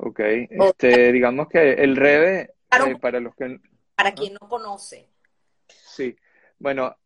Ok, 0.00 0.20
este, 0.20 1.12
digamos 1.12 1.48
que 1.48 1.72
el 1.72 1.96
Rebe, 1.96 2.40
eh, 2.70 2.96
para 3.00 3.20
los 3.20 3.34
que... 3.34 3.60
Para 3.94 4.12
quien 4.12 4.34
no 4.34 4.48
conoce. 4.48 5.08
Sí, 5.68 6.14
bueno, 6.58 6.96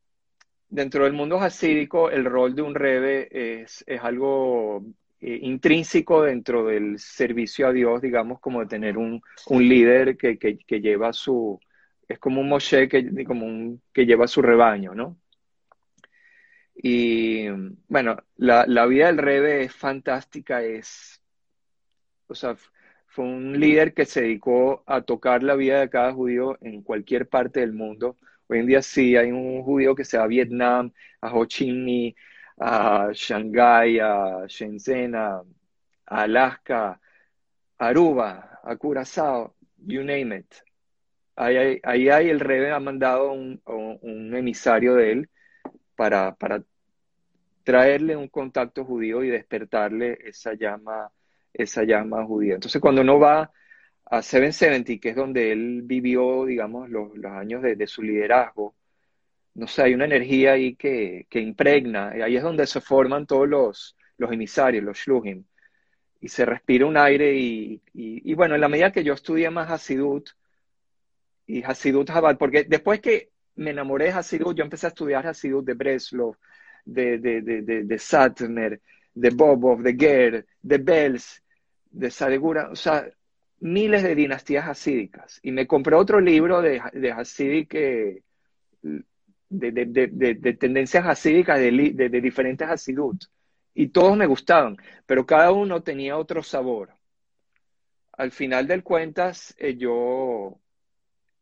dentro 0.68 1.04
del 1.04 1.12
mundo 1.12 1.38
hasídico, 1.40 2.11
el 2.11 2.24
rol 2.24 2.54
de 2.54 2.62
un 2.62 2.74
rebe 2.74 3.28
es, 3.30 3.84
es 3.86 4.00
algo 4.02 4.82
eh, 5.20 5.38
intrínseco 5.42 6.22
dentro 6.22 6.66
del 6.66 6.98
servicio 6.98 7.68
a 7.68 7.72
Dios, 7.72 8.00
digamos, 8.02 8.40
como 8.40 8.60
de 8.60 8.66
tener 8.66 8.98
un, 8.98 9.22
un 9.46 9.68
líder 9.68 10.16
que, 10.16 10.38
que, 10.38 10.58
que, 10.58 10.80
lleva 10.80 11.12
su, 11.12 11.60
es 12.08 12.18
como 12.18 12.40
un 12.40 12.48
Moshe 12.48 12.88
que, 12.88 13.24
como 13.24 13.46
un, 13.46 13.82
que 13.92 14.06
lleva 14.06 14.26
su 14.28 14.42
rebaño, 14.42 14.94
¿no? 14.94 15.18
Y 16.82 17.48
bueno, 17.88 18.16
la, 18.36 18.64
la 18.66 18.86
vida 18.86 19.06
del 19.08 19.18
rebe 19.18 19.64
es 19.64 19.74
fantástica, 19.74 20.62
es, 20.62 21.20
o 22.26 22.34
sea, 22.34 22.56
fue 23.06 23.24
un 23.24 23.58
líder 23.60 23.92
que 23.92 24.06
se 24.06 24.22
dedicó 24.22 24.82
a 24.86 25.02
tocar 25.02 25.42
la 25.42 25.56
vida 25.56 25.80
de 25.80 25.90
cada 25.90 26.12
judío 26.12 26.56
en 26.62 26.82
cualquier 26.82 27.28
parte 27.28 27.60
del 27.60 27.72
mundo 27.74 28.16
Hoy 28.50 28.58
en 28.58 28.66
día 28.66 28.82
sí 28.82 29.16
hay 29.16 29.30
un 29.30 29.62
judío 29.62 29.94
que 29.94 30.04
se 30.04 30.18
va 30.18 30.24
a 30.24 30.26
Vietnam, 30.26 30.92
a 31.20 31.32
Ho 31.32 31.44
Chi 31.46 31.70
Minh, 31.70 32.16
a 32.61 33.11
Shanghái, 33.12 33.98
a 34.00 34.46
Shenzhen, 34.46 35.14
a, 35.14 35.42
Alaska, 36.06 37.00
Aruba, 37.78 38.61
a 38.62 38.76
Curazao, 38.76 39.54
you 39.86 40.02
name 40.02 40.36
it. 40.36 40.54
Ahí, 41.36 41.80
ahí, 41.82 42.08
ahí 42.11 42.28
el 42.28 42.40
Rebe 42.40 42.70
ha 42.72 42.80
mandado 42.80 43.32
un, 43.32 43.61
un 43.64 44.34
emisario 44.34 44.94
de 44.96 45.12
él 45.12 45.30
para, 45.96 46.34
para 46.34 46.62
traerle 47.62 48.16
un 48.16 48.28
contacto 48.28 48.84
judío 48.84 49.22
y 49.22 49.30
despertarle 49.30 50.18
esa 50.24 50.54
llama, 50.54 51.11
esa 51.52 51.84
llama 51.84 52.24
judía. 52.24 52.54
Entonces, 52.54 52.80
cuando 52.80 53.02
uno 53.02 53.18
va 53.18 53.50
a 54.06 54.22
770, 54.22 55.00
que 55.00 55.11
es 55.11 55.16
donde 55.16 55.52
él 55.52 55.82
vivió, 55.84 56.44
digamos, 56.46 56.90
los, 56.90 57.12
años 57.24 57.62
de, 57.62 57.86
su 57.86 58.02
liderazgo, 58.02 58.74
no 59.55 59.66
sé, 59.66 59.82
hay 59.82 59.94
una 59.94 60.05
energía 60.05 60.53
ahí 60.53 60.74
que, 60.76 61.26
impregna, 61.32 62.16
y 62.16 62.22
ahí 62.22 62.36
es 62.36 62.42
donde 62.42 62.66
se 62.66 62.80
forman 62.80 63.26
todos 63.26 63.48
los, 63.48 63.96
los 64.18 64.32
emisarios, 64.32 64.84
los 64.84 64.98
shluhim, 64.98 65.44
y 66.20 66.28
se 66.28 66.44
respira 66.44 66.86
un 66.86 66.96
aire, 66.96 67.34
y, 67.34 68.34
bueno, 68.34 68.55
en 68.55 68.61
la 68.61 68.68
medida 68.68 68.92
que 68.92 69.05
yo 69.05 69.14
estudié 69.14 69.51
más 69.51 69.70
Hasidut, 69.70 70.30
y 71.46 71.62
Hasidut 71.62 72.07
Chabad, 72.07 72.38
porque 72.38 72.64
después 72.64 73.01
que 73.01 73.30
me 73.57 73.70
enamoré 73.70 74.07
de 74.07 74.12
Hasidut, 74.12 74.57
yo 74.57 74.64
empecé 74.64 74.86
a 74.86 74.90
estudiar 74.90 75.26
Hasidut 75.26 75.64
de 75.64 75.74
Breslov, 75.74 76.36
de, 76.84 77.18
de, 77.18 77.42
de, 77.42 77.62
de, 77.62 77.84
de 77.84 78.80
de 79.12 79.30
Bobov, 79.30 79.82
de 79.82 79.94
Ger, 79.94 80.46
de 80.62 80.78
Bells, 80.78 81.42
de 81.90 82.11
Sadegura, 82.11 82.70
o 82.70 82.76
sea, 82.76 83.09
miles 83.61 84.03
de 84.03 84.14
dinastías 84.14 84.68
hasídicas. 84.68 85.40
Y 85.42 85.53
me 85.53 85.66
compré 85.66 85.96
otro 85.96 86.20
libro 86.20 86.62
de, 86.62 86.80
de 86.92 87.12
hasídic, 87.12 87.74
de, 89.51 89.72
de, 89.72 90.53
tendencias 90.55 91.05
hasídicas 91.07 91.59
de, 91.59 92.20
diferentes 92.22 92.68
hasidut 92.68 93.24
y 93.74 93.88
todos 93.88 94.16
me 94.16 94.26
gustaban, 94.26 94.76
pero 95.07 95.26
cada 95.26 95.53
uno 95.53 95.82
tenía 95.82 96.16
otro 96.16 96.42
sabor. 96.42 96.94
Al 98.12 98.32
final 98.32 98.66
del 98.66 98.82
cuentas, 98.82 99.55
eh, 99.59 99.76
yo 99.76 100.59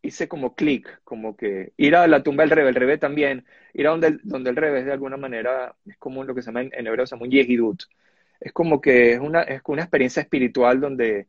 hice 0.02 0.28
como 0.28 0.54
clic, 0.54 1.00
como 1.04 1.36
que 1.36 1.72
ir 1.76 1.96
a 1.96 2.06
la 2.06 2.22
tumba 2.22 2.44
del 2.44 2.50
rebe, 2.50 2.68
el 2.70 2.74
rebe 2.74 2.98
también, 2.98 3.46
ir 3.74 3.86
a 3.86 3.90
donde, 3.90 4.18
donde 4.22 4.50
el 4.50 4.56
rebe 4.56 4.80
es 4.80 4.86
de 4.86 4.92
alguna 4.92 5.16
manera, 5.16 5.74
es 5.86 5.96
como 5.98 6.24
lo 6.24 6.34
que 6.34 6.42
se 6.42 6.46
llama 6.46 6.62
en, 6.62 6.86
hebreo, 6.86 7.06
se 7.06 7.16
llama 7.16 7.24
un 7.26 7.30
yehidut. 7.30 7.82
Es 8.40 8.52
como 8.52 8.80
que 8.80 9.12
es 9.14 9.20
una, 9.20 9.42
es 9.42 9.62
una 9.66 9.82
experiencia 9.82 10.22
espiritual 10.22 10.80
donde 10.80 11.28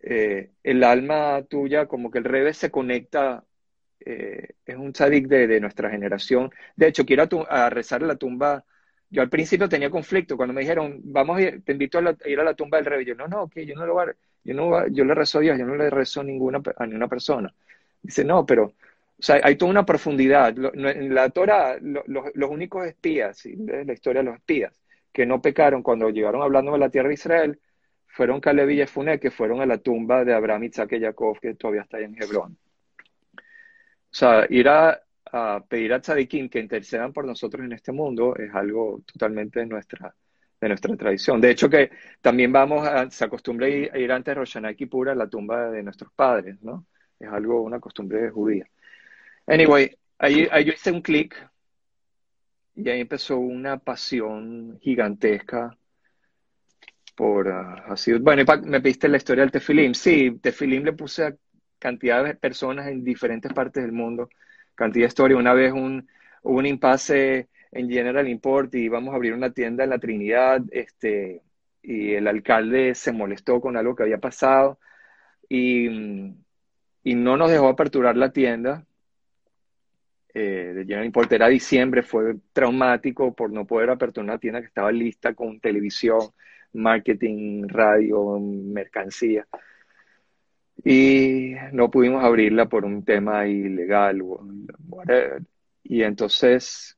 eh, 0.00 0.50
el 0.62 0.84
alma 0.84 1.42
tuya, 1.48 1.86
como 1.86 2.10
que 2.10 2.18
el 2.18 2.24
revés 2.24 2.56
se 2.58 2.70
conecta, 2.70 3.44
eh, 4.00 4.54
es 4.64 4.76
un 4.76 4.92
tzadik 4.92 5.26
de, 5.26 5.60
nuestra 5.60 5.90
generación. 5.90 6.50
De 6.76 6.88
hecho, 6.88 7.04
quiero 7.04 7.28
a, 7.48 7.70
rezar 7.70 8.02
la 8.02 8.16
tumba. 8.16 8.64
Yo 9.10 9.22
al 9.22 9.28
principio 9.30 9.68
tenía 9.68 9.90
conflicto 9.90 10.36
cuando 10.36 10.52
me 10.54 10.60
dijeron, 10.62 11.00
vamos 11.04 11.38
a 11.38 11.42
ir, 11.42 11.64
te 11.64 11.72
invito 11.72 11.98
a, 11.98 12.16
ir 12.26 12.40
a 12.40 12.44
la 12.44 12.54
tumba 12.54 12.78
del 12.78 12.86
rey. 12.86 13.04
Yo, 13.04 13.14
no, 13.14 13.28
no, 13.28 13.48
que 13.48 13.66
yo 13.66 13.74
no 13.74 13.86
lo 13.86 13.94
voy 13.94 14.08
a, 14.08 14.14
yo 14.44 14.54
no 14.54 14.86
yo 14.88 15.04
le 15.04 15.14
rezo 15.14 15.38
a 15.38 15.40
Dios, 15.42 15.58
yo 15.58 15.66
no 15.66 15.76
le 15.76 15.90
rezo 15.90 16.20
a 16.20 16.24
ninguna, 16.24 16.62
a 16.76 16.86
ninguna 16.86 17.08
persona. 17.08 17.52
Dice, 18.02 18.24
no, 18.24 18.46
pero, 18.46 18.64
o 18.64 18.74
sea, 19.22 19.40
hay 19.42 19.56
toda 19.56 19.70
una 19.70 19.84
profundidad. 19.84 20.54
en 20.74 21.14
la 21.14 21.30
Torah, 21.30 21.78
los 21.80 22.50
únicos 22.50 22.86
espías, 22.86 23.38
¿sí? 23.38 23.56
la 23.56 23.92
historia 23.92 24.22
de 24.22 24.26
los 24.26 24.36
espías, 24.36 24.72
que 25.12 25.26
no 25.26 25.42
pecaron 25.42 25.82
cuando 25.82 26.10
llegaron 26.10 26.42
hablando 26.42 26.72
de 26.72 26.78
la 26.78 26.90
tierra 26.90 27.08
de 27.08 27.14
Israel, 27.14 27.60
fueron 28.06 28.40
Caleb 28.40 28.70
y 28.70 28.76
Jefune, 28.76 29.18
que 29.20 29.30
fueron 29.30 29.60
a 29.60 29.66
la 29.66 29.78
tumba 29.78 30.24
de 30.24 30.34
Abraham, 30.34 30.64
Isaac 30.64 30.92
y 30.92 31.00
Jacob, 31.00 31.38
que 31.40 31.54
todavía 31.54 31.82
está 31.82 32.00
en 32.00 32.20
Hebrón. 32.20 32.56
Sea, 34.18 34.46
ir 34.50 34.68
a, 34.68 35.00
pedir 35.68 35.92
a 35.92 36.00
Tzadikim 36.00 36.48
que 36.48 36.58
intercedan 36.58 37.12
por 37.12 37.24
nosotros 37.24 37.64
en 37.64 37.72
este 37.72 37.92
mundo 37.92 38.34
es 38.34 38.52
algo 38.52 39.00
totalmente 39.06 39.60
de 39.60 39.66
nuestra, 39.66 40.12
de 40.60 40.68
nuestra 40.68 40.96
tradición. 40.96 41.40
De 41.40 41.50
hecho, 41.52 41.70
que 41.70 41.92
también 42.20 42.50
vamos 42.50 42.84
a, 42.84 43.08
se 43.10 43.24
acostumbra 43.24 43.66
a 43.68 43.70
ir, 43.70 44.10
antes 44.10 44.32
de 44.32 44.34
Roshanai 44.34 44.74
Kippur 44.74 45.10
a 45.10 45.14
la 45.14 45.28
tumba 45.28 45.70
de 45.70 45.84
nuestros 45.84 46.12
padres, 46.14 46.60
¿no? 46.62 46.86
Es 47.16 47.28
algo, 47.28 47.62
una 47.62 47.78
costumbre 47.78 48.28
judía. 48.30 48.66
Anyway, 49.46 49.96
ahí, 50.18 50.48
ahí 50.50 50.64
yo 50.64 50.72
hice 50.72 50.90
un 50.90 51.00
clic 51.00 51.36
y 52.74 52.88
ahí 52.88 53.00
empezó 53.00 53.38
una 53.38 53.78
pasión 53.78 54.80
gigantesca 54.80 55.78
por 57.14 57.48
así. 57.48 58.10
Ah, 58.14 58.18
bueno, 58.20 58.42
me 58.64 58.80
pediste 58.80 59.06
la 59.06 59.18
historia 59.18 59.44
del 59.44 59.52
Tefilim. 59.52 59.94
Sí, 59.94 60.40
Tefilim 60.42 60.82
le 60.82 60.92
puse 60.92 61.24
a 61.24 61.36
cantidad 61.78 62.24
de 62.24 62.34
personas 62.34 62.88
en 62.88 63.04
diferentes 63.04 63.52
partes 63.52 63.82
del 63.82 63.92
mundo, 63.92 64.28
cantidad 64.74 65.04
de 65.04 65.08
historia. 65.08 65.36
Una 65.36 65.54
vez 65.54 65.72
un, 65.72 66.08
hubo 66.42 66.58
un 66.58 66.66
impasse 66.66 67.48
en 67.72 67.90
General 67.90 68.28
Import 68.28 68.74
y 68.74 68.84
íbamos 68.84 69.12
a 69.12 69.16
abrir 69.16 69.34
una 69.34 69.52
tienda 69.52 69.84
en 69.84 69.90
la 69.90 69.98
Trinidad, 69.98 70.62
este, 70.70 71.42
y 71.82 72.14
el 72.14 72.26
alcalde 72.28 72.94
se 72.94 73.12
molestó 73.12 73.60
con 73.60 73.76
algo 73.76 73.94
que 73.94 74.02
había 74.04 74.18
pasado 74.18 74.78
y, 75.48 75.88
y 77.04 77.14
no 77.14 77.36
nos 77.36 77.50
dejó 77.50 77.68
aperturar 77.68 78.16
la 78.16 78.32
tienda. 78.32 78.84
Eh, 80.34 80.72
de 80.74 80.82
General 80.84 81.06
Import 81.06 81.32
era 81.32 81.48
diciembre, 81.48 82.02
fue 82.02 82.36
traumático 82.52 83.34
por 83.34 83.50
no 83.50 83.66
poder 83.66 83.90
aperturar 83.90 84.24
una 84.24 84.38
tienda 84.38 84.60
que 84.60 84.66
estaba 84.66 84.92
lista 84.92 85.34
con 85.34 85.58
televisión, 85.58 86.20
marketing, 86.74 87.66
radio, 87.66 88.38
mercancía. 88.38 89.46
Y 90.84 91.54
no 91.72 91.90
pudimos 91.90 92.24
abrirla 92.24 92.68
por 92.68 92.84
un 92.84 93.04
tema 93.04 93.46
ilegal. 93.46 94.22
Y 95.82 96.02
entonces, 96.02 96.96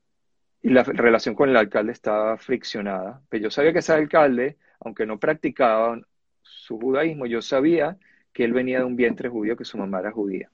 y 0.63 0.71
la 0.71 0.83
relación 0.83 1.35
con 1.35 1.49
el 1.49 1.57
alcalde 1.57 1.93
estaba 1.93 2.37
friccionada. 2.37 3.23
Pero 3.29 3.45
yo 3.45 3.51
sabía 3.51 3.73
que 3.73 3.79
ese 3.79 3.93
alcalde, 3.93 4.59
aunque 4.81 5.07
no 5.07 5.19
practicaba 5.19 5.99
su 6.43 6.79
judaísmo, 6.79 7.27
yo 7.27 7.41
sabía 7.43 7.97
que 8.33 8.45
él 8.45 8.53
venía 8.53 8.79
de 8.79 8.85
un 8.85 8.97
vientre 8.97 9.29
judío, 9.29 9.57
que 9.57 9.65
su 9.65 9.79
mamá 9.79 10.01
era 10.01 10.13
judía. 10.13 10.49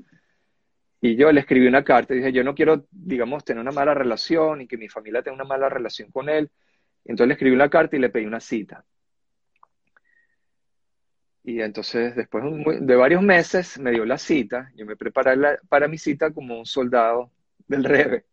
Y 1.01 1.17
yo 1.17 1.31
le 1.31 1.41
escribí 1.41 1.67
una 1.67 1.85
carta 1.85 2.15
y 2.15 2.19
dije, 2.19 2.33
yo 2.33 2.43
no 2.43 2.55
quiero, 2.55 2.87
digamos, 2.91 3.45
tener 3.45 3.61
una 3.61 3.71
mala 3.71 3.95
relación 3.95 4.63
y 4.63 4.67
que 4.67 4.79
mi 4.79 4.89
familia 4.89 5.23
tenga 5.23 5.37
una 5.37 5.45
mala 5.45 5.69
relación 5.69 6.11
con 6.11 6.29
él. 6.29 6.51
Entonces 7.05 7.29
le 7.29 7.35
escribí 7.35 7.55
una 7.55 7.69
carta 7.69 7.97
y 7.97 8.01
le 8.01 8.09
pedí 8.09 8.25
una 8.25 8.41
cita. 8.41 8.85
Y 11.47 11.61
entonces, 11.63 12.17
después 12.17 12.43
de 12.81 12.97
varios 12.97 13.23
meses, 13.23 13.79
me 13.79 13.93
dio 13.93 14.05
la 14.05 14.19
cita. 14.19 14.73
Yo 14.75 14.85
me 14.85 14.97
preparé 14.97 15.59
para 15.69 15.87
mi 15.87 15.97
cita 15.97 16.33
como 16.33 16.59
un 16.59 16.67
soldado 16.67 17.31
del 17.69 17.85
Rebe. 17.85 18.27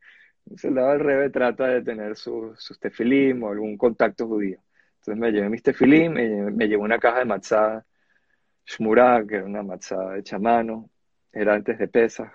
Un 0.45 0.57
soldado 0.57 0.89
del 0.93 0.99
Rebe 0.99 1.29
trata 1.29 1.67
de 1.67 1.83
tener 1.83 2.15
sus 2.15 2.59
su 2.63 2.75
tefilim 2.75 3.43
o 3.43 3.51
algún 3.51 3.77
contacto 3.77 4.27
judío. 4.27 4.57
Entonces 4.95 5.17
me 5.21 5.31
llevé 5.31 5.47
mis 5.49 5.61
tefilim, 5.61 6.13
me, 6.13 6.51
me 6.51 6.67
llevé 6.67 6.81
una 6.81 6.97
caja 6.97 7.19
de 7.19 7.25
matzah 7.25 7.85
shmurá, 8.65 9.23
que 9.27 9.35
era 9.35 9.45
una 9.45 9.61
matzah 9.61 10.17
hecha 10.17 10.37
a 10.37 10.39
mano. 10.39 10.89
Era 11.31 11.53
antes 11.53 11.77
de 11.77 11.87
pesas. 11.87 12.31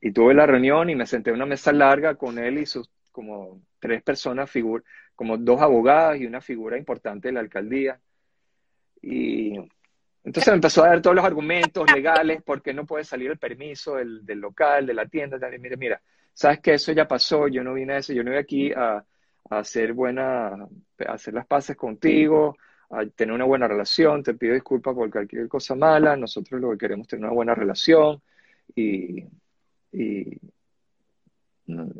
Y 0.00 0.10
tuve 0.10 0.32
la 0.32 0.46
reunión 0.46 0.88
y 0.88 0.94
me 0.96 1.06
senté 1.06 1.30
en 1.30 1.36
una 1.36 1.46
mesa 1.46 1.72
larga 1.72 2.14
con 2.14 2.38
él 2.38 2.58
y 2.58 2.66
sus 2.66 2.90
como 3.12 3.60
tres 3.78 4.02
personas, 4.02 4.50
como 5.14 5.36
dos 5.36 5.60
abogadas 5.60 6.18
y 6.18 6.26
una 6.26 6.40
figura 6.40 6.78
importante 6.78 7.28
de 7.28 7.32
la 7.32 7.40
alcaldía. 7.40 8.00
Y 9.02 9.58
entonces 10.26 10.52
empezó 10.52 10.82
a 10.82 10.88
dar 10.88 11.00
todos 11.00 11.14
los 11.14 11.24
argumentos 11.24 11.88
legales, 11.92 12.42
por 12.42 12.60
qué 12.60 12.74
no 12.74 12.84
puede 12.84 13.04
salir 13.04 13.30
el 13.30 13.38
permiso 13.38 13.94
del, 13.94 14.24
local, 14.40 14.84
de 14.84 14.92
la 14.92 15.06
tienda. 15.06 15.38
Mire, 15.56 15.76
mira, 15.76 16.02
sabes 16.34 16.58
que 16.58 16.74
eso 16.74 16.90
ya 16.90 17.06
pasó, 17.06 17.46
yo 17.46 17.62
no 17.62 17.74
vine 17.74 17.92
a 17.92 17.98
eso, 17.98 18.12
yo 18.12 18.24
no 18.24 18.30
vine 18.30 18.40
aquí 18.40 18.72
a, 18.72 19.04
hacer 19.48 19.92
buena, 19.92 20.48
a 20.48 21.12
hacer 21.12 21.32
las 21.32 21.46
paces 21.46 21.76
contigo, 21.76 22.56
a 22.90 23.06
tener 23.06 23.32
una 23.32 23.44
buena 23.44 23.68
relación, 23.68 24.24
te 24.24 24.34
pido 24.34 24.54
disculpas 24.54 24.96
por 24.96 25.08
cualquier 25.08 25.46
cosa 25.46 25.76
mala, 25.76 26.16
nosotros 26.16 26.60
lo 26.60 26.72
que 26.72 26.78
queremos 26.78 27.04
es 27.04 27.10
tener 27.10 27.26
una 27.26 27.34
buena 27.34 27.54
relación 27.54 28.20
y, 28.74 29.24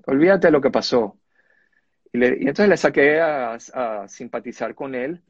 olvídate 0.07 0.49
de 0.49 0.51
lo 0.51 0.61
que 0.61 0.71
pasó. 0.71 1.17
Y, 2.13 2.25
entonces 2.25 2.69
le 2.69 2.77
saqué 2.77 3.21
a, 3.21 3.55
a 3.55 4.09
simpatizar 4.09 4.75
con 4.75 4.97
él 4.97 5.23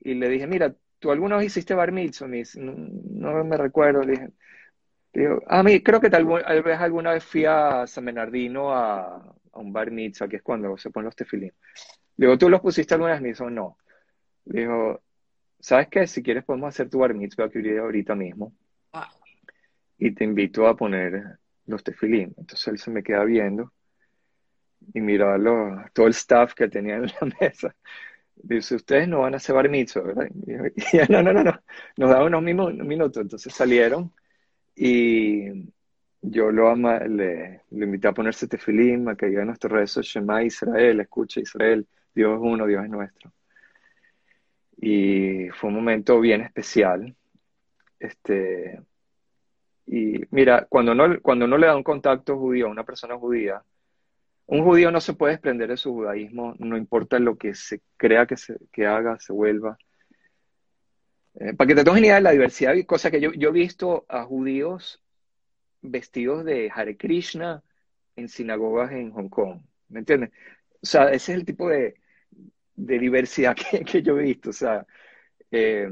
y 0.00 0.12
le 0.12 0.28
dije, 0.28 0.46
mira, 0.46 0.74
¿tú 1.06 1.12
alguna 1.12 1.36
vez 1.36 1.46
hiciste 1.46 1.72
bar 1.72 1.92
mitzvah? 1.92 2.26
no, 2.56 3.44
me 3.44 3.56
recuerdo. 3.56 4.02
Le 4.02 4.12
dije, 4.12 4.28
digo, 5.12 5.40
a 5.46 5.62
mí 5.62 5.80
creo 5.80 6.00
que 6.00 6.10
tal 6.10 6.24
vez 6.26 6.80
alguna 6.80 7.12
vez 7.12 7.24
fui 7.24 7.44
a 7.44 7.86
San 7.86 8.06
Bernardino 8.06 8.74
a, 8.74 9.32
un 9.52 9.72
bar 9.72 9.92
mitzvah, 9.92 10.26
que 10.26 10.36
es 10.36 10.42
cuando 10.42 10.76
se 10.76 10.90
ponen 10.90 11.04
los 11.04 11.14
tefilín. 11.14 11.52
Digo, 12.16 12.36
¿tú 12.36 12.50
los 12.50 12.60
pusiste 12.60 12.94
alguna 12.94 13.20
vez 13.20 13.40
o 13.40 13.48
No. 13.48 13.78
Dijo, 14.44 15.00
¿sabes 15.60 15.86
qué? 15.88 16.08
Si 16.08 16.24
quieres 16.24 16.44
podemos 16.44 16.70
hacer 16.70 16.90
tu 16.90 16.98
bar 16.98 17.14
mitzvah 17.14 17.48
que 17.48 17.78
ahorita 17.78 18.16
mismo. 18.16 18.52
Y 19.98 20.10
te 20.10 20.24
invito 20.24 20.66
a 20.66 20.76
poner 20.76 21.38
los 21.66 21.84
tefilín. 21.84 22.34
Entonces 22.36 22.66
él 22.66 22.78
se 22.78 22.90
me 22.90 23.04
queda 23.04 23.22
viendo 23.22 23.72
y 24.92 25.00
mira 25.00 25.38
todo 25.92 26.06
el 26.06 26.12
staff 26.12 26.52
que 26.54 26.68
tenía 26.68 26.96
en 26.96 27.06
la 27.06 27.12
mesa. 27.40 27.76
Dice, 28.36 28.76
ustedes 28.76 29.08
no 29.08 29.20
van 29.20 29.34
a 29.34 29.38
hacer 29.38 29.54
bar 29.54 29.68
mitzvah, 29.68 30.02
¿verdad? 30.02 30.28
Y, 30.46 30.52
no, 31.12 31.22
no, 31.22 31.32
no, 31.32 31.42
no. 31.42 31.60
Nos 31.96 32.10
daban 32.10 32.34
unos 32.34 32.42
minutos. 32.42 33.22
Entonces 33.22 33.52
salieron 33.52 34.12
y 34.74 35.70
yo 36.20 36.50
lo 36.50 36.68
ama, 36.68 36.98
le, 37.00 37.62
invité 37.70 38.08
a 38.08 38.12
ponerse 38.12 38.48
tefilim, 38.48 39.08
a 39.08 39.16
que 39.16 39.26
diga 39.26 39.44
nuestro 39.44 39.70
rezo, 39.70 40.02
Shema 40.02 40.42
Israel, 40.42 41.00
escucha 41.00 41.40
Israel, 41.40 41.86
Dios 42.14 42.34
es 42.34 42.40
uno, 42.42 42.66
Dios 42.66 42.84
es 42.84 42.90
nuestro. 42.90 43.32
Y 44.78 45.48
fue 45.50 45.68
un 45.68 45.76
momento 45.76 46.20
bien 46.20 46.42
especial. 46.42 47.14
Este, 47.98 48.80
y 49.86 50.20
mira, 50.30 50.66
cuando 50.68 50.94
no, 50.94 51.20
cuando 51.22 51.46
no 51.46 51.56
le 51.56 51.66
da 51.66 51.76
un 51.76 51.82
contacto 51.82 52.36
judío 52.36 52.66
a 52.66 52.70
una 52.70 52.84
persona 52.84 53.16
judía, 53.16 53.62
un 54.46 54.62
judío 54.64 54.90
no 54.90 55.00
se 55.00 55.14
puede 55.14 55.34
desprender 55.34 55.68
de 55.68 55.76
su 55.76 55.92
judaísmo, 55.92 56.54
no 56.58 56.76
importa 56.76 57.18
lo 57.18 57.36
que 57.36 57.54
se 57.54 57.80
crea 57.96 58.26
que, 58.26 58.36
se, 58.36 58.56
haga, 58.86 59.18
se 59.18 59.32
vuelva. 59.32 59.76
Eh, 61.34 61.52
para 61.54 61.68
que 61.68 61.74
te 61.74 61.84
tomes 61.84 62.02
idea 62.02 62.16
de 62.16 62.20
la 62.22 62.30
diversidad, 62.30 62.74
cosa 62.86 63.10
que 63.10 63.20
yo, 63.20 63.30
he 63.30 63.52
visto 63.52 64.06
a 64.08 64.24
judíos 64.24 65.02
vestidos 65.82 66.44
de 66.44 66.70
Hare 66.74 66.96
Krishna 66.96 67.62
en 68.14 68.28
sinagogas 68.28 68.92
en 68.92 69.10
Hong 69.12 69.28
Kong, 69.28 69.60
¿me 69.88 70.00
entiendes? 70.00 70.30
O 70.82 70.86
sea, 70.86 71.10
ese 71.10 71.32
es 71.32 71.38
el 71.38 71.44
tipo 71.44 71.68
de, 71.68 71.96
diversidad 72.76 73.56
que, 73.86 74.02
yo 74.02 74.18
he 74.18 74.22
visto, 74.22 74.50
o 74.50 74.52
sea, 74.52 74.86
eh, 75.50 75.88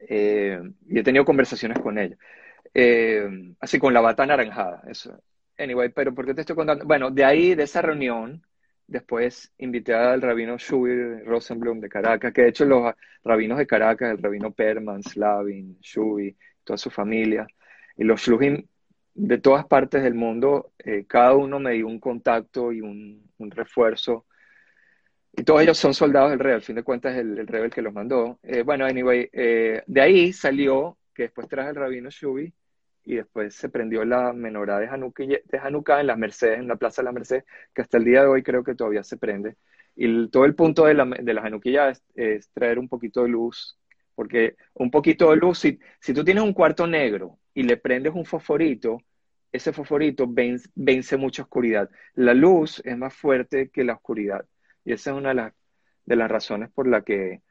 eh, 0.00 0.60
y 0.88 0.98
he 0.98 1.02
tenido 1.02 1.24
conversaciones 1.24 1.78
con 1.78 1.98
ellos. 1.98 2.18
así 3.60 3.78
con 3.78 3.94
la 3.94 4.00
bata 4.00 4.24
anaranjada, 4.24 4.82
eso, 4.88 5.18
Anyway, 5.58 5.88
pero 5.90 6.14
¿por 6.14 6.26
qué 6.26 6.34
te 6.34 6.42
estoy 6.42 6.56
contando? 6.56 6.84
Bueno, 6.84 7.10
de 7.10 7.24
ahí, 7.24 7.54
de 7.54 7.62
esa 7.62 7.80
reunión, 7.82 8.42
después 8.86 9.52
invité 9.58 9.94
al 9.94 10.20
rabino 10.22 10.56
Shubi 10.58 11.24
Rosenblum 11.24 11.80
de 11.80 11.88
Caracas, 11.88 12.32
que 12.32 12.42
de 12.42 12.48
hecho 12.48 12.64
los 12.64 12.94
rabinos 13.24 13.58
de 13.58 13.66
Caracas, 13.66 14.10
el 14.10 14.22
rabino 14.22 14.52
Perman, 14.52 15.02
Slavin, 15.02 15.78
Shubi, 15.80 16.36
toda 16.62 16.76
su 16.76 16.90
familia, 16.90 17.46
y 17.96 18.04
los 18.04 18.20
Shluhim 18.20 18.66
de 19.14 19.38
todas 19.38 19.66
partes 19.66 20.02
del 20.02 20.14
mundo, 20.14 20.72
eh, 20.78 21.06
cada 21.08 21.34
uno 21.34 21.58
me 21.58 21.72
dio 21.72 21.86
un 21.86 21.98
contacto 21.98 22.70
y 22.72 22.82
un, 22.82 23.24
refuerzo. 23.38 24.26
Y 25.32 25.42
todos 25.42 25.62
ellos 25.62 25.78
son 25.78 25.94
soldados 25.94 26.30
del 26.30 26.38
rey, 26.38 26.54
al 26.54 26.62
fin 26.62 26.76
de 26.76 26.82
cuentas 26.82 27.14
es 27.14 27.20
el, 27.20 27.46
rey 27.46 27.62
el 27.64 27.70
que 27.70 27.82
los 27.82 27.92
mandó. 27.92 28.38
Eh, 28.42 28.62
bueno, 28.62 28.84
anyway, 28.84 29.28
eh, 29.32 29.82
de 29.86 30.00
ahí 30.00 30.32
salió 30.32 30.98
que 31.14 31.24
después 31.24 31.48
traje 31.48 31.70
el 31.70 31.76
rabino 31.76 32.10
Shubi 32.10 32.52
y 33.06 33.16
después 33.16 33.54
se 33.54 33.68
prendió 33.68 34.04
la 34.04 34.32
menorá 34.32 34.80
de 34.80 34.88
Hanukkah, 34.88 36.00
en 36.00 36.06
las 36.08 36.18
Mercedes, 36.18 36.58
en 36.58 36.68
la 36.68 36.76
Plaza 36.76 37.02
de 37.02 37.06
la 37.06 37.12
Merced, 37.12 37.44
que 37.72 37.82
hasta 37.82 37.98
el 37.98 38.04
día 38.04 38.22
de 38.22 38.26
hoy 38.26 38.42
creo 38.42 38.64
que 38.64 38.74
todavía 38.74 39.04
se 39.04 39.16
prende. 39.16 39.56
Y 39.94 40.28
todo 40.28 40.44
el 40.44 40.56
punto 40.56 40.86
de 40.86 40.94
la, 40.94 41.04
de 41.04 41.32
la 41.32 41.42
Hanukkah 41.42 41.92
es, 42.14 42.50
traer 42.52 42.78
un 42.80 42.88
poquito 42.88 43.22
de 43.22 43.28
luz, 43.28 43.78
porque 44.16 44.56
un 44.74 44.90
poquito 44.90 45.30
de 45.30 45.36
luz, 45.36 45.60
si, 45.60 45.78
si 46.00 46.12
tú 46.12 46.24
tienes 46.24 46.42
un 46.42 46.52
cuarto 46.52 46.86
negro 46.86 47.38
y 47.54 47.62
le 47.62 47.76
prendes 47.76 48.12
un 48.12 48.24
fosforito, 48.24 48.98
ese 49.52 49.72
fosforito 49.72 50.26
vence, 50.28 50.68
vence 50.74 51.16
mucha 51.16 51.42
oscuridad. 51.42 51.88
La 52.14 52.34
luz 52.34 52.82
es 52.84 52.98
más 52.98 53.14
fuerte 53.14 53.70
que 53.70 53.84
la 53.84 53.94
oscuridad. 53.94 54.44
Y 54.84 54.92
esa 54.92 55.12
es 55.12 55.16
una 55.16 55.28
de 55.30 55.34
las, 55.36 55.52
de 56.04 56.16
las 56.16 56.30
razones 56.30 56.70
por 56.72 56.88
la 56.88 57.02
que 57.02 57.42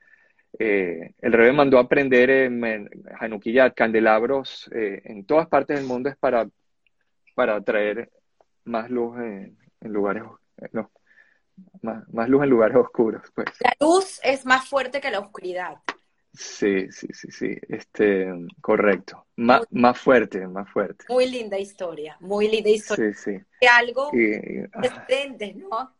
eh, 0.59 1.13
el 1.19 1.33
rey 1.33 1.51
mandó 1.51 1.79
a 1.79 1.87
prender 1.87 2.29
en, 2.29 2.89
candelabros 3.75 4.69
eh, 4.73 5.01
en 5.05 5.25
todas 5.25 5.47
partes 5.47 5.77
del 5.77 5.87
mundo 5.87 6.09
es 6.09 6.17
para, 6.17 6.47
para 7.33 7.59
traer 7.61 8.09
más 8.63 8.89
luz 8.89 9.17
en, 9.19 9.57
lugares 9.81 10.23
no, 10.71 10.91
más, 11.81 12.29
luz 12.29 12.43
en 12.43 12.49
lugares 12.49 12.77
oscuros. 12.77 13.21
Pues. 13.33 13.47
La 13.59 13.73
luz 13.79 14.19
es 14.23 14.45
más 14.45 14.67
fuerte 14.67 14.99
que 15.01 15.11
la 15.11 15.19
oscuridad. 15.19 15.75
Sí, 16.33 16.91
sí, 16.91 17.07
sí, 17.13 17.31
sí, 17.31 17.57
este, 17.69 18.27
correcto. 18.59 19.25
Más, 19.37 19.61
más 19.71 19.97
fuerte, 19.97 20.45
más 20.47 20.69
fuerte. 20.69 21.05
Muy 21.07 21.29
linda 21.29 21.57
historia, 21.57 22.17
muy 22.19 22.49
linda 22.49 22.69
historia. 22.69 23.13
Sí, 23.13 23.31
sí. 23.31 23.67
algo 23.67 24.11
y, 24.13 24.67
¿no? 25.55 25.93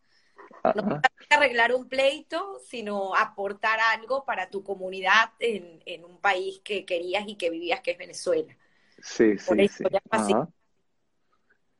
No 0.74 1.00
arreglar 1.30 1.74
un 1.74 1.88
pleito, 1.88 2.60
sino 2.66 3.14
aportar 3.14 3.78
algo 3.80 4.24
para 4.24 4.48
tu 4.48 4.62
comunidad 4.62 5.30
en, 5.38 6.04
un 6.04 6.18
país 6.18 6.60
que 6.62 6.84
querías 6.84 7.26
y 7.26 7.36
que 7.36 7.50
vivías, 7.50 7.80
que 7.80 7.92
es 7.92 7.98
Venezuela. 7.98 8.56
Sí, 9.02 9.38
sí, 9.38 9.68
sí. 9.68 10.34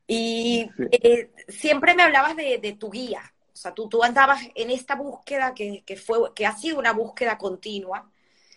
Y 0.09 0.70
eh, 0.91 1.30
siempre 1.49 1.95
me 1.95 2.03
hablabas 2.03 2.37
de, 2.37 2.76
tu 2.78 2.91
guía. 2.91 3.22
O 3.53 3.57
sea, 3.57 3.74
tú, 3.74 3.89
tú 3.89 4.03
andabas 4.03 4.41
en 4.55 4.70
esta 4.70 4.95
búsqueda 4.95 5.55
que, 5.55 5.82
fue, 5.97 6.32
que 6.34 6.47
ha 6.47 6.53
sido 6.53 6.78
una 6.78 6.93
búsqueda 6.93 7.39
continua. 7.39 8.11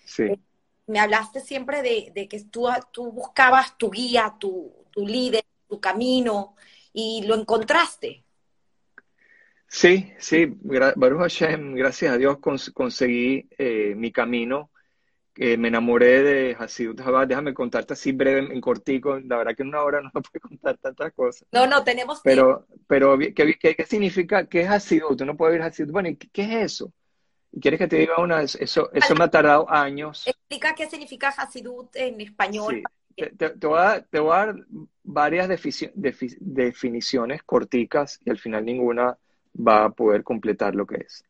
Sí. 0.05 0.23
Eh, 0.23 0.39
me 0.87 0.99
hablaste 0.99 1.39
siempre 1.39 1.81
de, 1.81 2.27
que 2.27 2.43
tú, 2.45 2.67
tú 2.91 3.11
buscabas 3.11 3.77
tu 3.77 3.89
guía, 3.89 4.35
tu, 4.39 4.73
tu 4.91 5.05
líder, 5.07 5.45
tu 5.67 5.79
camino, 5.79 6.55
y 6.93 7.23
lo 7.25 7.35
encontraste. 7.35 8.23
Sí, 9.69 10.11
sí, 10.17 10.47
Baruch 10.61 11.19
Hashem, 11.19 11.75
gracias 11.75 12.11
a 12.11 12.17
Dios 12.17 12.39
conseguí 12.39 13.47
eh, 13.55 13.93
mi 13.95 14.11
camino. 14.11 14.71
me 15.37 15.67
enamoré 15.67 16.23
de 16.23 16.57
Hasidut 16.57 16.97
Chabad. 16.97 17.27
Déjame 17.27 17.53
contarte 17.53 17.93
así 17.93 18.11
breve, 18.11 18.51
en 18.51 18.59
cortico. 18.59 19.19
La 19.19 19.37
verdad 19.37 19.55
que 19.55 19.61
en 19.61 19.69
una 19.69 19.83
hora 19.83 20.01
no 20.01 20.09
me 20.11 20.21
puede 20.23 20.39
contar 20.39 20.77
tantas 20.79 21.13
cosas. 21.13 21.47
No, 21.51 21.67
no, 21.67 21.83
tenemos 21.83 22.19
Pero, 22.23 22.65
pero 22.87 23.17
¿qué, 23.19 23.57
qué, 23.59 23.85
significa? 23.85 24.47
¿Qué 24.47 24.61
es 24.61 24.69
Hasidut? 24.69 25.19
Tú 25.19 25.25
no 25.25 25.37
puedes 25.37 25.53
ver 25.53 25.61
Hasidut. 25.61 25.91
Bueno, 25.91 26.09
¿qué, 26.19 26.27
¿qué, 26.33 26.43
es 26.43 26.65
eso? 26.73 26.91
¿Quieres 27.61 27.77
que 27.77 27.87
te 27.87 27.97
diga 27.97 28.19
una? 28.19 28.41
Eso, 28.41 28.91
eso 28.91 29.15
me 29.15 29.23
ha 29.23 29.29
tardado 29.29 29.69
años. 29.69 30.27
Explica 30.27 30.73
qué 30.73 30.89
significa 30.89 31.29
Hasidut 31.29 31.95
en 31.95 32.19
español. 32.21 32.81
Te, 33.15 33.67
voy 33.67 33.77
a, 33.77 34.05
dar 34.11 34.55
varias 35.03 35.47
definiciones 35.47 37.43
corticas 37.43 38.19
y 38.25 38.31
al 38.31 38.39
final 38.39 38.65
ninguna 38.65 39.17
va 39.53 39.85
a 39.85 39.89
poder 39.89 40.23
completar 40.23 40.75
lo 40.75 40.85
que 40.85 40.97
es. 40.97 41.23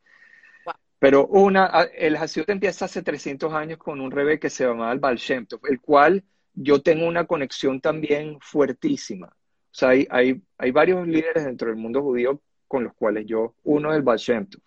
Pero 1.00 1.28
una, 1.28 1.68
el 1.96 2.18
Hasidut 2.18 2.50
empieza 2.50 2.86
hace 2.86 3.02
300 3.02 3.54
años 3.54 3.78
con 3.78 4.02
un 4.02 4.12
rebe 4.12 4.40
que 4.40 4.50
se 4.50 4.66
llamaba 4.66 4.92
el 4.92 5.00
Baal 5.00 5.16
Shem 5.16 5.46
Tov, 5.46 5.62
el 5.70 5.80
cual 5.80 6.24
yo 6.54 6.82
tengo 6.82 7.08
una 7.08 7.26
conexión 7.26 7.80
también 7.80 8.38
fuertísima. 8.42 9.28
O 9.28 9.74
sea, 9.74 9.90
hay, 9.90 10.08
hay, 10.10 10.42
hay 10.58 10.72
varios 10.72 11.08
líderes 11.08 11.46
dentro 11.46 11.70
del 11.70 11.78
mundo 11.78 12.02
judío 12.02 12.42
con 12.68 12.84
los 12.84 12.94
cuales 12.94 13.26
yo, 13.26 13.56
uno 13.64 13.92
es 13.92 13.98
el 13.98 14.04
Baal 14.04 14.18
Shem 14.18 14.46
Tov, 14.48 14.62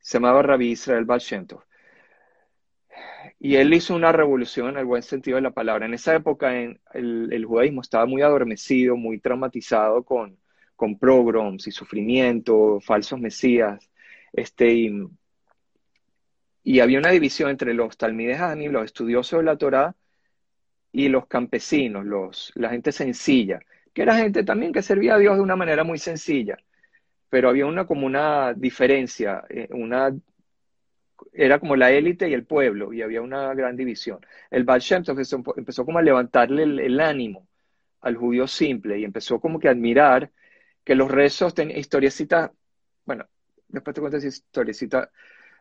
se 0.00 0.18
llamaba 0.18 0.42
Rabbi 0.42 0.72
Israel 0.72 1.04
Baal 1.04 1.20
Shem 1.20 1.46
Tov. 1.46 1.62
Y 3.38 3.56
él 3.56 3.72
hizo 3.72 3.94
una 3.94 4.10
revolución 4.10 4.70
en 4.70 4.78
el 4.78 4.84
buen 4.84 5.02
sentido 5.02 5.36
de 5.36 5.42
la 5.42 5.52
palabra. 5.52 5.86
En 5.86 5.94
esa 5.94 6.14
época 6.14 6.58
en, 6.60 6.80
el, 6.92 7.44
judaísmo 7.44 7.82
estaba 7.82 8.04
muy 8.06 8.22
adormecido, 8.22 8.96
muy 8.96 9.20
traumatizado 9.20 10.02
con, 10.02 10.36
con 10.78 10.96
pogroms 10.96 11.66
y 11.66 11.72
sufrimiento, 11.72 12.78
falsos 12.80 13.18
mesías. 13.18 13.90
Este, 14.32 14.72
y, 16.62 16.80
había 16.80 17.00
una 17.00 17.10
división 17.10 17.50
entre 17.50 17.74
los 17.74 17.96
talmides 17.96 18.40
mí 18.56 18.68
los 18.68 18.84
estudiosos 18.84 19.40
de 19.40 19.44
la 19.44 19.56
Torá, 19.56 19.96
y 20.92 21.08
los 21.08 21.26
campesinos, 21.26 22.06
los, 22.06 22.52
la 22.54 22.70
gente 22.70 22.92
sencilla, 22.92 23.60
que 23.92 24.02
era 24.02 24.16
gente 24.16 24.44
también 24.44 24.72
que 24.72 24.82
servía 24.82 25.16
a 25.16 25.18
Dios 25.18 25.36
de 25.36 25.42
una 25.42 25.56
manera 25.56 25.82
muy 25.84 25.98
sencilla. 25.98 26.56
Pero 27.28 27.48
había 27.50 27.66
una 27.66 27.86
como 27.86 28.06
una 28.06 28.54
diferencia, 28.54 29.44
eh, 29.50 29.68
una 29.72 30.14
era 31.32 31.58
como 31.58 31.74
la 31.74 31.90
élite 31.90 32.28
y 32.28 32.34
el 32.34 32.44
pueblo, 32.44 32.92
y 32.92 33.02
había 33.02 33.20
una 33.20 33.52
gran 33.54 33.76
división. 33.76 34.20
El 34.50 34.64
Baal 34.64 34.80
Shem 34.80 35.02
empezó, 35.56 35.84
como 35.84 35.98
a 35.98 36.02
levantarle 36.02 36.62
el, 36.62 37.00
ánimo 37.00 37.48
al 38.00 38.16
judío 38.16 38.46
simple 38.46 38.98
y 39.00 39.04
empezó 39.04 39.40
como 39.40 39.58
que 39.58 39.68
a 39.68 39.72
admirar 39.72 40.30
que 40.88 40.94
los 40.94 41.10
rezos 41.10 41.52
tenían 41.52 41.78
historiecita, 41.78 42.50
bueno, 43.04 43.26
después 43.68 43.94
te 43.94 44.00
cuento 44.00 44.16
esa 44.16 44.28
historiecita, 44.28 45.10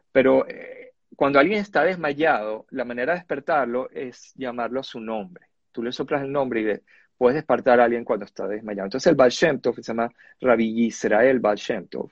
pero 0.09 0.47
eh, 0.47 0.93
cuando 1.17 1.37
alguien 1.37 1.59
está 1.59 1.83
desmayado, 1.83 2.65
la 2.69 2.85
manera 2.85 3.11
de 3.11 3.19
despertarlo 3.19 3.89
es 3.89 4.33
llamarlo 4.35 4.79
a 4.79 4.83
su 4.83 5.01
nombre. 5.01 5.47
Tú 5.73 5.83
le 5.83 5.91
soplas 5.91 6.21
el 6.21 6.31
nombre 6.31 6.61
y 6.61 6.79
puedes 7.17 7.35
despertar 7.35 7.81
a 7.81 7.83
alguien 7.83 8.05
cuando 8.05 8.23
está 8.23 8.47
desmayado. 8.47 8.85
Entonces 8.85 9.07
el 9.07 9.17
Baal 9.17 9.33
Tov, 9.61 9.75
se 9.75 9.81
llama 9.81 10.09
Rabbi 10.39 10.73
Yisrael 10.73 11.41
Baal 11.41 11.57
Shem 11.57 11.89
Tov, 11.89 12.09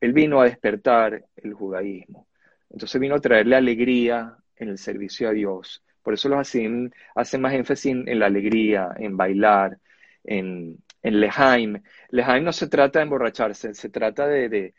él 0.00 0.12
vino 0.12 0.40
a 0.40 0.44
despertar 0.44 1.24
el 1.34 1.52
judaísmo. 1.52 2.28
Entonces 2.70 3.00
vino 3.00 3.16
a 3.16 3.20
traerle 3.20 3.56
alegría 3.56 4.36
en 4.54 4.68
el 4.68 4.78
servicio 4.78 5.28
a 5.28 5.32
Dios. 5.32 5.82
Por 6.00 6.14
eso 6.14 6.28
los 6.28 6.38
hacen, 6.38 6.94
hacen 7.16 7.40
más 7.40 7.54
énfasis 7.54 7.90
en, 8.06 8.18
la 8.20 8.26
alegría, 8.26 8.90
en 8.96 9.16
bailar, 9.16 9.80
en, 10.22 10.78
en 11.02 11.20
lejaim. 11.20 11.82
Lejaim 12.10 12.44
no 12.44 12.52
se 12.52 12.68
trata 12.68 12.98
de 12.98 13.04
emborracharse, 13.04 13.74
se 13.74 13.88
trata 13.88 14.26
de, 14.28 14.74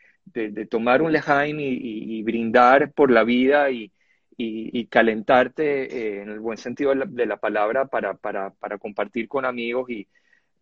tomar 0.70 1.02
un 1.02 1.12
lejaim 1.12 1.58
y, 1.60 2.22
brindar 2.22 2.92
por 2.92 3.10
la 3.10 3.24
vida 3.24 3.70
y, 3.70 3.90
calentarte 4.90 6.18
eh, 6.18 6.22
en 6.22 6.30
el 6.30 6.40
buen 6.40 6.58
sentido 6.58 6.94
de 6.94 7.26
la, 7.26 7.36
palabra 7.36 7.86
para, 7.86 8.16
compartir 8.78 9.28
con 9.28 9.44
amigos. 9.44 9.90
Y 9.90 10.08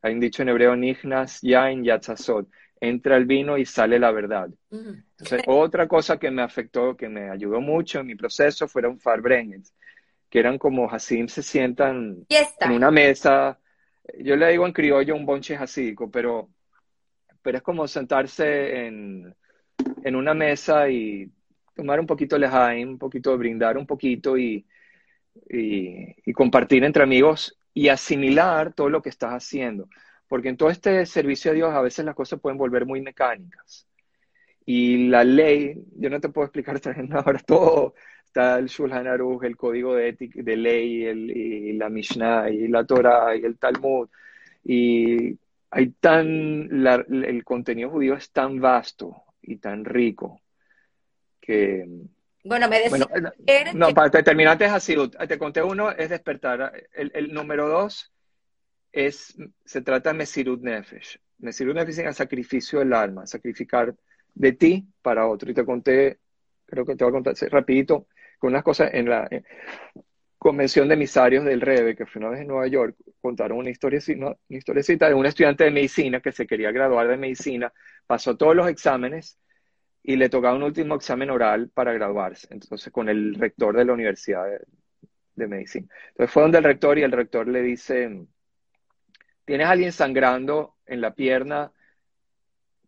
hay 0.03 0.15
un 0.15 0.21
dicho 0.21 0.43
en 0.43 0.49
hebreo, 0.49 0.77
Nihnas 0.77 1.41
Yain 1.43 1.85
Yatzazot 1.85 2.49
entra 2.83 3.17
el 3.17 3.27
vino 3.27 3.57
y 3.57 3.65
sale 3.65 3.99
la 4.01 4.11
verdad. 4.11 4.51
otra 5.47 5.87
cosa 5.87 6.19
que 6.19 6.33
me 6.33 6.43
afectó, 6.43 6.97
que 6.97 7.09
me 7.09 7.31
ayudó 7.31 7.61
mucho 7.61 8.01
en 8.01 8.09
mi 8.09 8.17
proceso, 8.17 8.67
fueron 8.67 8.99
farbrengens, 8.99 9.73
que 10.29 10.41
eran 10.41 10.59
como 10.59 10.91
Hasim 10.91 11.29
se 11.29 11.45
sientan 11.45 12.27
en 12.29 12.73
una 12.73 12.91
mesa. 12.91 13.61
Yo 14.19 14.37
le 14.37 14.49
digo 14.51 14.67
en 14.67 14.73
criollo 14.73 15.15
un 15.15 15.27
bonche 15.27 15.57
hasídico, 15.57 16.11
pero, 16.11 16.51
pero 17.43 17.59
es 17.59 17.63
como 17.63 17.87
sentarse 17.89 18.87
en, 18.87 19.35
en 20.05 20.17
una 20.17 20.35
mesa 20.35 20.89
y 20.91 21.31
tomar 21.75 22.01
un 22.01 22.07
poquito 22.07 22.39
de 22.39 22.47
un 22.87 22.99
poquito 22.99 23.31
de 23.31 23.37
brindar 23.37 23.79
un 23.79 23.87
poquito 23.87 24.37
y, 24.37 24.67
y, 25.51 26.15
y 26.25 26.33
compartir 26.33 26.85
entre 26.85 27.03
amigos 27.03 27.59
y 27.75 27.89
asimilar 27.89 28.75
todo 28.75 28.89
lo 28.91 29.03
que 29.03 29.09
estás 29.09 29.33
haciendo. 29.33 29.89
Porque 30.29 30.49
en 30.49 30.57
todo 30.57 30.71
este 30.71 31.05
servicio 31.07 31.51
a 31.51 31.55
Dios 31.55 31.73
a 31.73 31.83
veces 31.83 32.05
las 32.05 32.15
cosas 32.15 32.41
pueden 32.41 32.59
volver 32.59 32.87
muy 32.87 33.01
mecánicas. 33.03 33.87
Y 34.65 35.09
la 35.09 35.25
ley, 35.25 35.83
yo 35.97 36.11
no 36.11 36.21
te 36.21 36.29
puedo 36.29 36.47
explicar 36.47 36.81
ahora 37.13 37.39
todo, 37.41 37.95
está 38.33 38.59
el 38.59 38.67
Shulchan 38.67 39.07
Aruch, 39.07 39.45
el 39.45 39.59
código 39.59 39.95
de, 39.95 40.09
ética, 40.09 40.41
de 40.43 40.57
ley, 40.57 41.05
el, 41.05 41.31
y 41.31 41.73
la 41.75 41.91
Mishnah, 41.91 42.49
y 42.49 42.67
la 42.67 42.85
Torah, 42.85 43.37
y 43.37 43.45
el 43.45 43.59
Talmud. 43.59 44.09
Y 44.65 45.39
hay 45.71 45.89
tan, 46.01 46.71
el 46.87 47.45
contenido 47.45 47.91
judío 47.91 48.15
es 48.15 48.31
tan 48.31 48.59
vasto 48.59 49.23
y 49.43 49.57
tan 49.57 49.85
rico 49.85 50.41
que... 51.41 51.87
Bueno, 52.45 52.69
me 52.69 52.81
decís... 52.81 53.07
no, 53.75 53.93
para 53.93 54.11
terminarte 54.11 54.65
es 54.65 54.73
así, 54.73 54.97
te 55.29 55.39
conté 55.39 55.63
uno, 55.63 55.91
es 55.91 56.09
despertar. 56.09 56.73
El, 56.95 57.13
el 57.15 57.35
número 57.35 57.69
dos 57.69 58.11
es, 58.91 59.37
se 59.65 59.83
trata 59.83 60.11
de 60.11 60.19
Mesirut 60.19 60.63
Nefesh. 60.63 61.21
Mesirut 61.39 61.75
Nefesh 61.75 61.99
es 61.99 62.07
el 62.07 62.15
sacrificio 62.15 62.79
del 62.79 62.95
alma, 62.95 63.27
sacrificar 63.27 63.95
de 64.35 64.53
ti 64.53 64.87
para 65.03 65.27
otro. 65.27 65.51
Y 65.51 65.55
te 65.55 65.67
conté, 65.67 66.19
creo 66.65 66.87
que 66.87 66.97
te 66.97 67.05
voy 67.05 67.11
a 67.11 67.15
contar 67.23 67.35
rapidito, 67.51 68.07
con 68.43 68.51
unas 68.51 68.65
cosas 68.65 68.93
en 68.93 69.09
la 69.09 69.29
convención 70.37 70.89
de 70.89 70.95
emisarios 70.95 71.45
del 71.45 71.61
REBE, 71.61 71.95
que 71.95 72.07
fue 72.07 72.19
una 72.19 72.31
vez 72.31 72.41
en 72.41 72.49
Nueva 72.49 72.67
York, 72.67 72.97
contaron 73.21 73.59
una 73.59 73.71
historiecita, 73.71 74.19
una 74.19 74.37
historiecita 74.49 75.07
de 75.07 75.15
un 75.15 75.27
estudiante 75.27 75.63
de 75.63 75.71
medicina 75.71 76.19
que 76.19 76.33
se 76.33 76.45
quería 76.45 76.73
graduar 76.73 77.07
de 77.07 77.17
medicina, 77.17 77.73
pasó 78.05 78.37
todos 78.37 78.57
los 78.57 78.67
exámenes 78.67 79.39
y 80.03 80.17
le 80.17 80.29
tocaba 80.29 80.57
un 80.57 80.65
último 80.65 80.97
examen 80.97 81.31
oral 81.31 81.71
para 81.73 81.93
graduarse, 81.93 82.49
entonces 82.51 82.93
con 82.93 83.09
el 83.09 83.37
rector 83.37 83.77
de 83.77 83.85
la 83.85 83.93
Universidad 83.93 84.45
de, 84.47 84.59
de 85.37 85.47
Medicina. 85.47 85.87
Entonces 86.09 86.33
fue 86.33 86.43
donde 86.43 86.59
el 86.59 86.65
rector 86.65 86.99
y 86.99 87.05
el 87.05 87.13
rector 87.13 87.47
le 87.47 87.63
dice, 87.63 88.27
tienes 89.45 89.69
a 89.69 89.71
alguien 89.71 89.93
sangrando 89.93 90.75
en 90.85 91.01
la 91.01 91.15
pierna, 91.15 91.71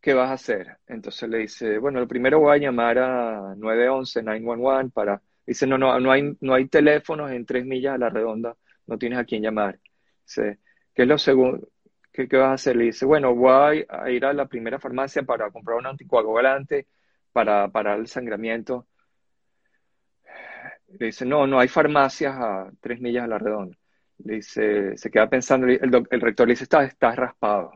¿qué 0.01 0.15
vas 0.15 0.31
a 0.31 0.35
hacer? 0.35 0.79
Entonces 0.89 1.29
le 1.29 1.39
dice, 1.39 1.79
bueno, 1.79 2.01
lo 2.01 2.09
primero 2.09 2.41
voy 2.41 2.57
a 2.57 2.61
llamar 2.61 2.99
a 2.99 3.55
911, 3.57 4.21
911 4.25 4.91
para... 4.93 5.23
Dice, 5.47 5.66
no, 5.66 5.76
no, 5.78 5.99
no 6.01 6.11
hay, 6.11 6.36
no 6.40 6.55
hay 6.55 6.68
teléfonos 6.68 7.30
en 7.30 7.45
tres 7.45 7.66
millas 7.66 7.95
a 7.95 7.99
la 7.99 8.09
redonda, 8.11 8.57
no 8.86 8.99
tienes 8.99 9.18
a 9.18 9.24
quién 9.24 9.42
llamar. 9.42 9.78
Dice, 10.26 10.59
¿qué 10.95 11.03
es 11.03 11.09
lo 11.09 11.18
segundo? 11.18 11.68
¿Qué, 12.12 12.26
vas 12.36 12.51
a 12.51 12.53
hacer? 12.55 12.76
Le 12.76 12.84
dice, 12.84 13.05
bueno, 13.05 13.34
voy 13.34 13.84
a 13.88 14.11
ir 14.11 14.24
a 14.24 14.32
la 14.32 14.47
primera 14.47 14.78
farmacia 14.78 15.22
para 15.24 15.51
comprar 15.51 15.78
un 15.78 15.86
anticoagulante 15.86 16.86
para 17.32 17.68
parar 17.68 17.99
el 17.99 18.07
sangramiento. 18.07 18.86
Le 20.99 21.07
dice, 21.07 21.26
no, 21.26 21.47
no 21.47 21.59
hay 21.59 21.68
farmacias 21.68 22.34
a 22.36 22.70
tres 22.80 23.01
millas 23.01 23.24
a 23.24 23.26
la 23.26 23.38
redonda. 23.38 23.76
Le 24.18 24.34
dice, 24.36 24.97
se 24.97 25.11
queda 25.11 25.28
pensando, 25.28 25.66
el, 25.66 26.07
el 26.11 26.20
rector 26.20 26.47
le 26.47 26.53
dice, 26.53 26.64
estás, 26.64 26.88
estás 26.88 27.16
raspado. 27.16 27.72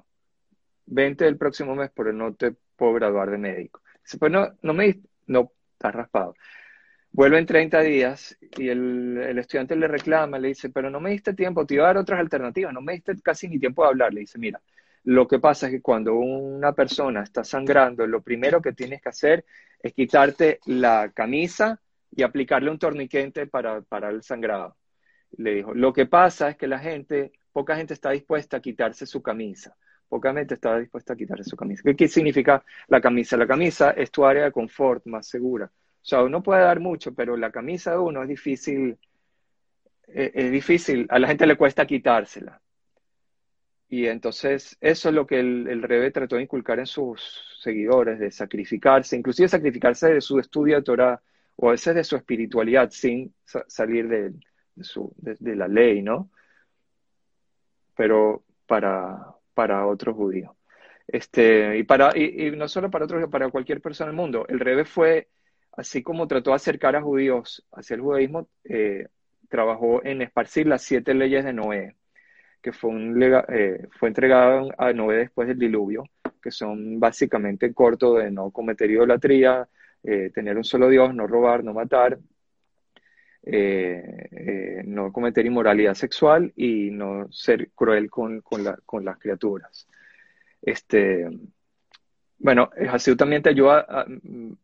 Vente 0.87 1.27
el 1.27 1.37
próximo 1.37 1.75
mes, 1.75 1.91
pero 1.95 2.13
no 2.13 2.35
te 2.35 2.55
puedo 2.77 2.95
graduar 2.95 3.31
de 3.31 3.39
médico. 3.39 3.83
Dice, 4.03 4.19
pues 4.19 4.33
no, 4.33 4.49
no 4.63 4.73
me 4.73 5.01
no, 5.27 5.53
estás 5.73 5.95
raspado. 5.95 6.35
Vuelve 7.13 7.39
en 7.39 7.47
30 7.47 7.81
días 7.81 8.37
y 8.57 8.69
el, 8.69 9.19
el, 9.19 9.39
estudiante 9.39 9.75
le 9.77 9.89
reclama, 9.89 10.39
le 10.39 10.49
dice, 10.49 10.71
pero 10.71 10.91
no 10.91 11.01
me 11.01 11.11
diste 11.11 11.35
tiempo, 11.35 11.67
te 11.67 11.75
iba 11.75 11.85
a 11.85 11.89
dar 11.89 11.99
otras 11.99 12.21
alternativas, 12.21 12.73
no 12.73 12.81
me 12.81 12.93
diste 12.95 13.21
casi 13.23 13.49
ni 13.49 13.59
tiempo 13.59 13.83
de 13.83 13.89
hablar. 13.89 14.15
Le 14.15 14.21
dice, 14.21 14.39
mira, 14.39 14.61
lo 15.05 15.27
que 15.27 15.39
pasa 15.39 15.67
es 15.67 15.73
que 15.73 15.83
cuando 15.83 16.15
una 16.15 16.73
persona 16.73 17.23
está 17.23 17.45
sangrando, 17.45 18.07
lo 18.07 18.23
primero 18.23 18.63
que 18.63 18.73
tienes 18.73 19.03
que 19.03 19.09
hacer 19.09 19.45
es 19.83 19.93
quitarte 19.95 20.61
la 20.67 21.11
camisa 21.15 21.81
y 22.11 22.23
aplicarle 22.23 22.71
un 22.71 22.79
torniquete 22.79 23.47
para, 23.47 23.81
para 23.83 24.11
el 24.11 24.23
sangrado 24.23 24.77
le 25.37 25.55
dijo, 25.55 25.75
lo 25.75 25.93
que 25.93 26.07
pasa 26.07 26.51
es 26.51 26.57
que 26.57 26.67
la 26.67 26.79
gente, 26.79 27.33
poca 27.53 27.77
gente 27.77 27.95
está 27.95 28.11
dispuesta 28.11 28.59
a 28.59 28.61
quitarse 28.61 29.07
su 29.07 29.23
camisa, 29.23 29.77
poca 30.09 30.33
gente 30.33 30.55
está 30.55 30.79
dispuesta 30.79 31.13
a 31.13 31.17
quitarse 31.17 31.45
su 31.45 31.57
camisa. 31.57 31.83
¿Qué, 31.97 32.09
significa 32.09 32.65
la 32.89 33.01
camisa? 33.01 33.37
La 33.37 33.47
camisa 33.47 33.91
es 33.91 34.11
tu 34.11 34.25
área 34.25 34.45
de 34.45 34.53
confort 34.53 35.05
más 35.07 35.27
segura. 35.29 35.71
O 36.09 36.11
sea, 36.11 36.23
uno 36.23 36.43
puede 36.43 36.63
dar 36.63 36.81
mucho, 36.81 37.15
pero 37.15 37.37
la 37.37 37.53
camisa 37.53 37.91
de 37.93 37.99
uno 37.99 38.23
es 38.23 38.29
difícil, 38.31 38.97
es, 40.07 40.31
es 40.33 40.51
difícil, 40.51 41.07
a 41.11 41.19
la 41.19 41.29
gente 41.29 41.47
le 41.47 41.55
cuesta 41.55 41.87
quitársela. 41.87 42.63
Y 43.91 44.07
entonces 44.07 44.79
eso 44.81 45.11
es 45.11 45.15
lo 45.15 45.27
que 45.27 45.39
el, 45.39 45.69
el 45.69 45.83
Rebe 45.83 46.11
trató 46.11 46.37
de 46.37 46.45
inculcar 46.45 46.79
en 46.79 46.87
sus 46.87 47.45
seguidores, 47.61 48.19
de 48.19 48.31
sacrificarse, 48.31 49.17
inclusive 49.17 49.49
sacrificarse 49.49 50.15
de 50.15 50.23
su 50.23 50.39
estudio 50.39 50.77
de 50.77 50.83
Torah 50.83 51.21
o 51.57 51.69
a 51.69 51.73
veces 51.73 51.95
de 51.95 52.05
su 52.05 52.17
espiritualidad 52.17 52.89
sin 52.91 53.35
salir 53.67 54.09
de, 54.09 54.33
la 55.57 55.69
ley, 55.69 56.01
¿no? 56.01 56.31
Pero 57.95 58.45
para, 58.67 59.35
para 59.53 59.87
otros 59.87 60.17
judíos. 60.17 60.53
Este, 61.07 61.77
y, 61.77 61.83
para, 61.83 62.17
y, 62.17 62.51
no 62.53 62.67
solo 62.67 62.91
para 62.91 63.05
otros, 63.05 63.29
para 63.29 63.51
cualquier 63.51 63.83
persona 63.83 64.09
del 64.09 64.17
mundo. 64.17 64.47
El 64.49 64.59
Rebe 64.59 64.87
fue, 64.87 65.29
así 65.79 66.03
como 66.03 66.27
trató 66.27 66.51
de 66.51 66.57
acercar 66.57 66.97
a 66.97 67.03
judíos 67.03 67.65
hacia 67.71 67.95
el 67.95 68.01
judaísmo, 68.01 68.49
eh, 68.65 69.07
trabajó 69.49 70.05
en 70.05 70.23
esparcir 70.23 70.67
las 70.67 70.83
siete 70.83 71.15
leyes 71.15 71.45
de 71.45 71.53
Noé 71.53 71.95
que 72.61 72.73
fue, 72.73 72.91
un 72.91 73.23
eh, 73.23 73.87
fue 73.93 74.09
entregado 74.09 74.71
a 74.77 74.93
Noé 74.93 75.19
después 75.19 75.47
del 75.47 75.61
diluvio, 75.61 76.05
que 76.43 76.51
son 76.51 76.99
básicamente 76.99 77.73
cortos 77.73 78.19
de 78.19 78.33
no 78.33 78.51
cometer 78.51 78.91
idolatría, 78.91 79.69
eh, 80.03 80.31
tener 80.35 80.57
un 80.57 80.65
solo 80.65 80.89
Dios, 80.89 81.15
no 81.15 81.29
robar, 81.29 81.63
no 81.63 81.73
matar, 81.73 82.19
no 84.85 85.13
cometer 85.13 85.47
inmoralidad 85.47 85.95
sexual 85.95 86.53
y 86.57 86.91
no 86.91 87.31
ser 87.31 87.71
cruel 87.71 88.11
con, 88.11 88.41
con, 88.41 89.05
las 89.05 89.19
criaturas. 89.19 89.87
Este, 90.61 91.29
bueno, 92.39 92.71
Hasidut 92.91 93.19
también 93.19 93.43
te 93.43 93.51
ayuda 93.51 93.87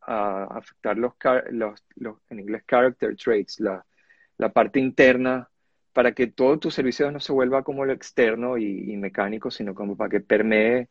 a, 0.01 0.45
afectar 0.57 0.97
los, 0.97 1.15
los, 1.97 2.19
en 2.31 2.41
inglés, 2.41 2.63
character 2.67 3.17
traits, 3.17 3.61
la, 3.61 3.85
la 4.39 4.49
parte 4.51 4.81
interna 4.81 5.49
para 5.95 6.13
que 6.13 6.27
todo 6.27 6.59
tu 6.59 6.71
servicio 6.71 7.11
no 7.11 7.21
se 7.21 7.33
vuelva 7.33 7.63
como 7.63 7.85
lo 7.85 7.93
externo 7.93 8.59
y, 8.59 8.97
mecánico, 8.97 9.51
sino 9.51 9.75
como 9.75 9.97
para 9.97 10.11
que 10.11 10.21
permee, 10.21 10.89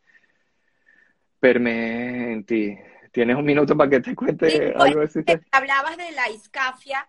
permee 1.40 2.32
en 2.32 2.46
ti. 2.46 2.78
¿Tienes 3.12 3.36
un 3.36 3.46
minuto 3.46 3.76
para 3.78 3.90
que 3.90 4.00
te 4.00 4.16
cuente 4.16 4.74
algo 4.76 5.02
de 5.02 5.06
eso? 5.06 5.20
Hablabas 5.52 5.98
de 5.98 6.12
la 6.14 6.30
iscafia 6.30 7.08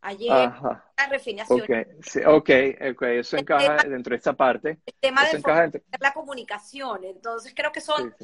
ayer, 0.00 0.30
la 0.30 1.08
refinación. 1.10 1.60
Ok, 1.60 2.50
okay, 2.92 3.18
eso 3.18 3.36
encaja 3.36 3.86
dentro 3.86 4.12
de 4.12 4.16
esta 4.16 4.32
parte. 4.32 4.78
El 4.86 4.94
tema 4.98 5.22
de 5.24 5.82
la 6.00 6.12
comunicación. 6.14 7.04
Entonces 7.04 7.52
creo 7.54 7.70
que 7.70 7.82
son, 7.82 8.14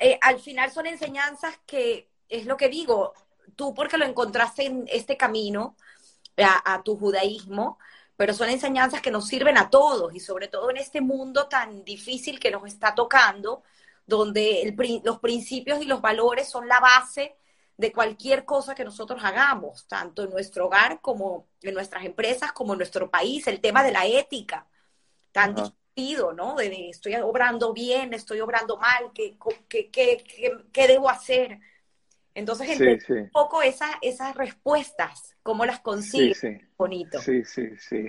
eh, 0.00 0.18
al 0.22 0.38
final 0.38 0.70
son 0.70 0.86
enseñanzas 0.86 1.58
que, 1.66 2.08
es 2.28 2.46
lo 2.46 2.56
que 2.56 2.68
digo, 2.68 3.14
tú 3.56 3.74
porque 3.74 3.98
lo 3.98 4.04
encontraste 4.04 4.66
en 4.66 4.84
este 4.88 5.16
camino, 5.16 5.76
a 6.38 6.82
tu 6.82 6.98
judaísmo, 6.98 7.78
pero 8.16 8.32
son 8.34 8.48
enseñanzas 8.48 9.02
que 9.02 9.10
nos 9.10 9.28
sirven 9.28 9.58
a 9.58 9.70
todos 9.70 10.14
y 10.14 10.20
sobre 10.20 10.48
todo 10.48 10.70
en 10.70 10.78
este 10.78 11.00
mundo 11.00 11.48
tan 11.48 11.84
difícil 11.84 12.40
que 12.40 12.50
nos 12.50 12.66
está 12.66 12.94
tocando, 12.94 13.62
donde 14.06 14.74
los 15.04 15.18
principios 15.18 15.82
y 15.82 15.84
los 15.84 16.00
valores 16.00 16.48
son 16.48 16.68
la 16.68 16.80
base 16.80 17.36
de 17.76 17.92
cualquier 17.92 18.46
cosa 18.46 18.74
que 18.74 18.84
nosotros 18.84 19.22
hagamos, 19.22 19.86
tanto 19.86 20.22
en 20.22 20.30
nuestro 20.30 20.66
hogar 20.66 21.00
como 21.02 21.48
en 21.60 21.74
nuestras 21.74 22.04
empresas, 22.04 22.52
como 22.52 22.72
en 22.72 22.78
nuestro 22.78 23.10
país, 23.10 23.46
el 23.48 23.60
tema 23.60 23.82
de 23.82 23.92
la 23.92 24.06
ética, 24.06 24.66
tan 25.32 25.54
discutido, 25.96 26.32
¿no? 26.32 26.56
De 26.56 26.88
estoy 26.90 27.14
obrando 27.16 27.72
bien, 27.72 28.12
estoy 28.12 28.40
obrando 28.40 28.76
mal, 28.76 29.10
¿qué, 29.14 29.36
qué, 29.68 29.90
qué, 29.90 30.22
qué 30.72 30.86
debo 30.86 31.08
hacer? 31.08 31.58
Entonces, 32.34 32.78
un 33.08 33.30
poco 33.30 33.62
esas, 33.62 33.90
esas 34.02 34.36
respuestas, 34.36 35.34
cómo 35.42 35.64
las 35.64 35.80
consigue. 35.80 36.68
Bonito. 36.76 37.18
Sí, 37.18 37.42
sí, 37.44 37.70
sí. 37.78 38.08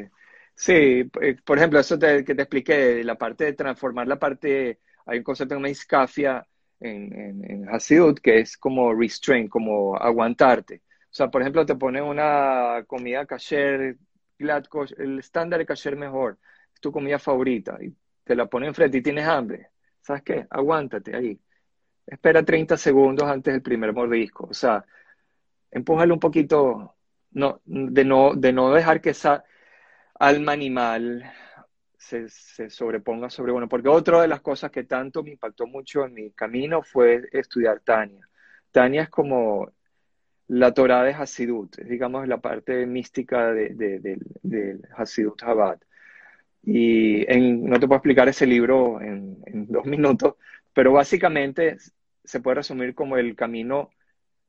Sí, 0.54 1.10
eh, 1.22 1.38
por 1.46 1.58
ejemplo, 1.58 1.80
eso 1.80 1.98
que 2.00 2.24
te 2.24 2.42
expliqué, 2.42 3.04
la 3.04 3.16
parte 3.16 3.46
de 3.46 3.54
transformar 3.54 4.08
la 4.08 4.20
parte, 4.20 4.80
hay 5.06 5.20
un 5.20 5.24
concepto 5.24 5.60
me 5.60 5.70
iscafia 5.70 6.46
en, 6.80 7.14
en, 7.14 7.52
en 7.52 7.70
Hasidut, 7.70 8.20
que 8.20 8.40
es 8.40 8.58
como 8.58 8.94
restraint, 8.94 9.50
como 9.50 9.96
aguantarte. 9.96 10.82
O 11.10 11.14
sea, 11.18 11.30
por 11.30 11.42
ejemplo, 11.42 11.66
te 11.66 11.76
pone 11.76 12.02
una 12.02 12.84
comida 12.86 13.26
kasher, 13.26 13.98
el 14.40 15.20
estándar 15.20 15.60
de 15.60 15.66
kasher 15.66 15.96
mejor, 15.96 16.38
tu 16.80 16.92
comida 16.92 17.20
favorita, 17.20 17.78
y 17.82 17.94
te 18.24 18.36
la 18.36 18.48
pone 18.48 18.68
enfrente 18.68 18.98
y 18.98 19.02
tienes 19.02 19.28
hambre. 19.28 19.70
¿Sabes 20.02 20.24
qué? 20.24 20.48
Aguántate 20.50 21.16
ahí 21.16 21.40
espera 22.08 22.44
30 22.44 22.78
segundos 22.78 23.28
antes 23.28 23.54
del 23.54 23.62
primer 23.62 23.94
mordisco. 23.94 24.48
O 24.50 24.54
sea, 24.54 24.86
empújalo 25.72 26.14
un 26.14 26.20
poquito, 26.20 26.96
no, 27.32 27.62
de, 27.66 28.06
no, 28.06 28.34
de 28.36 28.54
no 28.54 28.72
dejar 28.74 29.02
que 29.02 29.12
esa 29.12 29.44
alma 30.16 30.54
animal 30.54 31.32
se, 31.98 32.30
sobreponga 32.70 33.30
sobre 33.30 33.52
uno. 33.52 33.68
Porque 33.68 33.90
otra 33.90 34.22
de 34.22 34.28
las 34.30 34.42
cosas 34.42 34.72
que 34.72 34.86
tanto 34.86 35.24
me 35.24 35.32
impactó 35.32 35.68
mucho 35.68 36.06
en 36.06 36.14
mi 36.14 36.32
camino 36.32 36.82
fue 36.82 37.28
estudiar 37.34 37.82
Tania. 37.82 38.28
Tania 38.72 39.04
es 39.04 39.10
como 39.10 39.72
la 40.48 40.74
Torah 40.74 41.04
de 41.04 41.14
Hasidut, 41.14 41.78
digamos 41.80 42.28
la 42.28 42.40
parte 42.40 42.86
mística 42.86 43.52
de, 43.52 43.70
de, 44.44 44.80
Hasidut 44.96 45.38
Chabad. 45.40 45.80
Y 46.70 47.26
no 47.30 47.80
te 47.80 47.88
puedo 47.88 47.98
explicar 47.98 48.28
ese 48.28 48.46
libro 48.46 49.00
en, 49.00 49.38
en 49.46 49.68
dos 49.68 49.86
minutos, 49.86 50.36
pero 50.74 50.92
básicamente 50.92 51.78
se 52.26 52.42
puede 52.42 52.56
resumir 52.56 52.94
como 52.94 53.16
el 53.18 53.36
camino 53.36 53.90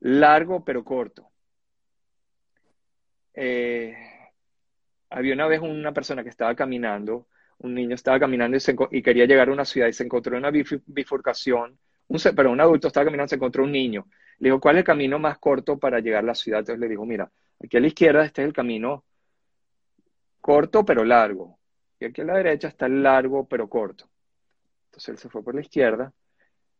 largo 0.01 0.63
pero 0.65 0.83
corto. 0.83 1.29
Eh, 3.33 3.95
había 5.09 5.33
una 5.33 5.47
vez 5.47 5.61
una 5.61 5.93
persona 5.93 6.23
que 6.23 6.29
estaba 6.29 6.53
caminando, 6.55 7.27
un 7.59 7.73
niño 7.73 7.95
estaba 7.95 8.19
caminando 8.19 8.57
y, 8.91 9.01
quería 9.01 9.25
llegar 9.25 9.49
a 9.49 9.53
una 9.53 9.65
ciudad 9.65 9.87
y 9.87 9.93
se 9.93 10.03
encontró 10.03 10.35
en 10.35 10.45
una 10.45 10.51
bifurcación, 10.51 11.79
un, 12.07 12.19
pero 12.35 12.51
un 12.51 12.59
adulto 12.61 12.87
estaba 12.87 13.05
caminando, 13.05 13.29
se 13.29 13.35
encontró 13.35 13.63
un 13.63 13.71
niño. 13.71 14.07
Le 14.39 14.49
dijo, 14.49 14.59
¿cuál 14.59 14.75
es 14.75 14.79
el 14.79 14.85
camino 14.85 15.19
más 15.19 15.37
corto 15.37 15.77
para 15.79 15.99
llegar 15.99 16.23
a 16.23 16.27
la 16.27 16.35
ciudad? 16.35 16.59
Entonces 16.59 16.79
le 16.79 16.89
dijo, 16.89 17.05
mira, 17.05 17.31
aquí 17.63 17.77
a 17.77 17.79
la 17.79 17.87
izquierda 17.87 18.25
este 18.25 18.41
es 18.41 18.47
el 18.47 18.53
camino 18.53 19.05
corto 20.41 20.85
pero 20.85 21.03
largo. 21.03 21.58
Y 21.99 22.05
aquí 22.05 22.21
a 22.21 22.25
la 22.25 22.37
derecha 22.37 22.67
está 22.69 22.85
el 22.87 23.03
largo 23.03 23.47
pero 23.47 23.69
corto. 23.69 24.09
Entonces 24.87 25.09
él 25.09 25.17
se 25.17 25.29
fue 25.29 25.43
por 25.43 25.55
la 25.55 25.61
izquierda 25.61 26.13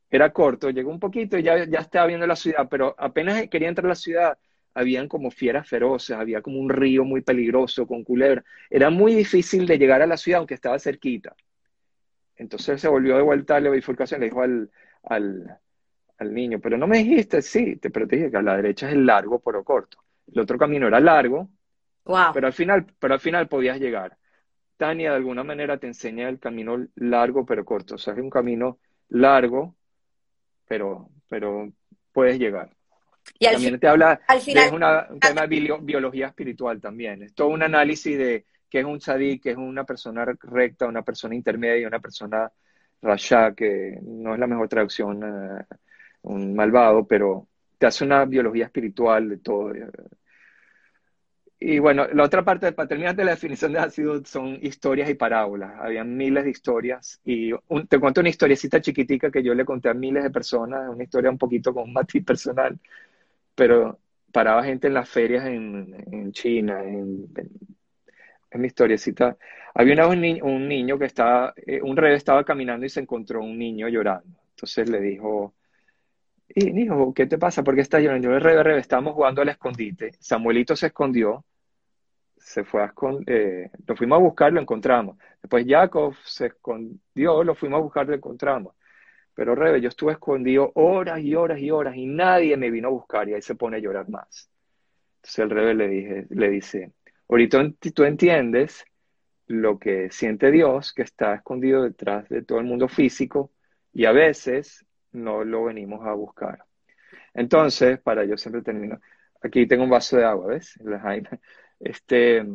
era 0.10 0.32
corto, 0.34 0.70
llegó 0.72 0.92
un 0.92 1.00
poquito 1.00 1.38
y 1.38 1.44
ya, 1.44 1.66
ya 1.66 1.80
estaba 1.80 2.08
viendo 2.08 2.26
la 2.26 2.36
ciudad, 2.36 2.68
pero 2.70 2.96
apenas 2.98 3.48
quería 3.50 3.70
entrar 3.70 3.86
a 3.86 3.90
la 3.90 3.96
ciudad, 3.96 4.38
habían 4.74 5.08
como 5.08 5.30
fieras 5.32 5.68
feroces, 5.68 6.16
había 6.16 6.42
como 6.42 6.60
un 6.60 6.70
río 6.70 7.04
muy 7.06 7.22
peligroso 7.22 7.86
con 7.86 8.04
culebra. 8.04 8.44
Era 8.70 8.90
muy 8.90 9.14
difícil 9.14 9.68
de 9.68 9.78
llegar 9.78 10.02
a 10.02 10.08
la 10.08 10.18
ciudad, 10.18 10.40
aunque 10.40 10.56
estaba 10.56 10.80
cerquita. 10.80 11.36
Entonces 12.36 12.82
se 12.82 12.88
volvió 12.88 13.18
de 13.18 13.22
vuelta 13.22 13.58
a 13.58 13.60
la 13.60 13.70
bifurcación, 13.70 14.22
le 14.22 14.28
dijo 14.28 14.42
al, 14.42 14.72
al, 15.04 15.60
al 16.18 16.34
niño, 16.34 16.60
pero 16.60 16.78
no 16.78 16.88
me 16.88 17.00
dijiste, 17.00 17.42
sí, 17.42 17.76
te, 17.78 17.90
pero 17.92 18.08
te 18.08 18.16
dije 18.16 18.32
que 18.32 18.38
a 18.38 18.42
la 18.42 18.56
derecha 18.56 18.88
es 18.88 18.94
el 18.94 19.06
largo, 19.06 19.40
pero 19.40 19.64
corto. 19.64 20.04
El 20.34 20.40
otro 20.42 20.58
camino 20.58 20.88
era 20.88 21.00
largo, 21.00 21.50
pero, 22.34 22.48
al 22.48 22.54
final, 22.54 22.88
pero 23.00 23.16
al 23.16 23.20
final 23.20 23.48
podías 23.48 23.80
llegar. 23.80 24.18
Tania 24.80 25.10
de 25.10 25.18
alguna 25.18 25.44
manera 25.44 25.78
te 25.78 25.88
enseña 25.88 26.30
el 26.30 26.40
camino 26.40 26.88
largo 26.96 27.46
pero 27.46 27.66
corto, 27.66 27.96
o 27.96 27.98
sea, 27.98 28.14
es 28.14 28.20
un 28.20 28.30
camino 28.30 28.80
largo 29.10 29.76
pero, 30.66 31.10
pero 31.28 31.70
puedes 32.14 32.40
llegar. 32.40 32.70
Y 33.38 33.46
también 33.46 33.78
te 33.78 33.88
habla 33.88 34.22
al 34.26 34.40
final, 34.40 34.70
de 34.70 35.14
un 35.14 35.20
tema 35.20 35.48
de 35.48 35.78
biología 35.82 36.28
espiritual 36.28 36.80
también. 36.80 37.24
Es 37.24 37.34
todo 37.34 37.50
un 37.50 37.62
análisis 37.62 38.18
de 38.18 38.46
qué 38.70 38.80
es 38.80 38.86
un 38.86 39.00
tzadik, 39.00 39.44
qué 39.44 39.52
es 39.52 39.58
una 39.58 39.84
persona 39.84 40.26
recta, 40.26 40.88
una 40.88 41.02
persona 41.02 41.36
intermedia, 41.36 41.88
una 41.88 42.00
persona 42.00 42.50
rasha, 43.02 43.54
que 43.54 44.00
no 44.02 44.34
es 44.34 44.40
la 44.40 44.48
mejor 44.48 44.70
traducción, 44.70 45.24
eh, 45.24 45.66
un 46.22 46.56
malvado, 46.56 47.06
pero 47.06 47.48
te 47.78 47.88
hace 47.88 48.06
una 48.06 48.26
biología 48.26 48.66
espiritual 48.66 49.28
de 49.28 49.38
todo. 49.40 49.74
Y 51.62 51.80
bueno, 51.80 52.08
la 52.14 52.24
otra 52.24 52.44
parte, 52.46 52.72
para 52.72 52.88
terminar 52.88 53.16
de 53.16 53.26
la 53.26 53.32
definición 53.32 53.74
de 53.74 53.80
ácido, 53.80 54.24
son 54.24 54.58
historias 54.62 55.10
y 55.10 55.16
parábolas. 55.16 55.74
Habían 55.80 56.16
miles 56.16 56.46
de 56.46 56.52
historias. 56.52 57.20
Y 57.26 57.52
te 57.90 58.00
cuento 58.00 58.22
una 58.22 58.30
historiecita 58.30 58.80
chiquitica 58.80 59.30
que 59.30 59.44
yo 59.44 59.54
le 59.54 59.66
conté 59.66 59.90
a 59.90 59.94
miles 59.94 60.24
de 60.24 60.32
personas, 60.32 60.90
una 60.90 61.04
historia 61.04 61.30
un 61.30 61.38
poquito 61.38 61.74
con 61.74 61.84
un 61.84 61.94
matiz 61.94 62.24
personal, 62.24 62.80
pero 63.56 64.00
paraba 64.32 64.64
gente 64.64 64.88
en 64.88 64.94
las 64.94 65.10
ferias 65.10 65.46
en, 65.48 66.32
China, 66.32 66.82
en, 66.84 67.28
mi 68.54 68.68
historiecita. 68.68 69.38
Había 69.74 69.94
una, 69.96 70.08
un, 70.08 70.68
niño, 70.68 70.98
que 70.98 71.06
estaba, 71.06 71.54
eh, 71.58 71.82
un 71.82 71.98
rey 71.98 72.16
estaba 72.16 72.44
caminando 72.46 72.86
y 72.86 72.90
se 72.90 73.02
encontró 73.02 73.42
un 73.42 73.58
niño 73.58 73.88
llorando. 73.90 74.40
Entonces 74.52 74.90
le 74.90 75.02
dijo, 75.02 75.54
y 76.56 76.82
hijo, 76.82 77.14
¿qué 77.14 77.28
te 77.28 77.38
pasa? 77.38 77.64
¿Por 77.64 77.76
qué 77.76 77.82
estás 77.82 78.02
llorando? 78.02 78.30
Yo, 78.30 78.40
rey, 78.40 78.62
rey, 78.62 78.80
estábamos 78.80 79.14
jugando 79.14 79.42
al 79.42 79.50
escondite. 79.50 80.12
Samuelito 80.20 80.76
se 80.76 80.88
escondió 80.88 81.46
se 82.40 82.64
fue 82.64 82.82
a 82.82 82.94
eh, 83.28 83.70
lo 83.86 83.96
fuimos 83.96 84.18
a 84.18 84.22
buscar, 84.22 84.54
lo 84.54 84.62
encontramos. 84.62 85.18
Después 85.42 85.66
Jacob 85.68 86.16
se 86.24 86.48
escondió, 86.48 87.44
lo 87.44 87.56
fuimos 87.56 87.80
a 87.80 87.84
buscar, 87.84 88.08
lo 88.08 88.16
encontramos. 88.16 88.76
Pero 89.34 89.56
Rebe, 89.56 89.82
yo 89.82 89.90
estuve 89.90 90.14
escondido 90.14 90.72
horas 90.76 91.20
y 91.20 91.36
horas 91.36 91.60
y 91.60 91.72
horas 91.72 91.96
y 91.96 92.06
nadie 92.06 92.58
me 92.58 92.72
vino 92.72 92.88
a 92.88 92.92
buscar 92.92 93.30
y 93.30 93.34
ahí 93.34 93.42
se 93.42 93.56
pone 93.56 93.78
a 93.78 93.80
llorar 93.80 94.10
más. 94.10 94.50
Entonces 95.18 95.40
el 95.40 95.50
Rebe 95.50 95.76
le, 95.76 95.88
dije, 95.88 96.28
le 96.30 96.50
dice, 96.50 96.94
ahorita 97.28 97.72
tú 97.94 98.04
entiendes 98.04 98.86
lo 99.48 99.80
que 99.80 100.10
siente 100.12 100.52
Dios, 100.52 100.94
que 100.94 101.04
está 101.04 101.36
escondido 101.36 101.84
detrás 101.84 102.30
de 102.30 102.44
todo 102.44 102.60
el 102.60 102.66
mundo 102.66 102.88
físico, 102.88 103.52
y 103.94 104.06
a 104.06 104.12
veces 104.12 104.86
no 105.12 105.44
lo 105.44 105.66
venimos 105.66 106.06
a 106.06 106.14
buscar. 106.14 106.64
Entonces, 107.34 108.00
para 108.00 108.26
yo 108.26 108.38
siempre 108.38 108.62
termino, 108.62 109.00
aquí 109.42 109.68
tengo 109.68 109.84
un 109.84 109.90
vaso 109.90 110.18
de 110.18 110.26
agua, 110.26 110.48
¿ves? 110.48 110.78
Este, 111.80 112.46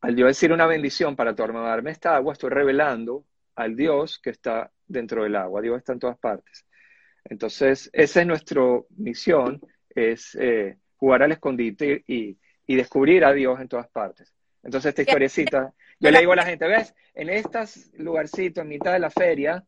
al 0.00 0.16
yo 0.16 0.26
decir 0.26 0.52
una 0.52 0.66
bendición 0.66 1.16
para 1.16 1.34
tomarme 1.34 1.90
esta 1.90 2.14
agua, 2.14 2.34
estoy 2.34 2.50
revelando 2.50 3.24
al 3.56 3.74
Dios 3.74 4.18
que 4.18 4.30
está 4.30 4.70
dentro 4.86 5.22
del 5.24 5.36
agua. 5.36 5.60
Dios 5.62 5.78
está 5.78 5.92
en 5.92 5.98
todas 5.98 6.18
partes. 6.18 6.66
Entonces, 7.24 7.90
esa 7.92 8.20
es 8.20 8.26
nuestra 8.26 8.62
misión, 8.96 9.60
es 9.88 10.36
eh, 10.38 10.76
jugar 10.96 11.22
al 11.22 11.32
escondite 11.32 12.04
y, 12.06 12.38
y, 12.66 12.76
descubrir 12.76 13.24
a 13.24 13.32
Dios 13.32 13.60
en 13.60 13.68
todas 13.68 13.88
partes. 13.88 14.34
Entonces, 14.62 14.90
esta 14.90 15.02
historiecita, 15.02 15.72
yo 15.98 16.10
le 16.10 16.20
digo 16.20 16.32
a 16.32 16.36
la 16.36 16.44
gente, 16.44 16.66
¿ves? 16.66 16.94
En 17.14 17.30
estos 17.30 17.90
lugarcitos, 17.94 18.62
en 18.62 18.68
mitad 18.68 18.92
de 18.92 18.98
la 18.98 19.10
feria, 19.10 19.64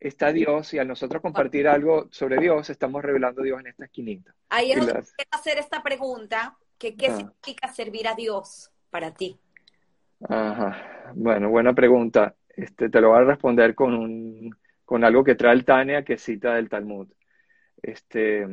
está 0.00 0.32
Dios 0.32 0.72
y 0.74 0.78
al 0.78 0.88
nosotros 0.88 1.22
compartir 1.22 1.68
algo 1.68 2.08
sobre 2.10 2.38
Dios, 2.38 2.68
estamos 2.70 3.02
revelando 3.02 3.40
a 3.40 3.44
Dios 3.44 3.60
en 3.60 3.68
esta 3.68 3.84
esquinita. 3.86 4.34
Ahí 4.48 4.72
es 4.72 4.78
donde 4.78 4.92
quiero 4.92 5.30
hacer 5.32 5.58
esta 5.58 5.82
pregunta, 5.82 6.56
que 6.78 6.96
¿qué 6.96 7.08
ah. 7.08 7.16
significa 7.16 7.68
servir 7.68 8.08
a 8.08 8.14
Dios 8.14 8.70
para 8.90 9.12
ti? 9.14 9.38
Ajá, 10.28 11.12
bueno, 11.14 11.50
buena 11.50 11.74
pregunta. 11.74 12.34
Este, 12.48 12.88
te 12.88 13.00
lo 13.00 13.10
voy 13.10 13.18
a 13.18 13.24
responder 13.24 13.74
con, 13.74 13.94
un, 13.94 14.56
con 14.84 15.04
algo 15.04 15.24
que 15.24 15.34
trae 15.34 15.54
el 15.54 15.64
Tania, 15.64 16.04
que 16.04 16.16
cita 16.18 16.54
del 16.54 16.68
Talmud. 16.68 17.08
Este, 17.82 18.46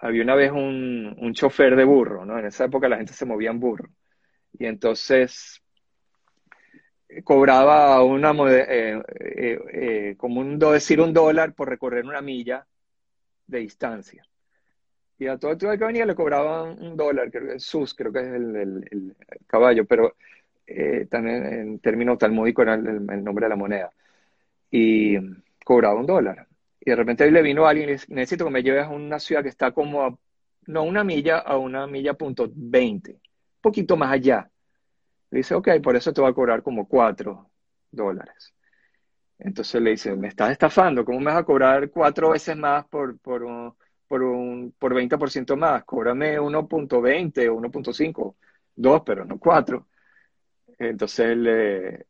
había 0.00 0.22
una 0.22 0.34
vez 0.34 0.50
un, 0.50 1.16
un 1.18 1.34
chofer 1.34 1.76
de 1.76 1.84
burro, 1.84 2.24
¿no? 2.24 2.38
En 2.38 2.46
esa 2.46 2.64
época 2.64 2.88
la 2.88 2.96
gente 2.96 3.12
se 3.12 3.26
movía 3.26 3.50
en 3.50 3.60
burro. 3.60 3.90
Y 4.52 4.66
entonces 4.66 5.62
cobraba 7.24 8.02
una, 8.02 8.30
eh, 8.50 9.02
eh, 9.20 9.58
eh, 9.72 10.14
como 10.16 10.40
un, 10.40 10.58
decir 10.58 11.00
un 11.00 11.12
dólar 11.12 11.54
por 11.54 11.68
recorrer 11.68 12.04
una 12.04 12.20
milla 12.20 12.66
de 13.46 13.58
distancia. 13.60 14.24
Y 15.18 15.26
a 15.26 15.38
todo 15.38 15.52
el 15.52 15.78
que 15.78 15.84
venía 15.84 16.06
le 16.06 16.14
cobraban 16.14 16.80
un 16.80 16.96
dólar, 16.96 17.30
creo 17.30 17.48
que 17.48 17.58
sus, 17.58 17.94
creo 17.94 18.12
que 18.12 18.20
es 18.20 18.26
el, 18.26 19.16
caballo, 19.46 19.84
pero 19.84 20.14
también 21.10 21.46
en 21.46 21.78
términos 21.80 22.18
talmúdicos 22.18 22.62
era 22.62 22.74
el, 22.74 23.24
nombre 23.24 23.46
de 23.46 23.48
la 23.48 23.56
moneda. 23.56 23.90
Y 24.70 25.16
cobraba 25.64 25.98
un 25.98 26.06
dólar. 26.06 26.46
Y 26.80 26.90
de 26.90 26.96
repente 26.96 27.30
le 27.30 27.42
vino 27.42 27.66
alguien 27.66 27.88
y 27.88 27.92
dice, 27.92 28.06
necesito 28.10 28.44
que 28.44 28.50
me 28.52 28.62
lleves 28.62 28.84
a 28.84 28.90
una 28.90 29.18
ciudad 29.18 29.42
que 29.42 29.48
está 29.48 29.72
como 29.72 30.04
a, 30.04 30.16
no 30.66 30.84
una 30.84 31.02
milla, 31.02 31.38
a 31.38 31.56
una 31.58 31.86
milla 31.86 32.14
punto 32.14 32.48
20, 32.54 33.12
un 33.12 33.18
poquito 33.60 33.96
más 33.96 34.12
allá. 34.12 34.48
Dice, 35.30 35.54
ok, 35.54 35.68
por 35.82 35.96
eso 35.96 36.12
te 36.12 36.20
va 36.22 36.28
a 36.28 36.32
cobrar 36.32 36.62
como 36.62 36.88
4 36.88 37.50
dólares. 37.90 38.54
Entonces 39.38 39.80
le 39.80 39.90
dice, 39.90 40.16
me 40.16 40.28
estás 40.28 40.50
estafando, 40.50 41.04
¿cómo 41.04 41.20
me 41.20 41.26
vas 41.26 41.38
a 41.38 41.44
cobrar 41.44 41.90
cuatro 41.90 42.30
veces 42.30 42.56
más 42.56 42.86
por, 42.88 43.18
por, 43.20 43.44
un, 43.44 43.74
por, 44.08 44.22
un, 44.22 44.74
por 44.78 44.94
20% 44.94 45.56
más? 45.56 45.84
Cóbrame 45.84 46.40
1.20 46.40 47.48
o 47.48 47.56
1.5, 47.56 48.36
2, 48.74 49.02
pero 49.06 49.24
no 49.24 49.38
4. 49.38 49.86
Entonces 50.78 51.26
el, 51.26 51.46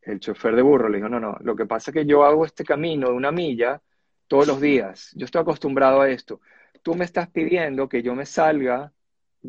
el 0.03 0.21
chofer 0.21 0.55
de 0.55 0.63
burro 0.63 0.89
le 0.89 0.99
dijo, 0.99 1.09
no, 1.09 1.21
no, 1.21 1.37
lo 1.41 1.57
que 1.57 1.67
pasa 1.67 1.91
es 1.91 1.95
que 1.95 2.07
yo 2.07 2.25
hago 2.25 2.45
este 2.45 2.65
camino 2.65 3.09
de 3.09 3.15
una 3.15 3.33
milla 3.33 3.83
todos 4.27 4.47
los 4.47 4.61
días, 4.61 5.11
yo 5.15 5.25
estoy 5.25 5.41
acostumbrado 5.43 6.01
a 6.03 6.11
esto. 6.11 6.41
Tú 6.83 6.95
me 6.95 7.05
estás 7.05 7.29
pidiendo 7.31 7.89
que 7.89 8.03
yo 8.03 8.15
me 8.15 8.27
salga 8.27 8.93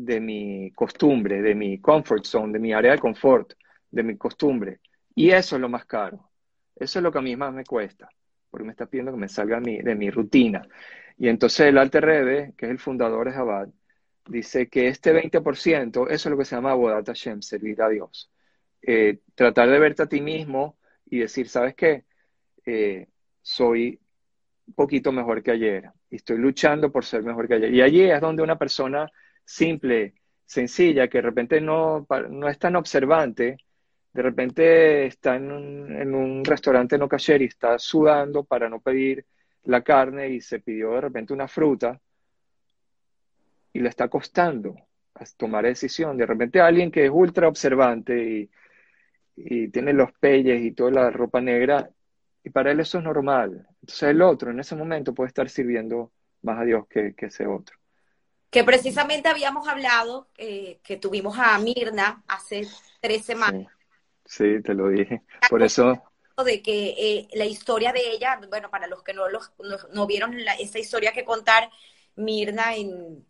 de 0.04 0.20
mi 0.20 0.70
costumbre, 0.72 1.42
de 1.42 1.54
mi 1.54 1.80
comfort 1.80 2.24
zone, 2.24 2.52
de 2.52 2.58
mi 2.58 2.72
área 2.72 2.92
de 2.92 2.98
confort, 2.98 3.52
de 3.90 4.02
mi 4.02 4.16
costumbre. 4.16 4.80
Y 5.14 5.30
eso 5.30 5.56
es 5.56 5.62
lo 5.62 5.68
más 5.68 5.86
caro. 5.86 6.30
Eso 6.76 6.98
es 6.98 7.02
lo 7.02 7.12
que 7.12 7.18
a 7.18 7.22
mí 7.22 7.36
más 7.36 7.52
me 7.52 7.64
cuesta, 7.64 8.08
porque 8.50 8.64
me 8.64 8.72
está 8.72 8.86
pidiendo 8.86 9.12
que 9.12 9.18
me 9.18 9.28
salga 9.28 9.60
de 9.60 9.94
mi 9.94 10.10
rutina. 10.10 10.66
Y 11.18 11.28
entonces 11.28 11.66
el 11.66 11.76
Alter 11.76 12.54
que 12.56 12.66
es 12.66 12.70
el 12.70 12.78
fundador 12.78 13.26
de 13.26 13.34
Jabad, 13.34 13.68
dice 14.26 14.68
que 14.68 14.88
este 14.88 15.12
20%, 15.12 16.06
eso 16.08 16.10
es 16.10 16.26
lo 16.26 16.38
que 16.38 16.44
se 16.44 16.56
llama 16.56 16.70
Abodat 16.70 17.06
Hashem, 17.06 17.42
servir 17.42 17.82
a 17.82 17.88
Dios. 17.90 18.30
Eh, 18.80 19.20
tratar 19.34 19.68
de 19.68 19.78
verte 19.78 20.04
a 20.04 20.06
ti 20.06 20.22
mismo 20.22 20.78
y 21.04 21.18
decir, 21.18 21.48
¿sabes 21.48 21.74
qué? 21.74 22.04
Eh, 22.64 23.08
soy 23.42 24.00
un 24.66 24.74
poquito 24.74 25.12
mejor 25.12 25.42
que 25.42 25.50
ayer 25.50 25.90
y 26.08 26.16
estoy 26.16 26.38
luchando 26.38 26.90
por 26.90 27.04
ser 27.04 27.22
mejor 27.22 27.46
que 27.48 27.54
ayer. 27.54 27.74
Y 27.74 27.82
allí 27.82 28.02
es 28.02 28.20
donde 28.20 28.42
una 28.42 28.56
persona 28.56 29.10
simple, 29.50 30.14
sencilla, 30.44 31.08
que 31.08 31.18
de 31.18 31.22
repente 31.22 31.60
no, 31.60 32.06
no 32.30 32.48
es 32.48 32.58
tan 32.58 32.76
observante, 32.76 33.56
de 34.12 34.22
repente 34.22 35.06
está 35.06 35.36
en 35.36 35.50
un, 35.52 36.44
restaurante 36.44 36.98
no 36.98 37.08
cayer 37.08 37.42
y 37.42 37.46
está 37.46 37.78
sudando 37.78 38.44
para 38.44 38.68
no 38.68 38.80
pedir 38.80 39.26
la 39.64 39.82
carne 39.82 40.28
y 40.30 40.40
se 40.40 40.60
pidió 40.60 40.92
de 40.92 41.00
repente 41.02 41.32
una 41.32 41.48
fruta 41.48 42.00
y 43.72 43.80
le 43.80 43.88
está 43.88 44.08
costando 44.08 44.76
tomar 45.36 45.64
decisión. 45.64 46.16
De 46.16 46.26
repente 46.26 46.60
alguien 46.60 46.90
que 46.90 47.04
es 47.04 47.10
ultra 47.12 47.48
observante 47.48 48.48
y, 49.36 49.68
tiene 49.70 49.92
los 49.94 50.12
pelles 50.12 50.62
y 50.62 50.72
toda 50.72 50.90
la 50.90 51.10
ropa 51.10 51.40
negra, 51.40 51.88
y 52.44 52.50
para 52.50 52.72
él 52.72 52.80
eso 52.80 52.98
es 52.98 53.04
normal. 53.04 53.66
Entonces 53.80 54.02
el 54.10 54.22
otro 54.22 54.50
en 54.50 54.60
ese 54.60 54.76
momento 54.76 55.14
puede 55.14 55.28
estar 55.28 55.48
sirviendo 55.48 56.12
más 56.42 56.58
a 56.58 56.64
Dios 56.64 56.86
que, 56.88 57.14
que 57.14 57.26
ese 57.26 57.46
otro 57.46 57.79
que 58.50 58.64
precisamente 58.64 59.28
habíamos 59.28 59.68
hablado, 59.68 60.28
eh, 60.36 60.80
que 60.82 60.96
tuvimos 60.96 61.38
a 61.38 61.56
Mirna 61.58 62.22
hace 62.26 62.66
tres 63.00 63.24
semanas. 63.24 63.72
Sí, 64.24 64.60
te 64.62 64.74
lo 64.74 64.88
dije. 64.88 65.22
Por 65.48 65.62
eso... 65.62 66.02
De 66.44 66.62
que 66.62 66.94
eh, 66.96 67.28
la 67.34 67.44
historia 67.44 67.92
de 67.92 68.12
ella, 68.12 68.40
bueno, 68.48 68.70
para 68.70 68.86
los 68.86 69.02
que 69.02 69.12
no, 69.12 69.28
los, 69.28 69.52
no, 69.92 70.06
vieron 70.06 70.38
esa 70.58 70.78
historia 70.78 71.12
que 71.12 71.22
contar, 71.22 71.68
Mirna 72.16 72.72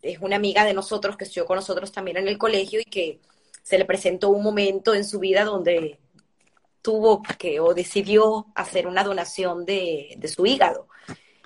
es 0.01 0.19
una 0.21 0.37
amiga 0.37 0.63
de 0.63 0.73
nosotros 0.73 1.17
que 1.17 1.25
estudió 1.25 1.45
con 1.45 1.57
nosotros 1.57 1.91
también 1.91 2.15
en 2.15 2.29
el 2.29 2.37
colegio 2.37 2.79
y 2.79 2.85
que 2.85 3.19
se 3.63 3.77
le 3.77 3.83
presentó 3.83 4.29
un 4.29 4.41
momento 4.41 4.93
en 4.93 5.03
su 5.03 5.19
vida 5.19 5.43
donde 5.43 5.99
tuvo 6.81 7.21
que 7.37 7.59
o 7.59 7.73
decidió 7.73 8.47
hacer 8.55 8.87
una 8.87 9.03
donación 9.03 9.65
de, 9.65 10.15
de 10.17 10.27
su 10.29 10.45
hígado. 10.45 10.87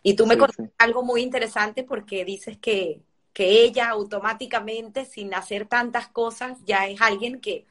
Y 0.04 0.16
tú 0.16 0.28
me 0.28 0.38
contaste 0.38 0.72
algo 0.78 1.02
muy 1.02 1.24
interesante 1.24 1.84
porque 1.84 2.24
dices 2.26 2.60
que 2.60 3.02
que 3.36 3.64
ella 3.64 3.90
automáticamente, 3.90 5.04
sin 5.04 5.34
hacer 5.34 5.66
tantas 5.66 6.08
cosas, 6.08 6.58
ya 6.66 6.88
es 6.88 7.02
alguien 7.02 7.42
que 7.42 7.66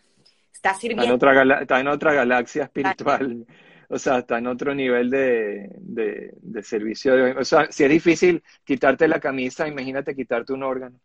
está 0.52 0.74
sirviendo. 0.74 1.14
Está 1.14 1.32
en 1.32 1.38
otra, 1.38 1.60
está 1.62 1.80
en 1.80 1.88
otra 1.88 2.12
galaxia 2.12 2.64
espiritual, 2.64 3.46
o 3.88 3.98
sea, 3.98 4.18
está 4.18 4.36
en 4.36 4.46
otro 4.46 4.74
nivel 4.74 5.08
de, 5.08 5.70
de, 5.80 6.62
servicio. 6.62 7.14
o 7.40 7.44
sea, 7.46 7.72
si 7.72 7.82
es 7.82 7.88
difícil 7.88 8.42
quitarte 8.62 9.08
la 9.08 9.18
camisa, 9.18 9.66
imagínate 9.66 10.14
quitarte 10.14 10.52
un 10.52 10.64
órgano. 10.64 11.00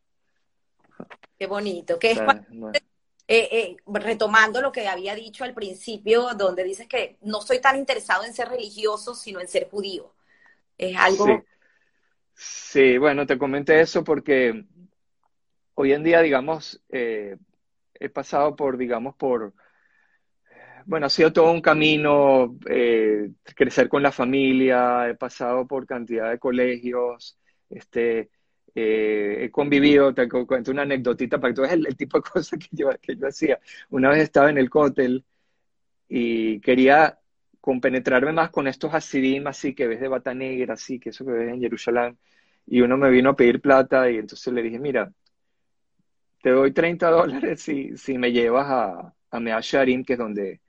Qué 1.37 1.47
bonito. 1.47 1.97
Que 1.97 2.11
es 2.11 2.19
eh, 2.19 2.67
eh, 3.29 3.77
retomando 3.85 4.61
lo 4.61 4.73
que 4.73 4.85
había 4.89 5.15
dicho 5.15 5.45
al 5.45 5.53
principio, 5.53 6.33
donde 6.35 6.65
dices 6.65 6.85
que 6.85 7.15
no 7.21 7.39
soy 7.39 7.61
tan 7.61 7.77
interesado 7.77 8.25
en 8.25 8.33
ser 8.33 8.49
religioso, 8.49 9.15
sino 9.15 9.39
en 9.39 9.47
ser 9.47 9.69
judío. 9.69 10.11
Es 10.77 10.97
algo... 10.97 11.27
Sí, 11.27 11.31
bueno, 12.99 13.25
te 13.25 13.37
comenté 13.37 13.81
eso 13.81 14.03
porque 14.03 14.65
hoy 15.75 15.93
en 15.93 16.03
día, 16.03 16.21
digamos, 16.21 16.81
eh, 16.89 17.37
he 17.93 18.09
pasado 18.09 18.55
por, 18.55 18.77
digamos, 18.77 19.15
por, 19.15 19.53
bueno, 20.85 21.05
ha 21.05 21.09
sido 21.09 21.33
todo 21.33 21.51
un 21.51 21.61
camino, 21.61 22.57
eh, 22.69 23.31
crecer 23.55 23.89
con 23.89 24.03
la 24.03 24.11
familia, 24.11 25.09
he 25.09 25.15
pasado 25.15 25.67
por 25.67 25.85
cantidad 25.85 26.31
de 26.31 26.39
colegios, 26.39 27.37
este, 27.69 28.29
eh, 28.75 29.45
he 29.45 29.51
convivido, 29.51 30.13
te 30.13 30.27
cuento 30.29 30.71
una 30.71 30.83
anécdotita 30.83 31.39
para 31.39 31.53
que 31.53 31.61
tú 31.61 31.65
el, 31.65 31.95
tipo 31.97 32.17
de 32.17 32.23
cosas 32.33 32.59
que 32.59 32.69
yo, 32.71 32.89
que 33.01 33.15
yo 33.15 33.27
hacía. 33.27 33.59
Una 33.89 34.09
vez 34.09 34.19
estaba 34.23 34.49
en 34.49 34.57
el 34.57 34.69
cótel 34.69 35.25
y 36.07 36.59
quería 36.61 37.18
compenetrarme 37.61 38.31
más 38.33 38.49
con 38.51 38.67
estos 38.67 38.93
hasidim 38.93 39.47
así 39.47 39.73
que 39.75 39.87
ves 39.87 39.99
de 39.99 40.07
bata 40.07 40.33
negra, 40.33 40.73
así 40.75 40.99
que 40.99 41.09
eso 41.09 41.25
que 41.25 41.31
ves 41.31 41.49
en 41.49 41.61
Jerusalén. 41.61 42.17
Y 42.67 42.81
uno 42.81 42.97
me 42.97 43.09
vino 43.09 43.31
a 43.31 43.35
pedir 43.35 43.61
plata 43.61 44.09
y 44.09 44.17
entonces 44.17 44.53
le 44.53 44.61
dije, 44.63 44.79
mira, 44.79 45.11
te 46.41 46.51
doy 46.51 46.71
30 46.73 47.09
dólares 47.09 47.61
si, 47.61 47.97
si 47.97 48.17
me 48.17 48.31
llevas 48.31 48.67
a, 48.69 49.13
a 49.31 49.39
que 49.39 50.13
es 50.13 50.19
donde, 50.19 50.61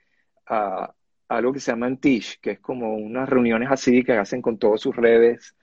a, 0.46 0.94
algo 1.28 1.52
que 1.52 1.60
se 1.60 1.72
llama 1.72 1.86
Antish, 1.86 2.40
que 2.40 2.52
es 2.52 2.60
como 2.60 2.94
unas 2.96 3.28
reuniones 3.28 3.70
así 3.70 4.02
que 4.04 4.12
hacen 4.12 4.42
con 4.42 4.58
todos 4.58 4.80
sus 4.80 4.96
redes. 4.96 5.54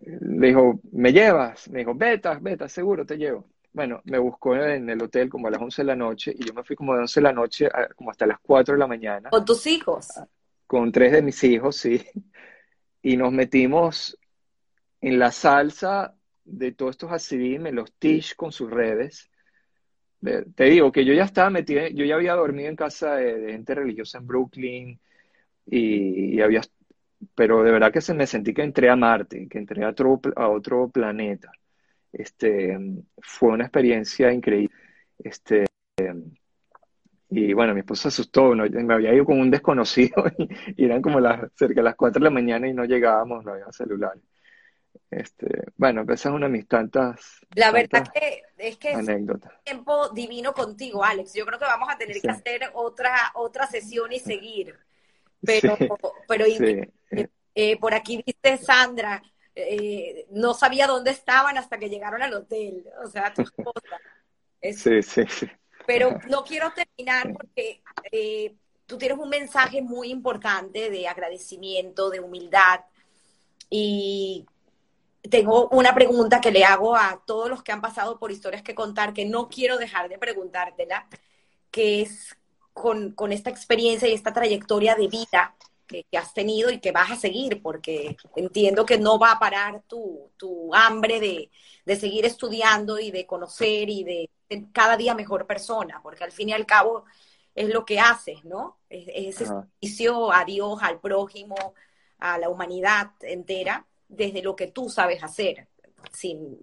Le 0.00 0.48
dijo, 0.48 0.80
¿me 0.92 1.12
llevas? 1.12 1.68
Me 1.70 1.80
dijo, 1.80 1.94
vete, 1.94 2.28
vete, 2.40 2.68
seguro 2.68 3.04
te 3.06 3.16
llevo. 3.16 3.51
Bueno, 3.72 4.00
me 4.04 4.18
buscó 4.18 4.56
en 4.56 4.88
el 4.90 5.02
hotel 5.02 5.28
como 5.28 5.48
a 5.48 5.50
las 5.50 5.60
11 5.60 5.82
de 5.82 5.86
la 5.86 5.96
noche 5.96 6.34
y 6.38 6.44
yo 6.44 6.52
me 6.52 6.62
fui 6.62 6.76
como 6.76 6.94
de 6.94 7.00
11 7.00 7.20
de 7.20 7.24
la 7.24 7.32
noche 7.32 7.68
como 7.96 8.10
hasta 8.10 8.26
las 8.26 8.38
4 8.40 8.74
de 8.74 8.78
la 8.78 8.86
mañana. 8.86 9.30
¿Con 9.30 9.44
tus 9.44 9.66
hijos? 9.66 10.08
Con 10.66 10.92
tres 10.92 11.12
de 11.12 11.22
mis 11.22 11.42
hijos, 11.44 11.76
sí. 11.76 12.04
Y 13.04 13.16
nos 13.16 13.32
metimos 13.32 14.16
en 15.00 15.18
la 15.18 15.32
salsa 15.32 16.14
de 16.44 16.70
todos 16.70 16.92
estos 16.92 17.10
asidim, 17.10 17.66
en 17.66 17.74
los 17.74 17.92
tish 17.94 18.36
con 18.36 18.52
sus 18.52 18.70
redes, 18.70 19.28
te 20.54 20.64
digo 20.64 20.92
que 20.92 21.04
yo 21.04 21.12
ya 21.14 21.24
estaba 21.24 21.50
metido, 21.50 21.86
yo 21.88 22.04
ya 22.04 22.14
había 22.14 22.34
dormido 22.34 22.68
en 22.68 22.76
casa 22.76 23.16
de, 23.16 23.52
gente 23.52 23.74
religiosa 23.74 24.18
en 24.18 24.26
Brooklyn 24.26 25.00
y, 25.66 26.40
había, 26.40 26.60
pero 27.34 27.62
de 27.64 27.72
verdad 27.72 27.92
que 27.92 28.00
se 28.00 28.14
me 28.14 28.26
sentí 28.26 28.54
que 28.54 28.62
entré 28.62 28.88
a 28.88 28.96
Marte, 28.96 29.48
que 29.48 29.58
entré 29.58 29.84
a 29.84 29.88
otro, 29.88 30.20
a 30.36 30.48
otro 30.48 30.88
planeta. 30.88 31.50
Este, 32.12 32.78
fue 33.20 33.50
una 33.50 33.64
experiencia 33.64 34.32
increíble. 34.32 34.74
Este, 35.18 35.64
y 37.30 37.54
bueno, 37.54 37.72
mi 37.72 37.80
esposa 37.80 38.02
se 38.02 38.08
asustó, 38.08 38.54
¿no? 38.54 38.64
me 38.68 38.94
había 38.94 39.14
ido 39.14 39.24
con 39.24 39.40
un 39.40 39.50
desconocido 39.50 40.24
y, 40.76 40.84
eran 40.84 41.00
como 41.00 41.18
las, 41.18 41.50
cerca 41.54 41.76
de 41.76 41.82
las 41.82 41.96
4 41.96 42.20
de 42.20 42.24
la 42.24 42.30
mañana 42.30 42.68
y 42.68 42.74
no 42.74 42.84
llegábamos, 42.84 43.44
no 43.44 43.52
había 43.52 43.72
celulares. 43.72 44.22
Este, 45.10 45.46
bueno, 45.76 46.02
esa 46.02 46.28
es 46.28 46.34
una 46.34 46.46
de 46.46 46.52
mis 46.52 46.68
tantas. 46.68 47.40
La 47.54 47.70
verdad 47.70 48.06
que 48.12 48.42
es 48.58 48.76
que 48.78 48.92
es 48.92 48.96
un 48.96 49.40
tiempo 49.64 50.08
divino 50.10 50.52
contigo, 50.52 51.04
Alex. 51.04 51.34
Yo 51.34 51.44
creo 51.46 51.58
que 51.58 51.64
vamos 51.64 51.88
a 51.90 51.98
tener 51.98 52.20
que 52.20 52.30
hacer 52.30 52.70
otra, 52.74 53.14
otra 53.34 53.66
sesión 53.66 54.12
y 54.12 54.18
seguir. 54.18 54.74
Pero, 55.44 55.76
pero 56.28 56.44
eh, 57.56 57.76
por 57.80 57.94
aquí 57.94 58.22
viste 58.24 58.56
Sandra, 58.58 59.20
eh, 59.54 60.26
no 60.30 60.54
sabía 60.54 60.86
dónde 60.86 61.10
estaban 61.10 61.58
hasta 61.58 61.78
que 61.78 61.88
llegaron 61.88 62.22
al 62.22 62.34
hotel. 62.34 62.84
O 63.04 63.08
sea, 63.08 63.32
tu 63.32 63.42
esposa. 63.42 63.98
sí, 64.60 65.02
sí, 65.02 65.24
sí. 65.28 65.50
Pero 65.86 66.18
no 66.28 66.44
quiero 66.44 66.72
terminar 66.72 67.32
porque 67.32 67.82
eh, 68.10 68.54
tú 68.86 68.98
tienes 68.98 69.18
un 69.18 69.28
mensaje 69.28 69.82
muy 69.82 70.10
importante 70.10 70.90
de 70.90 71.08
agradecimiento, 71.08 72.10
de 72.10 72.20
humildad. 72.20 72.80
Y 73.68 74.46
tengo 75.28 75.68
una 75.68 75.94
pregunta 75.94 76.40
que 76.40 76.50
le 76.50 76.64
hago 76.64 76.96
a 76.96 77.22
todos 77.26 77.48
los 77.48 77.62
que 77.62 77.72
han 77.72 77.80
pasado 77.80 78.18
por 78.18 78.30
historias 78.30 78.62
que 78.62 78.74
contar, 78.74 79.12
que 79.12 79.24
no 79.24 79.48
quiero 79.48 79.78
dejar 79.78 80.08
de 80.08 80.18
preguntártela, 80.18 81.06
que 81.70 82.02
es 82.02 82.36
con, 82.72 83.14
esta 83.30 83.50
experiencia 83.50 84.08
y 84.08 84.14
esta 84.14 84.32
trayectoria 84.32 84.94
de 84.94 85.08
vida 85.08 85.54
que, 85.92 86.18
has 86.18 86.32
tenido 86.34 86.70
y 86.70 86.80
que 86.80 86.92
vas 86.92 87.10
a 87.10 87.16
seguir, 87.16 87.62
porque 87.62 88.16
entiendo 88.36 88.86
que 88.86 88.98
no 88.98 89.18
va 89.18 89.32
a 89.32 89.38
parar 89.38 89.82
tu, 89.86 90.30
hambre 90.74 91.20
de, 91.20 91.50
de, 91.84 91.96
seguir 91.96 92.24
estudiando 92.24 92.98
y 92.98 93.10
de 93.10 93.26
conocer 93.26 93.88
y 93.90 94.04
de 94.04 94.30
ser 94.48 94.64
cada 94.72 94.96
día 94.96 95.14
mejor 95.14 95.46
persona, 95.46 96.00
porque 96.02 96.24
al 96.24 96.32
fin 96.32 96.48
y 96.48 96.52
al 96.52 96.66
cabo 96.66 97.04
es 97.54 97.68
lo 97.68 97.84
que 97.84 98.00
haces, 98.00 98.44
¿no? 98.44 98.78
Es, 98.88 99.06
ese 99.14 99.46
servicio 99.46 100.32
a 100.32 100.44
Dios, 100.44 100.82
al 100.82 101.00
prójimo, 101.00 101.74
a 102.18 102.38
la 102.38 102.48
humanidad 102.48 103.10
entera 103.20 103.86
desde 104.08 104.42
lo 104.42 104.56
que 104.56 104.68
tú 104.68 104.88
sabes 104.88 105.22
hacer, 105.22 105.68
sin, 106.12 106.58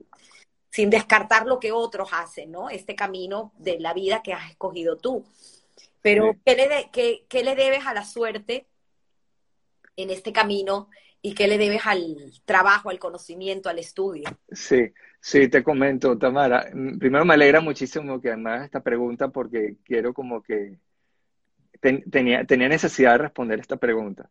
sin 0.70 0.90
descartar 0.90 1.46
lo 1.46 1.60
que 1.60 1.72
otros 1.72 2.10
hacen, 2.12 2.52
¿no? 2.52 2.70
Este 2.70 2.96
camino 2.96 3.52
de 3.58 3.80
la 3.80 3.94
vida 3.94 4.22
que 4.22 4.34
has 4.34 4.50
escogido 4.52 4.98
tú. 4.98 5.26
Pero, 6.02 6.36
¿qué, 6.46 6.56
le 6.56 6.90
qué, 7.28 7.44
le 7.44 7.56
debes 7.56 7.86
a 7.86 7.94
la 7.94 8.06
suerte 8.06 8.68
en 10.02 10.10
este 10.10 10.34
camino 10.34 10.90
y 11.22 11.34
qué 11.34 11.48
le 11.48 11.58
debes 11.58 11.86
al 11.86 12.16
trabajo, 12.46 12.90
al 12.90 13.00
conocimiento, 13.00 13.70
al 13.70 13.80
estudio? 13.80 14.30
Sí, 14.52 14.92
sí, 15.20 15.48
te 15.50 15.64
comento, 15.64 16.18
Tamara. 16.18 16.70
Primero 17.00 17.26
me 17.26 17.34
alegra 17.34 17.62
muchísimo 17.62 18.22
que 18.22 18.30
además 18.30 18.66
esta 18.66 18.82
pregunta 18.82 19.30
porque 19.30 19.78
quiero 19.84 20.14
como 20.14 20.42
que 20.42 20.80
tenía, 21.82 22.46
tenía 22.46 22.70
necesidad 22.70 23.14
de 23.14 23.18
responder 23.20 23.60
esta 23.60 23.78
pregunta 23.78 24.30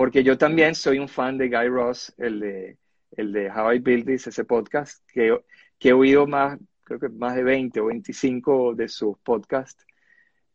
porque 0.00 0.22
yo 0.24 0.38
también 0.38 0.74
soy 0.74 0.98
un 0.98 1.08
fan 1.08 1.36
de 1.36 1.48
Guy 1.48 1.68
Ross, 1.68 2.14
el 2.16 2.40
de, 2.40 2.78
el 3.12 3.32
de 3.32 3.50
How 3.50 3.74
I 3.74 3.78
Build 3.80 4.06
This, 4.06 4.28
ese 4.28 4.44
podcast, 4.44 5.04
que, 5.12 5.38
que 5.78 5.90
he 5.90 5.92
oído 5.92 6.26
más, 6.26 6.58
creo 6.84 6.98
que 6.98 7.08
más 7.08 7.34
de 7.34 7.42
20 7.42 7.80
o 7.80 7.86
25 7.86 8.74
de 8.74 8.88
sus 8.88 9.18
podcasts 9.18 9.84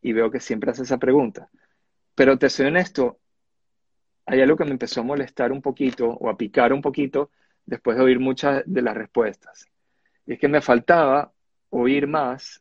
y 0.01 0.13
veo 0.13 0.32
que 0.32 0.39
siempre 0.39 0.72
hace 0.72 0.82
esa 0.84 0.97
pregunta. 0.97 1.49
Pero 2.16 2.39
te 2.39 2.49
soy 2.49 2.66
honesto, 2.66 3.20
hay 4.26 4.41
algo 4.41 4.57
que 4.57 4.65
me 4.65 4.71
empezó 4.71 5.01
a 5.01 5.03
molestar 5.03 5.51
un 5.51 5.61
poquito 5.61 6.09
o 6.09 6.30
a 6.30 6.38
picar 6.38 6.73
un 6.73 6.82
poquito 6.82 7.32
después 7.65 7.97
de 7.97 8.03
oír 8.03 8.19
muchas 8.19 8.63
de 8.65 8.82
las 8.82 8.95
respuestas. 8.95 9.67
Y 10.26 10.34
es 10.34 10.39
que 10.39 10.47
me 10.47 10.61
faltaba 10.61 11.32
oír 11.69 12.07
más 12.07 12.59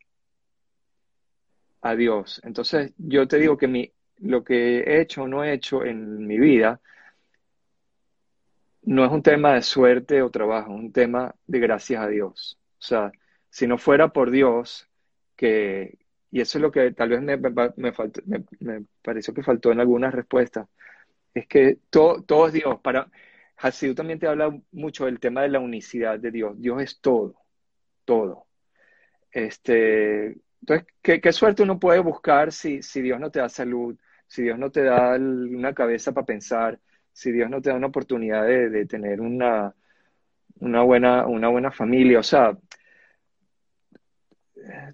a 1.82 1.94
Dios. 1.94 2.40
Entonces, 2.44 2.92
yo 2.98 3.28
te 3.28 3.38
digo 3.38 3.56
que 3.56 3.68
mi, 3.68 3.92
lo 4.18 4.44
que 4.44 4.80
he 4.80 5.00
hecho 5.00 5.22
o 5.22 5.28
no 5.28 5.44
he 5.44 5.52
hecho 5.52 5.84
en 5.84 6.26
mi 6.26 6.38
vida 6.38 6.80
no 8.82 9.04
es 9.04 9.10
un 9.10 9.22
tema 9.22 9.54
de 9.54 9.62
suerte 9.62 10.22
o 10.22 10.30
trabajo, 10.30 10.72
es 10.72 10.80
un 10.80 10.92
tema 10.92 11.34
de 11.46 11.58
gracias 11.58 12.02
a 12.02 12.08
Dios. 12.08 12.58
O 12.78 12.82
sea, 12.82 13.12
si 13.50 13.66
no 13.66 13.78
fuera 13.78 14.08
por 14.08 14.30
Dios, 14.30 14.88
que, 15.36 15.98
y 16.30 16.40
eso 16.40 16.58
es 16.58 16.62
lo 16.62 16.70
que 16.70 16.92
tal 16.92 17.10
vez 17.10 17.22
me, 17.22 17.36
me, 17.36 18.84
pareció 19.02 19.32
que 19.32 19.42
faltó 19.42 19.72
en 19.72 19.80
algunas 19.80 20.14
respuestas, 20.14 20.68
es 21.34 21.46
que 21.46 21.78
todo, 21.90 22.22
todo 22.22 22.46
es 22.46 22.52
Dios. 22.52 22.80
Para 22.80 23.10
Hasidú 23.56 23.94
también 23.94 24.18
te 24.18 24.26
habla 24.26 24.56
mucho 24.72 25.06
del 25.06 25.20
tema 25.20 25.42
de 25.42 25.48
la 25.48 25.60
unicidad 25.60 26.18
de 26.18 26.30
Dios. 26.30 26.60
Dios 26.60 26.82
es 26.82 27.00
todo, 27.00 27.34
todo. 28.04 28.46
Este, 29.30 30.36
entonces, 30.60 30.86
¿qué, 31.02 31.32
suerte 31.32 31.62
uno 31.62 31.78
puede 31.78 31.98
buscar 31.98 32.52
si, 32.52 32.82
si 32.82 33.02
Dios 33.02 33.18
no 33.20 33.30
te 33.30 33.40
da 33.40 33.48
salud, 33.48 33.96
si 34.26 34.42
Dios 34.42 34.58
no 34.58 34.70
te 34.70 34.84
da 34.84 35.16
una 35.16 35.74
cabeza 35.74 36.12
para 36.12 36.24
pensar, 36.24 36.78
si 37.12 37.32
Dios 37.32 37.50
no 37.50 37.60
te 37.60 37.70
da 37.70 37.76
una 37.76 37.88
oportunidad 37.88 38.46
de, 38.46 38.86
tener 38.86 39.20
una, 39.20 39.74
una, 40.60 40.82
buena, 40.82 41.26
una 41.26 41.48
buena 41.48 41.70
familia? 41.70 42.20
O 42.20 42.22
sea, 42.22 42.56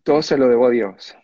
todo 0.02 0.22
se 0.22 0.36
lo 0.36 0.48
debo 0.48 0.66
a 0.66 0.70
Dios. 0.70 1.16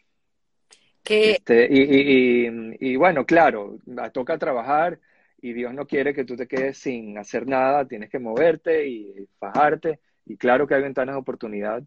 Este, 1.05 1.69
y, 1.71 2.97
bueno, 2.97 3.25
claro, 3.25 3.79
toca 4.13 4.39
trabajar 4.39 4.99
y 5.41 5.53
Dios 5.53 5.75
no 5.75 5.87
quiere 5.87 6.15
que 6.15 6.25
tú 6.25 6.37
te 6.37 6.49
quedes 6.49 6.79
sin 6.79 7.19
hacer 7.19 7.47
nada, 7.47 7.87
tienes 7.87 8.11
que 8.11 8.19
moverte 8.19 8.87
y 8.87 9.29
fajarte. 9.39 10.01
Y 10.25 10.37
claro 10.37 10.67
que 10.67 10.75
hay 10.75 10.83
ventanas 10.83 11.15
de 11.15 11.21
oportunidad, 11.21 11.83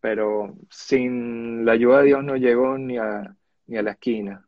pero 0.00 0.54
sin 0.70 1.64
la 1.64 1.72
ayuda 1.72 2.00
de 2.00 2.06
Dios 2.06 2.24
no 2.24 2.36
llego 2.36 2.76
ni 2.76 2.98
a, 2.98 3.34
ni 3.66 3.76
a 3.76 3.82
la 3.82 3.92
esquina. 3.92 4.46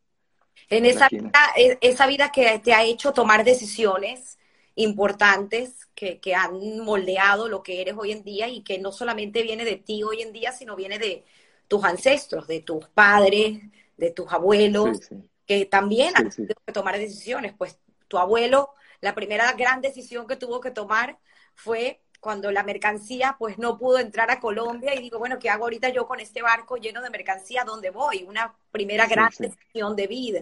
En 0.69 0.85
esa 0.85 1.09
vida, 1.09 1.31
e, 1.57 1.79
esa 1.81 2.07
vida 2.07 2.31
que 2.31 2.59
te 2.59 2.73
ha 2.73 2.83
hecho 2.83 3.13
tomar 3.13 3.45
decisiones 3.45 4.39
importantes 4.75 5.87
que, 5.95 6.21
que, 6.21 6.35
han 6.35 6.81
moldeado 6.81 7.49
lo 7.49 7.63
que 7.63 7.81
eres 7.81 7.95
hoy 7.97 8.13
en 8.13 8.23
día 8.23 8.49
y 8.49 8.63
que 8.63 8.79
no 8.79 8.93
solamente 8.93 9.43
viene 9.43 9.65
de 9.65 9.77
ti 9.77 10.03
hoy 10.03 10.21
en 10.21 10.33
día, 10.33 10.53
sino 10.53 10.77
viene 10.77 10.99
de 10.99 11.25
tus 11.69 11.85
ancestros, 11.85 12.47
de 12.47 12.61
tus 12.61 12.87
padres, 12.89 13.61
de 13.97 14.11
tus 14.11 14.31
abuelos, 14.33 15.09
que 15.47 15.65
también 15.65 16.13
han 16.15 16.31
tenido 16.31 16.55
que 16.67 16.73
tomar 16.73 16.99
decisiones. 16.99 17.55
Pues 17.57 17.79
tu 18.09 18.19
abuelo, 18.19 18.75
la 19.01 19.15
primera 19.15 19.53
gran 19.53 19.81
decisión 19.81 20.27
que 20.27 20.37
tuvo 20.37 20.61
que 20.61 20.71
tomar 20.71 21.19
fue 21.55 22.01
cuando 22.21 22.51
la 22.51 22.63
mercancía 22.63 23.37
pues 23.39 23.59
no 23.59 23.79
pudo 23.79 23.99
entrar 23.99 24.31
a 24.31 24.41
Colombia 24.41 24.95
y 24.95 25.01
digo, 25.01 25.19
bueno, 25.19 25.39
¿qué 25.39 25.51
hago 25.51 25.65
ahorita 25.65 25.91
yo 25.91 26.07
con 26.07 26.21
este 26.21 26.43
barco 26.43 26.77
lleno 26.77 27.01
de 27.03 27.11
mercancía? 27.11 27.65
¿Dónde 27.65 27.91
voy? 27.91 28.25
Una 28.25 28.55
primera 28.73 29.07
gran 29.07 29.31
decisión 29.39 29.95
de 29.97 30.07
vida. 30.07 30.41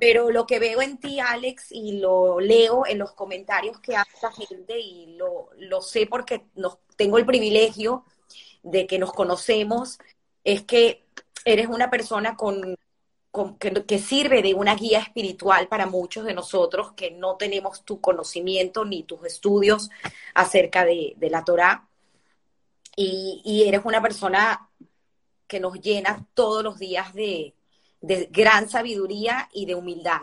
Pero 0.00 0.30
lo 0.30 0.46
que 0.46 0.58
veo 0.58 0.82
en 0.82 0.98
ti, 0.98 1.20
Alex, 1.20 1.70
y 1.70 1.98
lo 2.00 2.40
leo 2.40 2.86
en 2.86 2.98
los 2.98 3.12
comentarios 3.12 3.78
que 3.78 3.94
hace 3.94 4.10
la 4.20 4.32
gente, 4.32 4.78
y 4.80 5.14
lo, 5.16 5.50
lo 5.58 5.80
sé 5.80 6.06
porque 6.06 6.46
nos, 6.54 6.78
tengo 6.96 7.18
el 7.18 7.26
privilegio 7.26 8.04
de 8.62 8.86
que 8.88 8.98
nos 8.98 9.12
conocemos, 9.12 9.98
es 10.42 10.62
que 10.62 11.04
eres 11.44 11.68
una 11.68 11.88
persona 11.88 12.36
con 12.36 12.76
que, 13.86 13.98
sirve 13.98 14.42
de 14.42 14.54
una 14.54 14.74
guía 14.74 14.98
espiritual 14.98 15.68
para 15.68 15.86
muchos 15.86 16.24
de 16.24 16.34
nosotros 16.34 16.92
que 16.92 17.12
no 17.12 17.36
tenemos 17.36 17.84
tu 17.84 18.00
conocimiento 18.00 18.84
ni 18.84 19.04
tus 19.04 19.24
estudios 19.24 19.90
acerca 20.34 20.84
de, 20.84 21.16
la 21.20 21.44
Torah. 21.44 21.88
Y, 22.96 23.64
eres 23.66 23.82
una 23.84 24.02
persona 24.02 24.68
que 25.46 25.60
nos 25.60 25.80
llena 25.80 26.26
todos 26.34 26.64
los 26.64 26.78
días 26.78 27.14
de, 27.14 27.54
gran 28.00 28.68
sabiduría 28.68 29.48
y 29.52 29.66
de 29.66 29.74
humildad. 29.74 30.22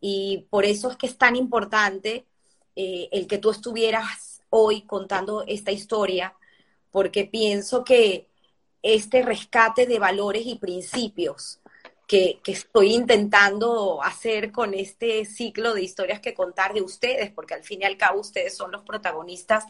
Y 0.00 0.46
por 0.50 0.64
eso 0.64 0.90
es 0.90 0.96
que 0.96 1.06
es 1.06 1.16
tan 1.16 1.36
importante 1.36 2.26
eh, 2.74 3.08
el 3.12 3.26
que 3.26 3.38
tú 3.38 3.50
estuvieras 3.50 4.42
hoy 4.50 4.82
contando 4.82 5.42
esta 5.46 5.72
historia, 5.72 6.34
porque 6.90 7.24
pienso 7.24 7.82
que 7.84 8.28
este 8.82 9.22
rescate 9.22 9.86
de 9.86 9.98
valores 9.98 10.46
y 10.46 10.56
principios 10.56 11.60
que, 12.06 12.40
estoy 12.46 12.94
intentando 12.94 14.02
hacer 14.02 14.52
con 14.52 14.74
este 14.74 15.24
ciclo 15.24 15.74
de 15.74 15.82
historias 15.82 16.20
que 16.20 16.34
contar 16.34 16.72
de 16.74 16.82
ustedes, 16.82 17.30
porque 17.30 17.54
al 17.54 17.64
fin 17.64 17.82
y 17.82 17.84
al 17.84 17.96
cabo 17.96 18.20
ustedes 18.20 18.56
son 18.56 18.72
los 18.72 18.82
protagonistas, 18.82 19.64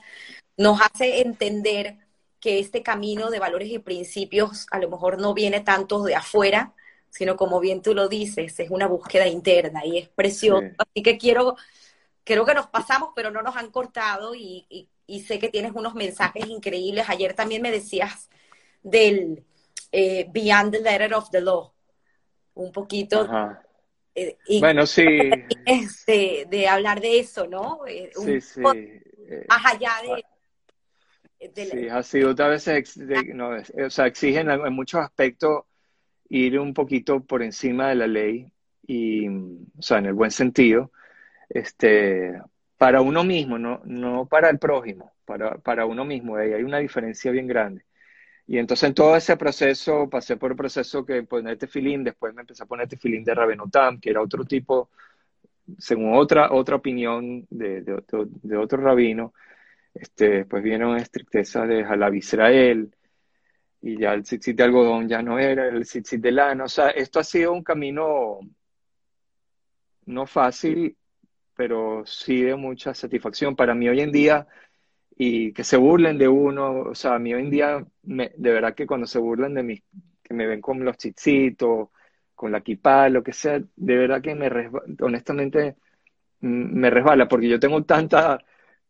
nos 0.56 0.80
hace 0.80 1.20
entender 1.20 1.98
que 2.40 2.58
este 2.58 2.82
camino 2.82 3.30
de 3.30 3.38
valores 3.38 3.70
y 3.70 3.78
principios 3.78 4.66
a 4.70 4.78
lo 4.78 4.90
mejor 4.90 5.18
no 5.18 5.34
viene 5.34 5.60
tanto 5.60 6.02
de 6.02 6.14
afuera, 6.14 6.74
sino 7.10 7.36
como 7.36 7.60
bien 7.60 7.82
tú 7.82 7.94
lo 7.94 8.08
dices, 8.08 8.58
es 8.60 8.70
una 8.70 8.86
búsqueda 8.86 9.26
interna 9.26 9.86
y 9.86 9.98
es 9.98 10.08
precioso. 10.08 10.66
Así 10.78 11.02
que 11.02 11.16
quiero, 11.16 11.56
creo 12.24 12.44
que 12.44 12.54
nos 12.54 12.66
pasamos, 12.66 13.10
pero 13.16 13.30
no 13.30 13.42
nos 13.42 13.56
han 13.56 13.70
cortado 13.70 14.34
y 14.34 14.88
sé 15.26 15.38
que 15.38 15.48
tienes 15.48 15.72
unos 15.74 15.94
mensajes 15.94 16.46
increíbles. 16.46 17.08
Ayer 17.08 17.32
también 17.34 17.62
me 17.62 17.70
decías 17.70 18.28
del 18.82 19.44
eh, 19.92 20.26
Beyond 20.30 20.72
the 20.72 20.80
Letter 20.80 21.14
of 21.14 21.30
the 21.30 21.40
Law. 21.40 21.72
Un 22.56 22.72
poquito. 22.72 23.28
Eh, 24.14 24.36
bueno, 24.60 24.86
sí. 24.86 25.06
Este, 25.64 26.46
de 26.48 26.68
hablar 26.68 27.00
de 27.00 27.20
eso, 27.20 27.46
¿no? 27.46 27.80
sí, 27.86 28.40
sí. 28.40 28.60
Más 28.60 29.74
allá 29.74 29.92
de, 30.02 30.24
Sí, 31.38 31.88
ha 31.88 32.02
sido 32.02 32.34
a 32.38 32.48
veces, 32.48 32.96
no, 33.34 33.50
o 33.50 33.90
sea, 33.90 34.06
exigen 34.06 34.50
en 34.50 34.72
muchos 34.72 35.00
aspectos 35.00 35.64
ir 36.28 36.58
un 36.58 36.72
poquito 36.72 37.20
por 37.20 37.42
encima 37.42 37.88
de 37.88 37.94
la 37.94 38.06
ley 38.06 38.50
y, 38.86 39.28
o 39.28 39.82
sea, 39.82 39.98
en 39.98 40.06
el 40.06 40.14
buen 40.14 40.30
sentido, 40.30 40.92
este, 41.50 42.40
para 42.78 43.00
uno 43.02 43.22
mismo, 43.22 43.58
no, 43.58 43.82
no 43.84 44.26
para 44.26 44.48
el 44.48 44.58
prójimo, 44.58 45.12
para, 45.24 45.58
para 45.58 45.84
uno 45.86 46.04
mismo, 46.04 46.36
ahí 46.36 46.52
hay 46.52 46.62
una 46.62 46.78
diferencia 46.78 47.30
bien 47.30 47.46
grande. 47.46 47.84
Y 48.46 48.58
entonces 48.58 48.88
en 48.88 48.94
todo 48.94 49.16
ese 49.16 49.36
proceso, 49.36 50.08
pasé 50.08 50.36
por 50.36 50.52
el 50.52 50.56
proceso 50.56 51.04
que 51.04 51.22
ponerte 51.24 51.66
filín, 51.66 52.04
después 52.04 52.32
me 52.34 52.42
empecé 52.42 52.62
a 52.62 52.66
poner 52.66 52.88
filín 52.98 53.24
de 53.24 53.34
Rabenotam, 53.34 54.00
que 54.00 54.10
era 54.10 54.22
otro 54.22 54.44
tipo, 54.44 54.90
según 55.78 56.14
otra, 56.14 56.52
otra 56.52 56.76
opinión 56.76 57.46
de, 57.50 57.82
de, 57.82 58.56
otro 58.56 58.80
rabino, 58.80 59.34
este, 59.94 60.28
después 60.28 60.62
vieron 60.62 60.96
estricteza 60.96 61.66
de 61.66 61.84
Jalab 61.84 62.14
Israel, 62.14 62.94
y 63.82 63.98
ya 63.98 64.14
el 64.14 64.22
tzitzit 64.22 64.56
de 64.56 64.64
algodón 64.64 65.08
ya 65.08 65.22
no 65.22 65.38
era, 65.38 65.68
el 65.68 65.84
tzitzit 65.84 66.20
de 66.20 66.32
lana. 66.32 66.64
O 66.64 66.68
sea, 66.68 66.90
esto 66.90 67.20
ha 67.20 67.24
sido 67.24 67.52
un 67.52 67.62
camino 67.62 68.40
no 70.06 70.26
fácil, 70.26 70.96
pero 71.54 72.04
sí 72.06 72.42
de 72.42 72.56
mucha 72.56 72.94
satisfacción. 72.94 73.54
Para 73.54 73.74
mí 73.74 73.88
hoy 73.88 74.00
en 74.00 74.12
día, 74.12 74.46
y 75.16 75.52
que 75.52 75.64
se 75.64 75.76
burlen 75.78 76.18
de 76.18 76.28
uno, 76.28 76.80
o 76.90 76.94
sea, 76.94 77.14
a 77.14 77.18
mí 77.18 77.32
hoy 77.34 77.42
en 77.42 77.50
día, 77.50 77.86
de 78.02 78.50
verdad 78.52 78.74
que 78.74 78.86
cuando 78.86 79.06
se 79.06 79.18
burlan 79.18 79.54
de 79.54 79.62
mí, 79.62 79.82
que 80.22 80.34
me 80.34 80.46
ven 80.46 80.60
con 80.60 80.84
los 80.84 80.98
chitzitos, 80.98 81.88
con 82.34 82.52
la 82.52 82.60
kippah, 82.60 83.08
lo 83.08 83.22
que 83.22 83.32
sea, 83.32 83.60
de 83.76 83.96
verdad 83.96 84.20
que 84.22 84.34
me 84.34 84.50
honestamente 85.00 85.76
mm, 86.40 86.78
me 86.78 86.90
resbala, 86.90 87.28
porque 87.28 87.48
yo 87.48 87.58
tengo 87.60 87.82
tanta 87.84 88.38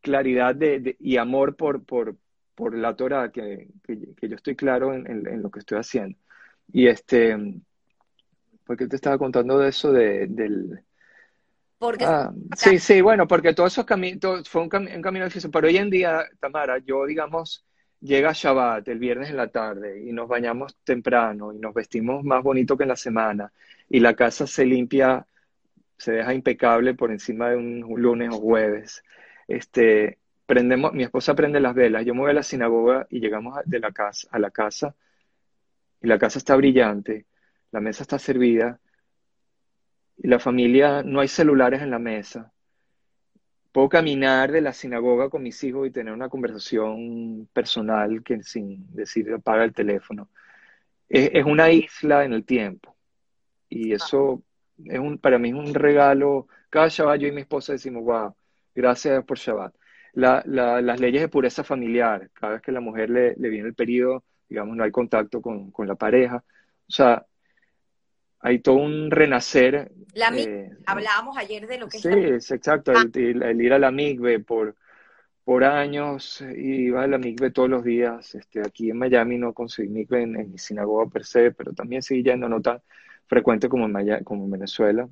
claridad 0.01 0.55
de, 0.55 0.97
y 1.01 1.17
amor 1.17 1.57
por, 1.57 1.85
por, 1.85 2.17
por 2.55 2.77
la 2.77 2.97
Torah 2.97 3.31
que, 3.31 3.69
que, 3.85 4.29
yo 4.29 4.37
estoy 4.37 4.57
claro 4.57 4.95
en, 4.95 5.07
en, 5.09 5.43
lo 5.43 5.51
que 5.51 5.61
estoy 5.61 5.79
haciendo. 5.79 6.19
Y 6.73 6.89
este, 6.89 7.37
porque 8.65 8.89
te 8.89 8.97
estaba 8.97 9.19
contando 9.19 9.59
de 9.59 9.69
eso 9.69 9.93
de, 9.93 10.27
del... 10.27 10.81
Porque 11.79 12.05
ah, 12.05 12.33
sí, 12.57 12.79
sí, 12.79 13.01
bueno, 13.01 13.27
porque 13.27 13.53
todos 13.53 13.73
esos 13.73 13.85
caminos, 13.85 14.49
fue 14.49 14.63
un, 14.63 14.71
un, 14.75 15.03
camino 15.03 15.27
difícil, 15.27 15.51
pero 15.51 15.69
hoy 15.69 15.77
en 15.77 15.91
día, 15.91 16.25
Tamara, 16.41 16.79
yo 16.79 17.05
digamos, 17.05 17.67
llega 18.01 18.33
Shabbat 18.33 18.89
el 18.89 18.99
viernes 18.99 19.31
en 19.31 19.37
la 19.37 19.49
tarde 19.49 20.03
y 20.03 20.13
nos 20.13 20.29
bañamos 20.29 20.77
temprano 20.85 21.53
y 21.53 21.59
nos 21.59 21.75
vestimos 21.75 22.25
más 22.25 22.43
bonito 22.43 22.77
que 22.77 22.85
en 22.85 22.89
la 22.91 22.97
semana 22.97 23.53
y 23.91 24.01
la 24.01 24.15
casa 24.15 24.47
se 24.47 24.65
limpia, 24.65 25.27
se 25.99 26.13
deja 26.13 26.33
impecable 26.33 26.95
por 26.95 27.11
encima 27.11 27.51
de 27.51 27.57
un 27.57 28.01
lunes 28.01 28.31
o 28.33 28.39
jueves 28.39 29.03
este, 29.49 30.19
prendemos, 30.47 30.93
mi 30.93 31.03
esposa 31.05 31.35
prende 31.35 31.61
las 31.61 31.75
velas, 31.75 32.05
yo 32.05 32.15
me 32.15 32.21
voy 32.21 32.31
a 32.31 32.35
la 32.35 32.43
sinagoga 32.43 33.07
y 33.11 33.21
llegamos 33.21 33.59
de 33.65 33.81
la 33.81 33.93
casa, 33.93 34.29
a 34.31 34.39
la 34.39 34.51
casa 34.51 34.95
y 36.03 36.07
la 36.09 36.19
casa 36.19 36.39
está 36.39 36.57
brillante, 36.57 37.27
la 37.73 37.81
mesa 37.81 38.03
está 38.03 38.19
servida 38.19 38.81
y 40.17 40.29
la 40.29 40.39
familia, 40.39 41.03
no 41.03 41.21
hay 41.21 41.29
celulares 41.29 41.83
en 41.83 41.91
la 41.91 41.99
mesa. 41.99 42.53
Puedo 43.73 43.89
caminar 43.89 44.53
de 44.53 44.63
la 44.63 44.73
sinagoga 44.73 45.29
con 45.29 45.43
mis 45.43 45.63
hijos 45.65 45.87
y 45.87 45.91
tener 45.91 46.13
una 46.15 46.29
conversación 46.29 47.49
personal 47.53 48.23
que 48.23 48.43
sin 48.43 48.87
decir 48.95 49.33
apaga 49.33 49.65
el 49.65 49.75
teléfono. 49.75 50.31
Es, 51.09 51.45
una 51.45 51.71
isla 51.71 52.25
en 52.25 52.33
el 52.33 52.45
tiempo 52.45 52.97
y 53.69 53.93
eso 53.93 54.43
es 54.85 54.99
un, 54.99 55.19
para 55.19 55.39
mí 55.39 55.51
es 55.51 55.55
un 55.55 55.75
regalo. 55.75 56.49
Cada 56.71 56.89
Shabbat 56.89 57.21
yo 57.21 57.29
y 57.29 57.33
mi 57.33 57.43
esposa 57.43 57.73
decimos, 57.73 58.03
wow, 58.05 58.35
Gracias 58.77 59.25
por 59.25 59.39
Shabbat. 59.39 59.75
las 60.13 61.01
leyes 61.01 61.23
de 61.23 61.29
pureza 61.29 61.65
familiar, 61.65 62.31
cada 62.35 62.55
vez 62.55 62.63
que 62.63 62.73
la 62.73 62.81
mujer 62.81 63.11
le, 63.11 63.35
viene 63.35 63.69
el 63.69 63.75
periodo, 63.75 64.23
digamos, 64.49 64.77
no 64.77 64.85
hay 64.85 64.91
contacto 64.91 65.41
con, 65.41 65.73
la 65.79 65.95
pareja. 65.95 66.45
O 66.89 66.93
sea, 66.93 67.27
hay 68.41 68.59
todo 68.61 68.77
un 68.77 69.11
renacer. 69.11 69.93
La 70.15 70.29
eh, 70.37 70.71
hablábamos 70.87 71.37
ayer 71.37 71.67
de 71.67 71.79
lo 71.79 71.89
que 71.89 71.99
sí, 71.99 72.09
es. 72.09 72.51
exacto, 72.51 72.93
el, 72.93 73.61
ir 73.61 73.73
a 73.73 73.79
la 73.79 73.91
migbe 73.91 74.41
por, 74.41 74.77
por 75.45 75.65
años, 75.65 76.43
iba 76.57 77.03
a 77.03 77.07
la 77.07 77.19
migbe 77.19 77.51
todos 77.51 77.69
los 77.69 77.85
días. 77.85 78.35
Este, 78.35 78.61
aquí 78.61 78.91
en 78.91 78.99
Miami 78.99 79.39
no 79.39 79.53
conseguí 79.53 79.89
migbe 79.89 80.23
en, 80.23 80.51
mi 80.51 80.59
sinagoga 80.59 81.11
per 81.11 81.25
se, 81.25 81.53
pero 81.53 81.73
también 81.73 82.03
seguí 82.03 82.23
yendo, 82.23 82.49
no 82.49 82.61
tan 82.61 82.81
frecuente 83.27 83.69
como 83.69 83.87
en, 83.87 84.25
como 84.25 84.45
en 84.45 84.51
Venezuela, 84.51 85.09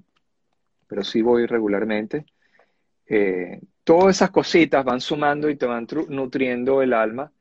pero 0.87 1.03
sí 1.03 1.23
voy 1.23 1.47
regularmente. 1.47 2.25
Eh, 3.07 3.61
todas 3.85 4.17
esas 4.17 4.31
cositas 4.31 4.85
van 4.85 5.01
sumando 5.01 5.51
y 5.51 5.57
te 5.57 5.67
van 5.67 5.87
nutriendo 6.09 6.83
el 6.83 6.93
alma. 6.93 7.33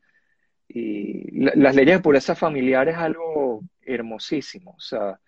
Y 0.68 1.30
las 1.40 1.74
leyes 1.74 1.96
de 1.96 2.02
pureza 2.02 2.34
familiar 2.34 2.88
es 2.88 2.96
algo 2.96 3.62
hermosísimo. 3.82 4.74
O 4.76 4.80
sea, 4.80 5.20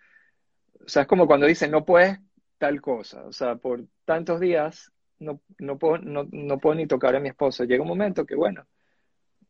o 0.87 0.89
sea, 0.89 1.03
es 1.03 1.09
como 1.09 1.27
cuando 1.27 1.47
dicen, 1.47 1.73
no 1.73 1.85
puedes 1.85 2.19
tal 2.59 2.81
cosa. 2.81 3.25
O 3.27 3.33
sea, 3.33 3.57
por 3.57 3.85
tantos 4.05 4.41
días 4.41 4.93
no, 5.19 5.41
no, 5.59 5.79
puedo, 5.79 5.99
no, 5.99 6.29
no 6.31 6.59
puedo 6.59 6.77
ni 6.77 6.87
tocar 6.87 7.17
a 7.17 7.21
mi 7.21 7.29
esposa. 7.29 7.65
Llega 7.65 7.83
un 7.83 7.89
momento 7.89 8.25
que, 8.25 8.37
bueno, 8.37 8.65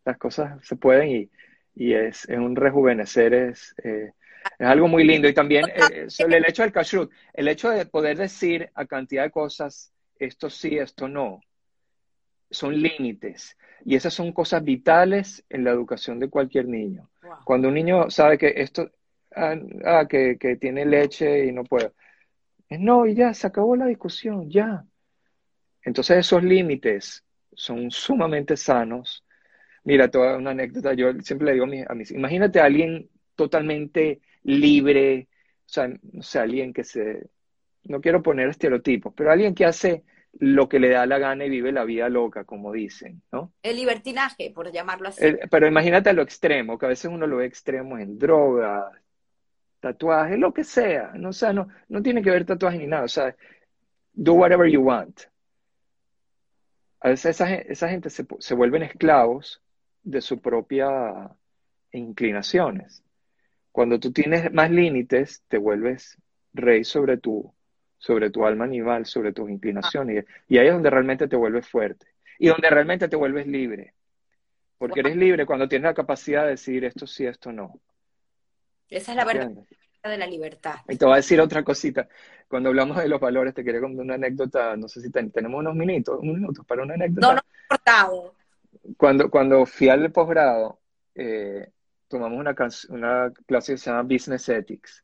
las 0.05 0.17
cosas 0.17 0.65
se 0.67 0.77
pueden 0.77 1.09
y, 1.11 1.31
y 1.75 1.93
es, 1.93 2.27
es, 2.29 2.39
un 2.39 2.57
rejuvenecer, 2.57 3.35
es, 3.35 3.75
eh, 3.85 4.13
es 4.59 4.67
algo 4.67 4.89
muy 4.89 5.05
lindo. 5.05 5.29
Y 5.29 5.35
también 5.35 5.67
eh, 5.69 6.07
el 6.19 6.45
hecho 6.47 6.63
del 6.63 6.73
kashrut, 6.73 7.13
el 7.35 7.49
hecho 7.49 7.69
de 7.69 7.85
poder 7.85 8.17
decir 8.17 8.71
a 8.75 8.87
cantidad 8.87 9.25
de 9.25 9.31
cosas 9.31 9.93
esto 10.19 10.49
sí, 10.49 10.79
esto 10.79 11.07
no. 11.07 11.41
Son 12.51 12.81
límites. 12.81 13.59
Y 13.85 13.95
esas 13.95 14.15
son 14.15 14.33
cosas 14.33 14.65
vitales 14.65 15.45
en 15.51 15.65
la 15.65 15.71
educación 15.71 16.19
de 16.19 16.31
cualquier 16.31 16.67
niño. 16.67 17.11
Cuando 17.45 17.69
un 17.69 17.75
niño 17.75 18.09
sabe 18.09 18.39
que 18.39 18.55
esto, 18.57 18.91
ah, 19.37 19.55
ah 19.85 20.07
que, 20.09 20.37
tiene 20.61 20.85
leche 20.85 21.47
y 21.47 21.53
no 21.53 21.65
puede. 21.65 21.93
No, 22.71 23.07
y 23.07 23.15
ya, 23.15 23.33
se 23.33 23.47
acabó 23.47 23.77
la 23.77 23.87
discusión, 23.87 24.51
ya. 24.51 24.85
Entonces 25.83 26.19
esos 26.19 26.43
límites 26.43 27.25
son 27.55 27.91
sumamente 27.91 28.57
sanos. 28.57 29.25
Mira, 29.85 30.11
toda 30.11 30.37
una 30.37 30.51
anécdota, 30.51 30.95
yo 30.95 31.13
siempre 31.21 31.47
le 31.47 31.53
digo 31.53 31.67
a 31.89 31.95
mis, 31.95 32.11
imagínate 32.11 32.59
a 32.59 32.65
alguien 32.65 33.09
totalmente 33.37 34.21
libre, 34.43 35.29
o 35.65 35.69
sea, 35.69 35.89
no 35.89 36.23
sé, 36.23 36.41
alguien 36.41 36.73
que 36.73 36.83
se, 36.83 37.29
no 37.85 38.01
quiero 38.01 38.23
poner 38.23 38.49
estereotipos, 38.49 39.15
pero 39.17 39.31
alguien 39.31 39.55
que 39.55 39.65
hace 39.65 40.03
lo 40.39 40.69
que 40.69 40.81
le 40.81 40.91
da 40.91 41.07
la 41.07 41.19
gana 41.19 41.45
y 41.45 41.51
vive 41.51 41.73
la 41.73 41.85
vida 41.85 42.09
loca, 42.09 42.45
como 42.45 42.73
dicen, 42.73 43.23
¿no? 43.33 43.53
El 43.63 43.77
libertinaje, 43.77 44.51
por 44.51 44.71
llamarlo 44.71 45.09
así. 45.09 45.25
pero 45.51 45.67
imagínate 45.67 46.13
lo 46.13 46.23
extremo, 46.23 46.79
que 46.79 46.87
a 46.87 46.91
veces 46.91 47.11
uno 47.11 47.27
lo 47.27 47.39
ve 47.39 47.47
extremo 47.47 47.97
en 47.99 48.19
drogas, 48.19 48.93
tatuajes, 49.81 50.39
lo 50.39 50.53
que 50.53 50.65
sea, 50.65 51.13
no, 51.15 51.31
o 51.31 51.33
sea, 51.33 51.53
no, 51.53 51.69
no 51.89 52.03
tiene 52.03 52.23
que 52.23 52.31
ver 52.31 52.45
tatuajes 52.45 52.81
ni 52.81 52.87
nada, 52.87 53.05
o 53.05 53.09
sea, 53.09 53.35
do 54.13 54.35
whatever 54.35 54.69
you 54.71 54.83
want. 54.83 55.23
A 57.01 57.11
veces 57.11 57.37
esa, 57.37 57.55
esa 57.55 57.89
gente 57.89 58.11
se, 58.11 58.27
se 58.39 58.55
vuelven 58.55 58.83
esclavos 58.83 59.63
de 60.03 60.21
su 60.21 60.41
propia 60.41 61.31
inclinaciones. 61.93 63.03
Cuando 63.73 64.01
tú 64.01 64.13
tienes 64.13 64.53
más 64.53 64.71
límites, 64.71 65.43
te 65.49 65.59
vuelves 65.59 66.19
rey 66.53 66.85
sobre 66.85 67.19
tu 67.19 67.53
sobre 67.99 68.31
tu 68.31 68.45
alma 68.45 68.65
animal, 68.65 69.07
sobre 69.07 69.33
tus 69.33 69.51
inclinaciones. 69.51 70.25
Y 70.49 70.59
ahí 70.59 70.69
es 70.69 70.73
donde 70.73 70.91
realmente 70.91 71.29
te 71.29 71.37
vuelves 71.37 71.67
fuerte 71.67 72.07
y 72.39 72.49
donde 72.49 72.71
realmente 72.71 73.09
te 73.09 73.17
vuelves 73.17 73.47
libre. 73.47 73.95
Porque 74.79 75.01
eres 75.01 75.17
libre 75.17 75.47
cuando 75.47 75.69
tienes 75.69 75.85
la 75.85 75.95
capacidad 75.95 76.45
de 76.45 76.51
decir 76.51 76.85
esto 76.85 77.07
sí, 77.07 77.27
esto 77.27 77.51
no. 77.53 77.81
Esa 78.91 79.13
es 79.13 79.17
la 79.17 79.25
verdad 79.25 79.51
de 80.11 80.19
la 80.19 80.27
libertad. 80.27 80.77
Y 80.89 80.97
te 80.97 81.05
voy 81.05 81.15
a 81.15 81.17
decir 81.17 81.41
otra 81.41 81.63
cosita. 81.63 82.09
Cuando 82.49 82.69
hablamos 82.69 82.97
de 82.97 83.09
los 83.09 83.21
valores, 83.21 83.55
te 83.55 83.65
quería 83.65 83.81
contar 83.81 84.05
una 84.05 84.15
anécdota, 84.15 84.77
no 84.77 84.89
sé 84.89 85.01
si 85.01 85.11
tenemos 85.11 85.59
unos 85.59 85.75
minutos, 85.75 86.19
unos 86.21 86.37
minutos 86.37 86.65
para 86.65 86.83
una 86.83 86.95
anécdota. 86.95 87.27
No, 87.27 87.35
no 87.35 87.41
importado. 87.63 88.35
Cuando, 88.97 89.31
cuando 89.31 89.67
fui 89.67 89.89
al 89.89 90.11
posgrado, 90.13 90.79
eh, 91.15 91.71
tomamos 92.09 92.39
una, 92.39 92.55
una 92.91 93.33
clase 93.47 93.73
que 93.73 93.79
se 93.79 93.91
llama 93.91 94.03
Business 94.03 94.49
Ethics. 94.49 95.03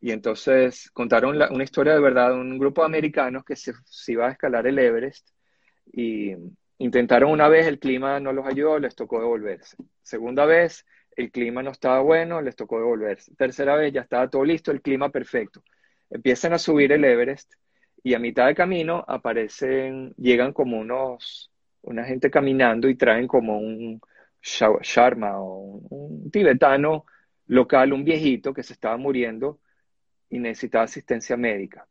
Y 0.00 0.12
entonces 0.12 0.90
contaron 0.92 1.36
una 1.50 1.64
historia 1.64 1.94
de 1.94 2.00
verdad 2.00 2.30
de 2.30 2.36
un 2.36 2.58
grupo 2.58 2.82
de 2.82 2.86
americanos 2.86 3.44
que 3.44 3.56
se, 3.56 3.72
iba 4.06 4.28
a 4.28 4.30
escalar 4.30 4.66
el 4.68 4.78
Everest 4.78 5.28
y 5.92 6.36
intentaron 6.78 7.32
una 7.32 7.48
vez, 7.48 7.66
el 7.66 7.80
clima 7.80 8.20
no 8.20 8.32
los 8.32 8.46
ayudó, 8.46 8.78
les 8.78 8.94
tocó 8.94 9.18
devolverse. 9.18 9.76
Segunda 10.02 10.44
vez, 10.44 10.86
el 11.18 11.32
clima 11.32 11.64
no 11.64 11.70
estaba 11.72 12.00
bueno, 12.00 12.40
les 12.40 12.54
tocó 12.54 12.78
devolverse. 12.78 13.34
Tercera 13.34 13.74
vez, 13.74 13.92
ya 13.92 14.02
estaba 14.02 14.30
todo 14.30 14.44
listo, 14.44 14.70
el 14.70 14.80
clima 14.80 15.10
perfecto. 15.10 15.64
Empiezan 16.08 16.52
a 16.52 16.58
subir 16.58 16.92
el 16.92 17.04
Everest 17.04 17.54
y 18.04 18.14
a 18.14 18.20
mitad 18.20 18.46
de 18.46 18.54
camino 18.54 19.04
aparecen, 19.06 20.14
llegan 20.16 20.52
como 20.52 20.78
unos, 20.78 21.50
una 21.82 22.04
gente 22.04 22.30
caminando 22.30 22.88
y 22.88 22.94
traen 22.94 23.26
como 23.26 23.58
un 23.58 24.00
Sharma 24.40 25.40
o 25.40 25.80
un 25.90 26.30
tibetano 26.30 27.04
local 27.48 27.92
un 27.92 28.04
viejito 28.04 28.54
que 28.54 28.62
se 28.62 28.74
estaba 28.74 28.96
muriendo 28.96 29.58
y 30.30 30.38
necesitaba 30.38 30.84
asistencia 30.84 31.36
médica. 31.36 31.88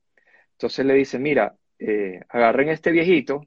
Entonces 0.54 0.86
le 0.86 0.94
dice, 0.94 1.20
mira, 1.20 1.58
eh, 1.80 2.22
agarren 2.30 2.70
este 2.70 2.92
viejito 2.92 3.42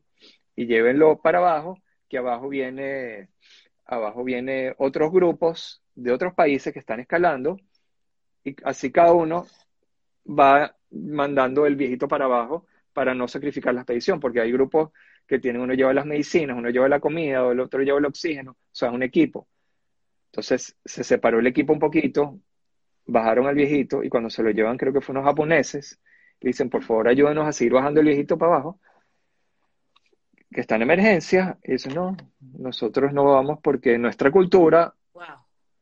y 0.55 0.67
llévenlo 0.67 1.21
para 1.23 1.39
abajo, 1.39 1.79
que 2.07 2.19
abajo 2.19 2.51
viene, 2.51 3.31
abajo 3.91 4.25
viene 4.25 4.75
otros 4.79 5.13
grupos 5.13 5.83
de 5.95 6.13
otros 6.13 6.35
países 6.35 6.73
que 6.73 6.79
están 6.79 7.01
escalando, 7.01 7.59
y 8.45 8.57
así 8.65 8.91
cada 8.91 9.13
uno 9.13 9.47
va 10.27 10.77
mandando 10.91 11.67
el 11.67 11.77
viejito 11.77 12.09
para 12.09 12.25
abajo 12.25 12.67
para 12.93 13.15
no 13.15 13.29
sacrificar 13.29 13.75
la 13.75 13.83
expedición, 13.83 14.21
porque 14.21 14.41
hay 14.41 14.53
grupos 14.53 14.91
que 15.27 15.39
tienen, 15.39 15.63
uno 15.63 15.75
lleva 15.75 15.93
las 15.93 16.07
medicinas, 16.07 16.57
uno 16.57 16.71
lleva 16.71 16.89
la 16.89 17.01
comida, 17.01 17.49
el 17.51 17.61
otro 17.61 17.83
lleva 17.83 17.99
el 17.99 18.07
oxígeno, 18.07 18.53
o 18.53 18.57
sea, 18.73 18.89
es 18.89 18.95
un 18.95 19.03
equipo. 19.03 19.49
Entonces 20.27 20.77
se 20.85 21.05
separó 21.05 21.41
el 21.41 21.47
equipo 21.47 21.73
un 21.73 21.79
poquito, 21.79 22.39
bajaron 23.07 23.47
al 23.47 23.55
viejito 23.55 24.03
y 24.03 24.09
cuando 24.09 24.31
se 24.31 24.43
lo 24.43 24.51
llevan, 24.51 24.77
creo 24.77 24.93
que 24.93 25.01
fue 25.01 25.13
unos 25.13 25.25
japoneses, 25.25 26.01
dicen, 26.41 26.71
por 26.71 26.83
favor, 26.83 27.09
ayúdenos 27.09 27.47
a 27.47 27.53
seguir 27.53 27.73
bajando 27.75 28.01
el 28.01 28.07
viejito 28.07 28.39
para 28.39 28.55
abajo, 28.55 28.81
que 30.51 30.61
está 30.61 30.77
en 30.77 30.83
emergencia. 30.83 31.59
Y 31.63 31.73
dicen, 31.73 31.95
no, 31.95 32.17
nosotros 32.59 33.13
no 33.13 33.25
vamos 33.25 33.59
porque 33.63 33.99
nuestra 33.99 34.31
cultura, 34.31 34.95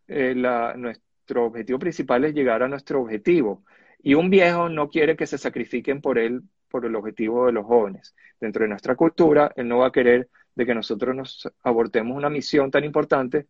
eh, 0.06 0.34
nuestro 0.34 1.46
objetivo 1.46 1.78
principal 1.78 2.24
es 2.24 2.34
llegar 2.34 2.62
a 2.62 2.68
nuestro 2.68 3.02
objetivo. 3.02 3.64
Y 4.02 4.14
un 4.14 4.30
viejo 4.30 4.68
no 4.68 4.88
quiere 4.88 5.16
que 5.16 5.26
se 5.26 5.38
sacrifiquen 5.38 6.00
por 6.00 6.18
él, 6.18 6.42
por 6.68 6.84
el 6.84 6.94
objetivo 6.96 7.46
de 7.46 7.52
los 7.52 7.66
jóvenes. 7.66 8.14
Dentro 8.40 8.62
de 8.62 8.68
nuestra 8.68 8.94
cultura, 8.94 9.52
él 9.56 9.68
no 9.68 9.78
va 9.78 9.88
a 9.88 9.92
querer 9.92 10.28
de 10.54 10.66
que 10.66 10.74
nosotros 10.74 11.14
nos 11.14 11.48
abortemos 11.62 12.16
una 12.16 12.30
misión 12.30 12.70
tan 12.70 12.84
importante 12.84 13.46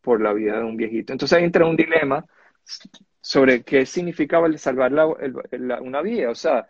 por 0.00 0.20
la 0.20 0.32
vida 0.32 0.58
de 0.58 0.64
un 0.64 0.76
viejito. 0.76 1.12
Entonces 1.12 1.38
ahí 1.38 1.44
entra 1.44 1.66
un 1.66 1.76
dilema 1.76 2.24
sobre 3.20 3.62
qué 3.62 3.86
significaba 3.86 4.46
el 4.46 4.58
salvar 4.58 4.92
una 4.92 6.02
vida, 6.02 6.30
o 6.30 6.34
sea, 6.34 6.66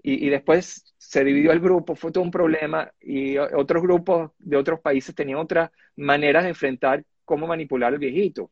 y, 0.00 0.30
después 0.30 0.94
se 0.96 1.24
dividió 1.24 1.52
el 1.52 1.60
grupo, 1.60 1.96
fue 1.96 2.12
todo 2.12 2.22
un 2.22 2.30
problema 2.30 2.90
y 3.00 3.36
otros 3.36 3.82
grupos 3.82 4.30
de 4.38 4.56
otros 4.56 4.80
países 4.80 5.14
tenían 5.14 5.38
otras 5.38 5.70
maneras 5.96 6.44
de 6.44 6.50
enfrentar 6.50 7.04
cómo 7.24 7.46
manipular 7.46 7.92
al 7.92 7.98
viejito. 7.98 8.50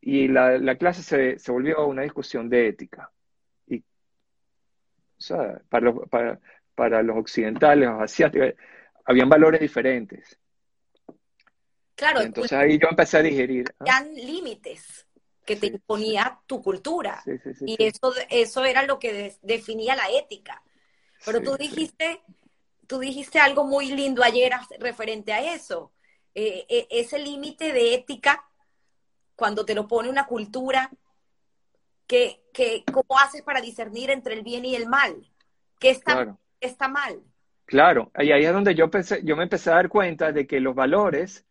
Y 0.00 0.28
la, 0.28 0.76
clase 0.76 1.02
se, 1.02 1.38
se, 1.38 1.52
volvió 1.52 1.86
una 1.86 2.02
discusión 2.02 2.48
de 2.48 2.68
ética. 2.68 3.10
Y, 3.66 3.78
o 3.78 3.82
sea, 5.18 5.60
para 5.68 5.84
los, 5.84 6.08
para, 6.08 6.40
para 6.74 7.02
los 7.02 7.16
occidentales, 7.16 7.88
los 7.88 8.00
asiáticos, 8.00 8.54
habían 9.04 9.28
valores 9.28 9.60
diferentes. 9.60 10.38
Claro. 11.94 12.22
entonces 12.22 12.52
ahí 12.52 12.78
yo 12.78 12.88
empecé 12.90 13.18
a 13.18 13.22
digerir. 13.22 13.66
¿ah? 13.80 14.02
límites 14.02 15.06
que 15.44 15.56
te 15.56 15.66
imponía 15.68 16.40
tu 16.46 16.62
cultura. 16.62 17.22
y 17.66 17.76
eso, 17.82 18.12
eso 18.28 18.64
era 18.64 18.82
lo 18.84 18.98
que 18.98 19.34
definía 19.42 19.96
la 19.96 20.10
ética. 20.10 20.62
Pero 21.24 21.42
tú 21.42 21.56
dijiste, 21.56 22.20
tú 22.86 22.98
dijiste 22.98 23.38
algo 23.38 23.64
muy 23.64 23.92
lindo 23.92 24.22
ayer 24.22 24.52
referente 24.78 25.32
a 25.32 25.54
eso. 25.54 25.92
Eh, 26.34 26.64
eh, 26.68 26.86
ese 26.90 27.18
límite 27.18 27.72
de 27.72 27.94
ética, 27.94 28.44
cuando 29.36 29.64
te 29.64 29.74
lo 29.74 29.86
pone 29.86 30.08
una 30.08 30.26
cultura, 30.26 30.90
que, 32.06 32.42
que, 32.52 32.84
¿cómo 32.92 33.18
haces 33.18 33.42
para 33.42 33.60
discernir 33.60 34.10
entre 34.10 34.34
el 34.34 34.42
bien 34.42 34.64
y 34.64 34.74
el 34.74 34.86
mal? 34.86 35.30
¿Qué 35.78 35.90
está, 35.90 36.36
está 36.60 36.88
mal? 36.88 37.22
Claro, 37.64 38.10
y 38.18 38.32
ahí 38.32 38.44
es 38.44 38.52
donde 38.52 38.74
yo, 38.74 38.90
yo 39.22 39.36
me 39.36 39.44
empecé 39.44 39.70
a 39.70 39.76
dar 39.76 39.88
cuenta 39.88 40.32
de 40.32 40.46
que 40.46 40.60
los 40.60 40.74
valores 40.74 41.46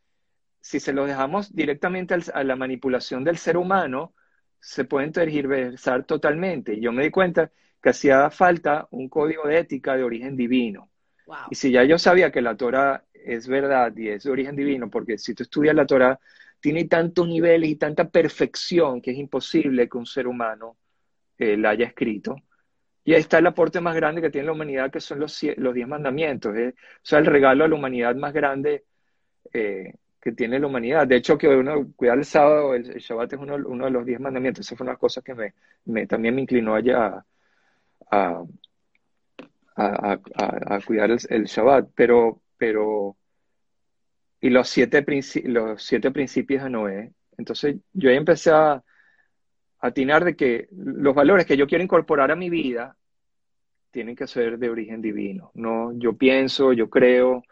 si 0.61 0.79
se 0.79 0.93
los 0.93 1.07
dejamos 1.07 1.53
directamente 1.53 2.15
a 2.33 2.43
la 2.43 2.55
manipulación 2.55 3.23
del 3.23 3.38
ser 3.38 3.57
humano, 3.57 4.13
se 4.59 4.85
pueden 4.85 5.11
tergiversar 5.11 6.05
totalmente. 6.05 6.79
Yo 6.79 6.91
me 6.91 7.03
di 7.03 7.09
cuenta 7.09 7.51
que 7.81 7.89
hacía 7.89 8.29
falta 8.29 8.88
un 8.91 9.09
código 9.09 9.47
de 9.47 9.57
ética 9.57 9.97
de 9.97 10.03
origen 10.03 10.38
divino. 10.38 10.89
Y 11.49 11.55
si 11.55 11.71
ya 11.71 11.83
yo 11.83 11.97
sabía 11.97 12.31
que 12.31 12.41
la 12.41 12.55
Torah 12.55 13.03
es 13.13 13.47
verdad 13.47 13.95
y 13.95 14.09
es 14.09 14.23
de 14.23 14.31
origen 14.31 14.55
divino, 14.55 14.89
porque 14.89 15.17
si 15.17 15.33
tú 15.33 15.43
estudias 15.43 15.75
la 15.75 15.85
Torah, 15.85 16.19
tiene 16.59 16.85
tantos 16.85 17.27
niveles 17.27 17.69
y 17.69 17.75
tanta 17.75 18.09
perfección 18.09 19.01
que 19.01 19.11
es 19.11 19.17
imposible 19.17 19.89
que 19.89 19.97
un 19.97 20.05
ser 20.05 20.27
humano 20.27 20.77
eh, 21.38 21.57
la 21.57 21.71
haya 21.71 21.88
escrito. 21.88 22.35
Y 23.03 23.13
ahí 23.13 23.21
está 23.21 23.39
el 23.39 23.47
aporte 23.47 23.81
más 23.81 23.95
grande 23.95 24.21
que 24.21 24.29
tiene 24.29 24.47
la 24.47 24.53
humanidad, 24.53 24.91
que 24.91 24.99
son 24.99 25.19
los, 25.19 25.41
los 25.57 25.73
diez 25.73 25.88
mandamientos. 25.88 26.55
¿eh? 26.55 26.75
O 26.77 26.99
sea, 27.01 27.17
el 27.19 27.25
regalo 27.25 27.63
a 27.63 27.67
la 27.67 27.75
humanidad 27.75 28.15
más 28.15 28.33
grande 28.33 28.85
eh, 29.53 29.95
que 30.22 30.31
tiene 30.31 30.60
la 30.60 30.68
humanidad. 30.68 31.07
De 31.07 31.15
hecho, 31.15 31.38
que 31.38 31.48
uno 31.48 31.91
cuidar 31.95 32.18
el 32.18 32.26
sábado, 32.26 32.76
el, 32.76 32.84
Shabbat 32.99 33.34
es 33.34 33.39
uno, 33.39 33.85
de 33.85 33.91
los 33.91 34.06
diez 34.06 34.19
mandamientos. 34.19 34.65
Esa 34.65 34.76
fue 34.76 34.85
una 34.85 34.95
cosa 34.98 35.22
que 35.22 35.34
me, 35.85 36.07
también 36.07 36.35
me 36.35 36.41
inclinó 36.41 36.76
allá 36.76 37.26
a, 38.11 38.43
cuidar 40.85 41.11
el, 41.11 41.19
el, 41.30 41.45
Shabbat. 41.45 41.89
Pero, 41.95 42.41
pero, 42.57 43.18
y 44.39 44.49
los 44.49 44.69
siete, 44.69 45.03
los 45.45 45.84
siete 45.84 46.11
principios 46.11 46.64
de 46.64 46.69
Noé. 46.69 47.14
Entonces, 47.38 47.77
yo 47.93 48.11
ahí 48.11 48.18
empecé 48.18 48.52
a 48.52 48.84
atinar 49.80 50.23
de 50.23 50.35
que 50.35 50.68
los 50.72 51.15
valores 51.15 51.48
que 51.48 51.57
yo 51.57 51.65
quiero 51.65 51.84
incorporar 51.84 52.31
a 52.31 52.35
mi 52.35 52.52
vida 52.52 52.95
tienen 53.89 54.15
que 54.15 54.27
ser 54.27 54.60
de 54.60 54.69
origen 54.69 55.02
divino. 55.02 55.52
No, 55.56 55.91
yo 55.93 56.15
pienso, 56.15 56.73
yo 56.73 56.89
creo, 56.89 57.43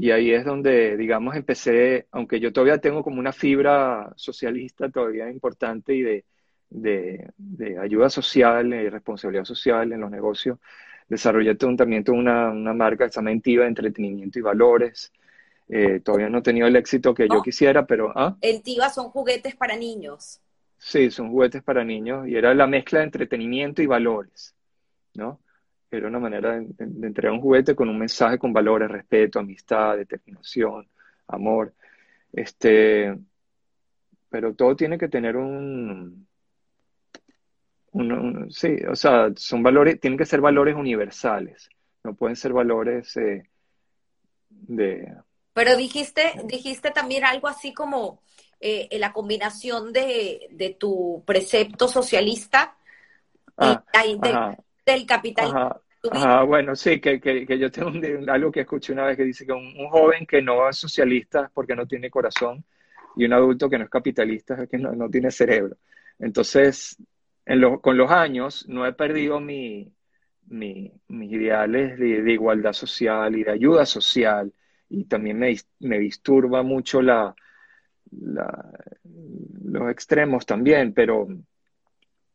y 0.00 0.12
ahí 0.12 0.30
es 0.30 0.44
donde, 0.44 0.96
digamos, 0.96 1.34
empecé, 1.34 2.06
aunque 2.12 2.38
yo 2.38 2.52
todavía 2.52 2.78
tengo 2.78 3.02
como 3.02 3.18
una 3.18 3.32
fibra 3.32 4.12
socialista 4.14 4.88
todavía 4.88 5.28
importante 5.28 5.92
y 5.92 6.02
de, 6.02 6.24
de, 6.70 7.78
ayuda 7.80 8.08
social 8.08 8.72
y 8.72 8.88
responsabilidad 8.88 9.44
social 9.44 9.92
en 9.92 10.00
los 10.00 10.10
negocios, 10.12 10.60
desarrollé 11.08 11.56
también 11.56 12.04
una, 12.10 12.50
una 12.50 12.72
marca 12.74 13.06
examentiva 13.06 13.64
de 13.64 13.70
entretenimiento 13.70 14.38
y 14.38 14.42
valores. 14.42 15.12
Eh, 15.68 15.98
todavía 15.98 16.28
no 16.28 16.38
he 16.38 16.42
tenido 16.42 16.68
el 16.68 16.76
éxito 16.76 17.12
que 17.12 17.26
yo 17.28 17.42
quisiera, 17.42 17.84
pero... 17.84 18.12
¿ah? 18.14 18.36
El 18.40 18.62
TIVA 18.62 18.90
son 18.90 19.10
juguetes 19.10 19.56
para 19.56 19.76
niños. 19.76 20.40
Sí, 20.76 21.10
son 21.10 21.30
juguetes 21.30 21.64
para 21.64 21.82
niños 21.82 22.28
y 22.28 22.36
era 22.36 22.54
la 22.54 22.68
mezcla 22.68 23.00
de 23.00 23.06
entretenimiento 23.06 23.82
y 23.82 23.86
valores, 23.86 24.54
¿no? 25.14 25.40
Era 25.90 26.08
una 26.08 26.18
manera 26.18 26.58
de, 26.58 26.66
entregar 26.78 27.32
un 27.32 27.40
juguete 27.40 27.74
con 27.74 27.88
un 27.88 27.98
mensaje 27.98 28.38
con 28.38 28.52
valores, 28.52 28.90
respeto, 28.90 29.38
amistad, 29.38 29.96
determinación, 29.96 30.86
amor. 31.26 31.72
Este, 32.32 33.16
pero 34.28 34.54
todo 34.54 34.76
tiene 34.76 34.98
que 34.98 35.08
tener 35.08 35.36
un, 35.36 36.28
sí, 38.50 38.76
o 38.88 38.94
sea, 38.94 39.30
son 39.36 39.62
valores, 39.62 40.00
tienen 40.00 40.18
que 40.18 40.26
ser 40.26 40.40
valores 40.40 40.76
universales, 40.76 41.68
no 42.04 42.14
pueden 42.14 42.36
ser 42.36 42.52
valores 42.52 43.16
eh, 43.16 43.48
de... 44.50 45.14
Pero 45.52 45.76
dijiste, 45.76 46.34
dijiste 46.44 46.90
también 46.90 47.24
algo 47.24 47.48
así 47.48 47.72
como 47.72 48.22
eh, 48.60 48.88
la 48.98 49.12
combinación 49.12 49.92
de, 49.92 50.76
tu 50.78 51.24
precepto 51.26 51.88
socialista 51.88 52.76
y 53.60 53.64
ah, 53.64 54.56
del 54.92 55.06
capital. 55.06 55.80
Ajá, 56.10 56.42
bueno, 56.44 56.76
sí, 56.76 57.00
que, 57.00 57.20
que, 57.20 57.58
yo 57.58 57.70
tengo 57.70 57.90
algo 58.32 58.52
que 58.52 58.60
escuché 58.60 58.92
una 58.92 59.04
vez 59.04 59.16
que 59.16 59.24
dice 59.24 59.44
que 59.44 59.52
un, 59.52 59.88
joven 59.88 60.26
que 60.26 60.40
no 60.40 60.68
es 60.68 60.76
socialista 60.76 61.50
porque 61.52 61.74
no 61.74 61.86
tiene 61.86 62.10
corazón 62.10 62.64
y 63.16 63.24
un 63.24 63.32
adulto 63.32 63.68
que 63.68 63.78
no 63.78 63.84
es 63.84 63.90
capitalista 63.90 64.62
es 64.62 64.68
que 64.68 64.78
no, 64.78 65.10
tiene 65.10 65.30
cerebro. 65.30 65.76
Entonces, 66.18 66.96
en 67.44 67.78
con 67.78 67.96
los 67.96 68.10
años 68.10 68.68
no 68.68 68.86
he 68.86 68.92
perdido 68.92 69.40
mi, 69.40 69.92
mis 70.46 70.92
ideales 71.08 71.98
de, 71.98 72.32
igualdad 72.32 72.72
social 72.72 73.34
y 73.36 73.42
de 73.44 73.50
ayuda 73.50 73.84
social 73.84 74.52
y 74.88 75.04
también 75.04 75.38
me, 75.38 75.56
me 75.80 75.98
disturba 75.98 76.62
mucho 76.62 77.02
la, 77.02 77.34
la, 78.12 78.70
los 79.64 79.90
extremos 79.90 80.46
también, 80.46 80.94
pero, 80.94 81.26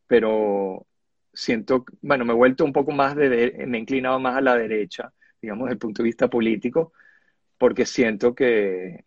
pero 0.06 0.86
siento, 1.34 1.86
bueno, 2.02 2.26
me 2.26 2.34
he 2.34 2.36
vuelto 2.36 2.64
un 2.64 2.74
poco 2.74 2.92
más 2.92 3.16
de, 3.16 3.66
me 3.68 3.78
he 3.78 3.82
inclinado 3.82 4.20
más 4.20 4.38
a 4.38 4.42
la 4.42 4.56
derecha, 4.56 5.12
digamos, 5.42 5.66
desde 5.66 5.74
el 5.74 5.80
punto 5.80 6.04
de 6.04 6.08
vista 6.08 6.30
político, 6.30 6.94
porque 7.58 7.86
siento 7.86 8.36
que, 8.36 9.06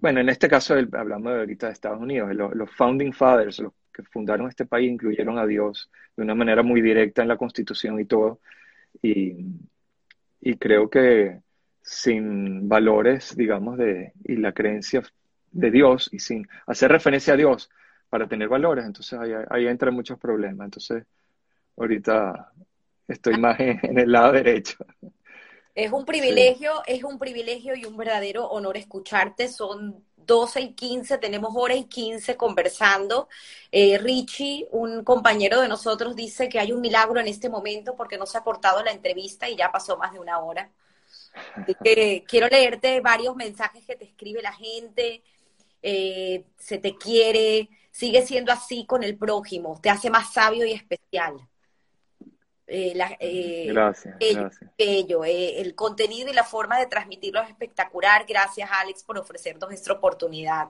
bueno, 0.00 0.20
en 0.20 0.28
este 0.28 0.48
caso 0.48 0.74
hablamos 0.74 1.32
de 1.32 1.40
ahorita 1.40 1.66
de 1.66 1.72
Estados 1.72 2.00
Unidos, 2.00 2.34
los, 2.34 2.70
founding 2.70 3.12
fathers, 3.12 3.58
los 3.60 3.72
que 3.92 4.02
fundaron 4.04 4.48
este 4.48 4.66
país, 4.66 4.90
incluyeron 4.90 5.38
a 5.38 5.46
Dios 5.46 5.90
de 6.16 6.22
una 6.22 6.34
manera 6.34 6.62
muy 6.62 6.80
directa 6.80 7.22
en 7.22 7.28
la 7.28 7.36
Constitución 7.36 7.98
y 8.00 8.04
todo, 8.04 8.40
y, 9.02 9.46
y 10.40 10.56
creo 10.56 10.90
que 10.90 11.40
sin 11.82 12.68
valores, 12.68 13.36
digamos, 13.36 13.78
de, 13.78 14.12
y 14.24 14.36
la 14.36 14.52
creencia 14.52 15.02
de 15.50 15.70
Dios, 15.70 16.08
y 16.12 16.20
sin 16.20 16.48
hacer 16.66 16.90
referencia 16.92 17.34
a 17.34 17.36
Dios, 17.36 17.70
para 18.12 18.28
tener 18.28 18.46
valores, 18.46 18.84
entonces 18.84 19.18
ahí, 19.18 19.32
ahí 19.48 19.66
entran 19.66 19.94
muchos 19.94 20.18
problemas. 20.18 20.66
Entonces, 20.66 21.04
ahorita 21.78 22.52
estoy 23.08 23.38
más 23.38 23.58
en, 23.58 23.98
el 23.98 24.12
lado 24.12 24.32
derecho. 24.32 24.84
Es 25.74 25.90
un 25.90 26.04
privilegio, 26.04 26.82
es 26.84 27.04
un 27.04 27.18
privilegio 27.18 27.74
y 27.74 27.86
un 27.86 27.96
verdadero 27.96 28.44
honor 28.50 28.76
escucharte. 28.76 29.48
Son 29.48 30.04
12 30.14 30.60
y 30.60 30.74
15, 30.74 31.16
tenemos 31.16 31.52
hora 31.54 31.74
y 31.74 31.84
15 31.84 32.36
conversando. 32.36 33.30
Eh, 33.70 33.96
Richie, 33.96 34.68
un 34.72 35.04
compañero 35.04 35.62
de 35.62 35.68
nosotros, 35.68 36.14
dice 36.14 36.50
que 36.50 36.60
hay 36.60 36.70
un 36.70 36.82
milagro 36.82 37.18
en 37.18 37.28
este 37.28 37.48
momento 37.48 37.96
porque 37.96 38.18
no 38.18 38.26
se 38.26 38.36
ha 38.36 38.44
cortado 38.44 38.82
la 38.84 38.92
entrevista 38.92 39.48
y 39.48 39.56
ya 39.56 39.72
pasó 39.72 39.96
más 39.96 40.12
de 40.12 40.18
una 40.18 40.38
hora. 40.38 40.70
quiero 42.28 42.48
leerte 42.48 43.00
varios 43.00 43.34
mensajes 43.36 43.86
que 43.86 43.96
te 43.96 44.04
escribe 44.04 44.42
la 44.42 44.52
gente. 44.52 45.22
Eh, 45.82 46.44
se 46.58 46.76
te 46.76 46.94
quiere, 46.94 47.68
sigue 47.92 48.26
siendo 48.26 48.50
así 48.50 48.84
con 48.86 49.04
el 49.04 49.16
prójimo, 49.16 49.78
te 49.80 49.90
hace 49.90 50.10
más 50.10 50.32
sabio 50.32 50.66
y 50.66 50.72
especial. 50.72 51.36
Eh, 52.66 52.94
eh, 53.20 53.66
gracias, 53.68 54.16
bello, 54.78 55.24
el 55.24 55.74
contenido 55.74 56.30
y 56.30 56.32
la 56.32 56.42
forma 56.42 56.78
de 56.78 56.86
transmitirlo 56.86 57.42
es 57.42 57.50
espectacular. 57.50 58.24
Gracias, 58.26 58.68
Alex, 58.72 59.04
por 59.04 59.18
ofrecernos 59.18 59.70
esta 59.70 59.92
oportunidad. 59.92 60.68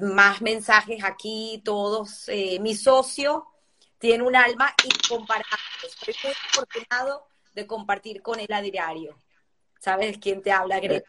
más 0.00 0.42
mensajes 0.42 1.04
aquí, 1.04 1.62
todos. 1.64 2.28
mi 2.60 2.74
socio 2.74 3.46
tiene 3.98 4.24
un 4.24 4.34
alma 4.34 4.74
incomparable. 4.84 5.46
Estoy 5.86 6.14
muy 6.24 6.32
afortunado 6.48 7.28
de 7.54 7.66
compartir 7.66 8.22
con 8.22 8.40
él 8.40 8.52
a 8.52 8.60
diario. 8.60 9.16
¿Sabes 9.78 10.18
quién 10.18 10.42
te 10.42 10.50
habla, 10.50 10.80
Greg? 10.80 11.04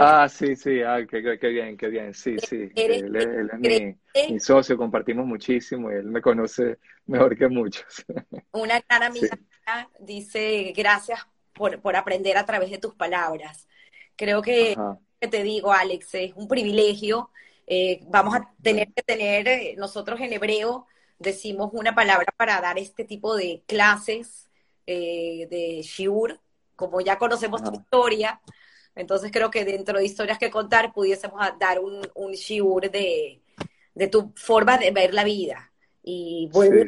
Ah, 0.00 0.28
sí, 0.28 0.56
sí, 0.56 0.82
ah, 0.82 0.98
qué, 1.08 1.20
bien, 1.20 1.76
qué 1.76 1.88
bien, 1.88 2.14
sí, 2.14 2.36
sí. 2.38 2.70
él, 2.74 3.16
es 3.16 4.30
mi, 4.30 4.40
socio, 4.40 4.76
compartimos 4.76 5.26
muchísimo 5.26 5.90
y 5.90 5.94
él 5.96 6.04
me 6.04 6.20
conoce 6.20 6.78
mejor 7.06 7.36
que 7.36 7.48
muchos. 7.48 8.04
Una 8.52 8.80
gran 8.80 9.02
amiga 9.02 9.38
dice, 9.98 10.72
gracias 10.76 11.20
por, 11.52 11.80
por, 11.80 11.96
aprender 11.96 12.36
a 12.36 12.46
través 12.46 12.70
de 12.70 12.78
tus 12.78 12.94
palabras. 12.94 13.68
Creo 14.16 14.42
que, 14.42 14.76
que 15.20 15.28
te 15.28 15.42
digo, 15.42 15.72
Alex, 15.72 16.14
es 16.14 16.32
un 16.34 16.48
privilegio. 16.48 17.30
Eh, 17.66 18.00
vamos 18.08 18.34
a 18.34 18.52
tener 18.62 18.92
que 18.92 19.02
tener, 19.02 19.48
eh, 19.48 19.74
nosotros 19.78 20.20
en 20.20 20.32
hebreo 20.32 20.86
decimos 21.22 21.70
una 21.72 21.94
palabra 21.94 22.32
para 22.36 22.60
dar 22.60 22.78
este 22.78 23.04
tipo 23.04 23.36
de 23.36 23.62
clases 23.66 24.50
eh, 24.86 25.46
de 25.50 25.82
shiur, 25.82 26.40
como 26.76 27.00
ya 27.00 27.18
conocemos 27.18 27.62
tu 27.62 27.72
historia, 27.72 28.40
entonces 28.94 29.30
creo 29.32 29.50
que 29.50 29.64
dentro 29.64 29.98
de 29.98 30.04
historias 30.04 30.38
que 30.38 30.50
contar 30.50 30.92
pudiésemos 30.92 31.40
dar 31.58 31.80
un, 31.80 32.00
un 32.14 32.32
shiur 32.32 32.90
de, 32.90 33.40
tu 34.10 34.32
forma 34.36 34.78
de 34.78 34.90
ver 34.90 35.14
la 35.14 35.24
vida. 35.24 35.70
Y 36.02 36.48
bueno, 36.52 36.84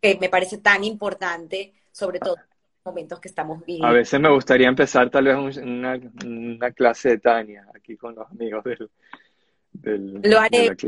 que 0.00 0.18
me 0.18 0.28
parece 0.28 0.58
tan 0.58 0.82
importante, 0.82 1.74
sobre 1.92 2.18
todo 2.18 2.36
en 2.36 2.42
los 2.42 2.86
momentos 2.86 3.20
que 3.20 3.28
estamos 3.28 3.60
viviendo. 3.60 3.86
A 3.86 3.92
veces 3.92 4.18
me 4.18 4.30
gustaría 4.30 4.68
empezar 4.68 5.10
tal 5.10 5.24
vez 5.24 5.56
una, 5.58 6.00
una 6.24 6.70
clase 6.72 7.10
de 7.10 7.18
Tania 7.18 7.66
aquí 7.74 7.96
con 7.96 8.14
los 8.14 8.30
amigos 8.30 8.64
del, 8.64 8.90
lo 9.82 10.40
haremos, 10.40 10.82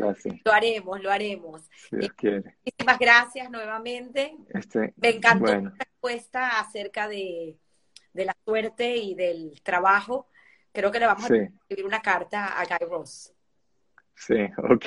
lo 0.45 0.53
haremos, 0.53 1.03
lo 1.03 1.11
haremos. 1.11 1.63
muchísimas 1.91 2.99
gracias 2.99 3.51
nuevamente. 3.51 4.37
Este, 4.49 4.95
Me 4.97 5.11
encantó 5.11 5.47
la 5.47 5.73
respuesta 5.79 6.61
acerca 6.61 7.09
de, 7.09 7.57
la 8.15 8.37
suerte 8.45 8.97
y 8.97 9.15
del 9.15 9.61
trabajo. 9.63 10.29
Creo 10.79 10.93
que 10.93 11.01
le 11.01 11.07
vamos 11.07 11.29
a 11.29 11.35
escribir 11.35 11.87
una 11.87 12.01
carta 12.01 12.57
a 12.57 12.65
Guy 12.65 12.89
Ross. 12.89 13.35
Sí, 14.15 14.37
ok. 14.59 14.85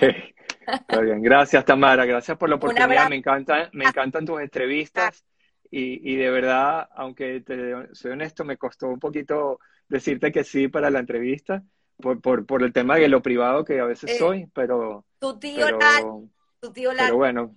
Está 0.66 1.02
bien. 1.02 1.22
Gracias, 1.22 1.66
Tamara. 1.66 2.06
Gracias 2.06 2.38
por 2.38 2.48
la 2.48 2.56
oportunidad. 2.62 3.10
Me 3.10 3.18
encantan, 3.18 3.70
me 3.74 3.84
encantan 3.84 4.26
tus 4.26 4.40
entrevistas. 4.40 5.26
Y, 5.74 6.12
y, 6.12 6.18
de 6.18 6.30
verdad, 6.30 6.90
aunque 6.96 7.40
te 7.40 7.96
soy 7.96 8.12
honesto, 8.12 8.44
me 8.44 8.58
costó 8.58 8.90
un 8.90 9.00
poquito 9.00 9.62
decirte 9.88 10.30
que 10.30 10.44
sí 10.44 10.68
para 10.68 10.90
la 10.90 11.00
entrevista 11.00 11.64
por, 11.96 12.20
por, 12.20 12.46
por, 12.46 12.62
el 12.62 12.74
tema 12.74 12.98
de 12.98 13.08
lo 13.08 13.22
privado 13.22 13.64
que 13.64 13.80
a 13.80 13.86
veces 13.86 14.12
eh, 14.12 14.18
soy, 14.18 14.50
pero... 14.54 15.06
Tu 15.18 15.40
tío 15.40 15.66
pero, 15.80 16.28
tu 16.60 16.74
tío 16.74 16.92
pero 16.98 17.16
bueno. 17.16 17.56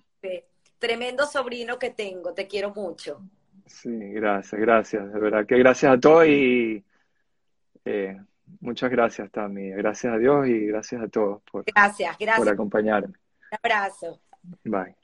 Tremendo 0.79 1.27
sobrino 1.27 1.77
que 1.77 1.91
tengo, 1.91 2.35
te 2.35 2.47
quiero 2.47 2.73
mucho. 2.73 3.21
Sí, 3.67 3.91
gracias, 3.91 4.61
gracias, 4.61 5.13
de 5.13 5.19
verdad 5.19 5.45
que 5.45 5.59
gracias 5.59 5.95
a 5.95 5.99
todos 5.99 6.29
y 6.29 6.85
eh, 7.85 8.21
muchas 8.61 8.91
gracias 8.91 9.31
también, 9.31 9.77
gracias 9.77 10.13
a 10.13 10.19
Dios 10.19 10.47
y 10.47 10.67
gracias 10.67 11.03
a 11.03 11.09
todos 11.09 11.43
por, 11.51 11.65
gracias, 11.65 12.17
gracias. 12.19 12.39
por 12.39 12.49
acompañarme. 12.49 13.15
Un 13.53 13.59
abrazo. 13.63 14.21
Bye. 14.65 15.04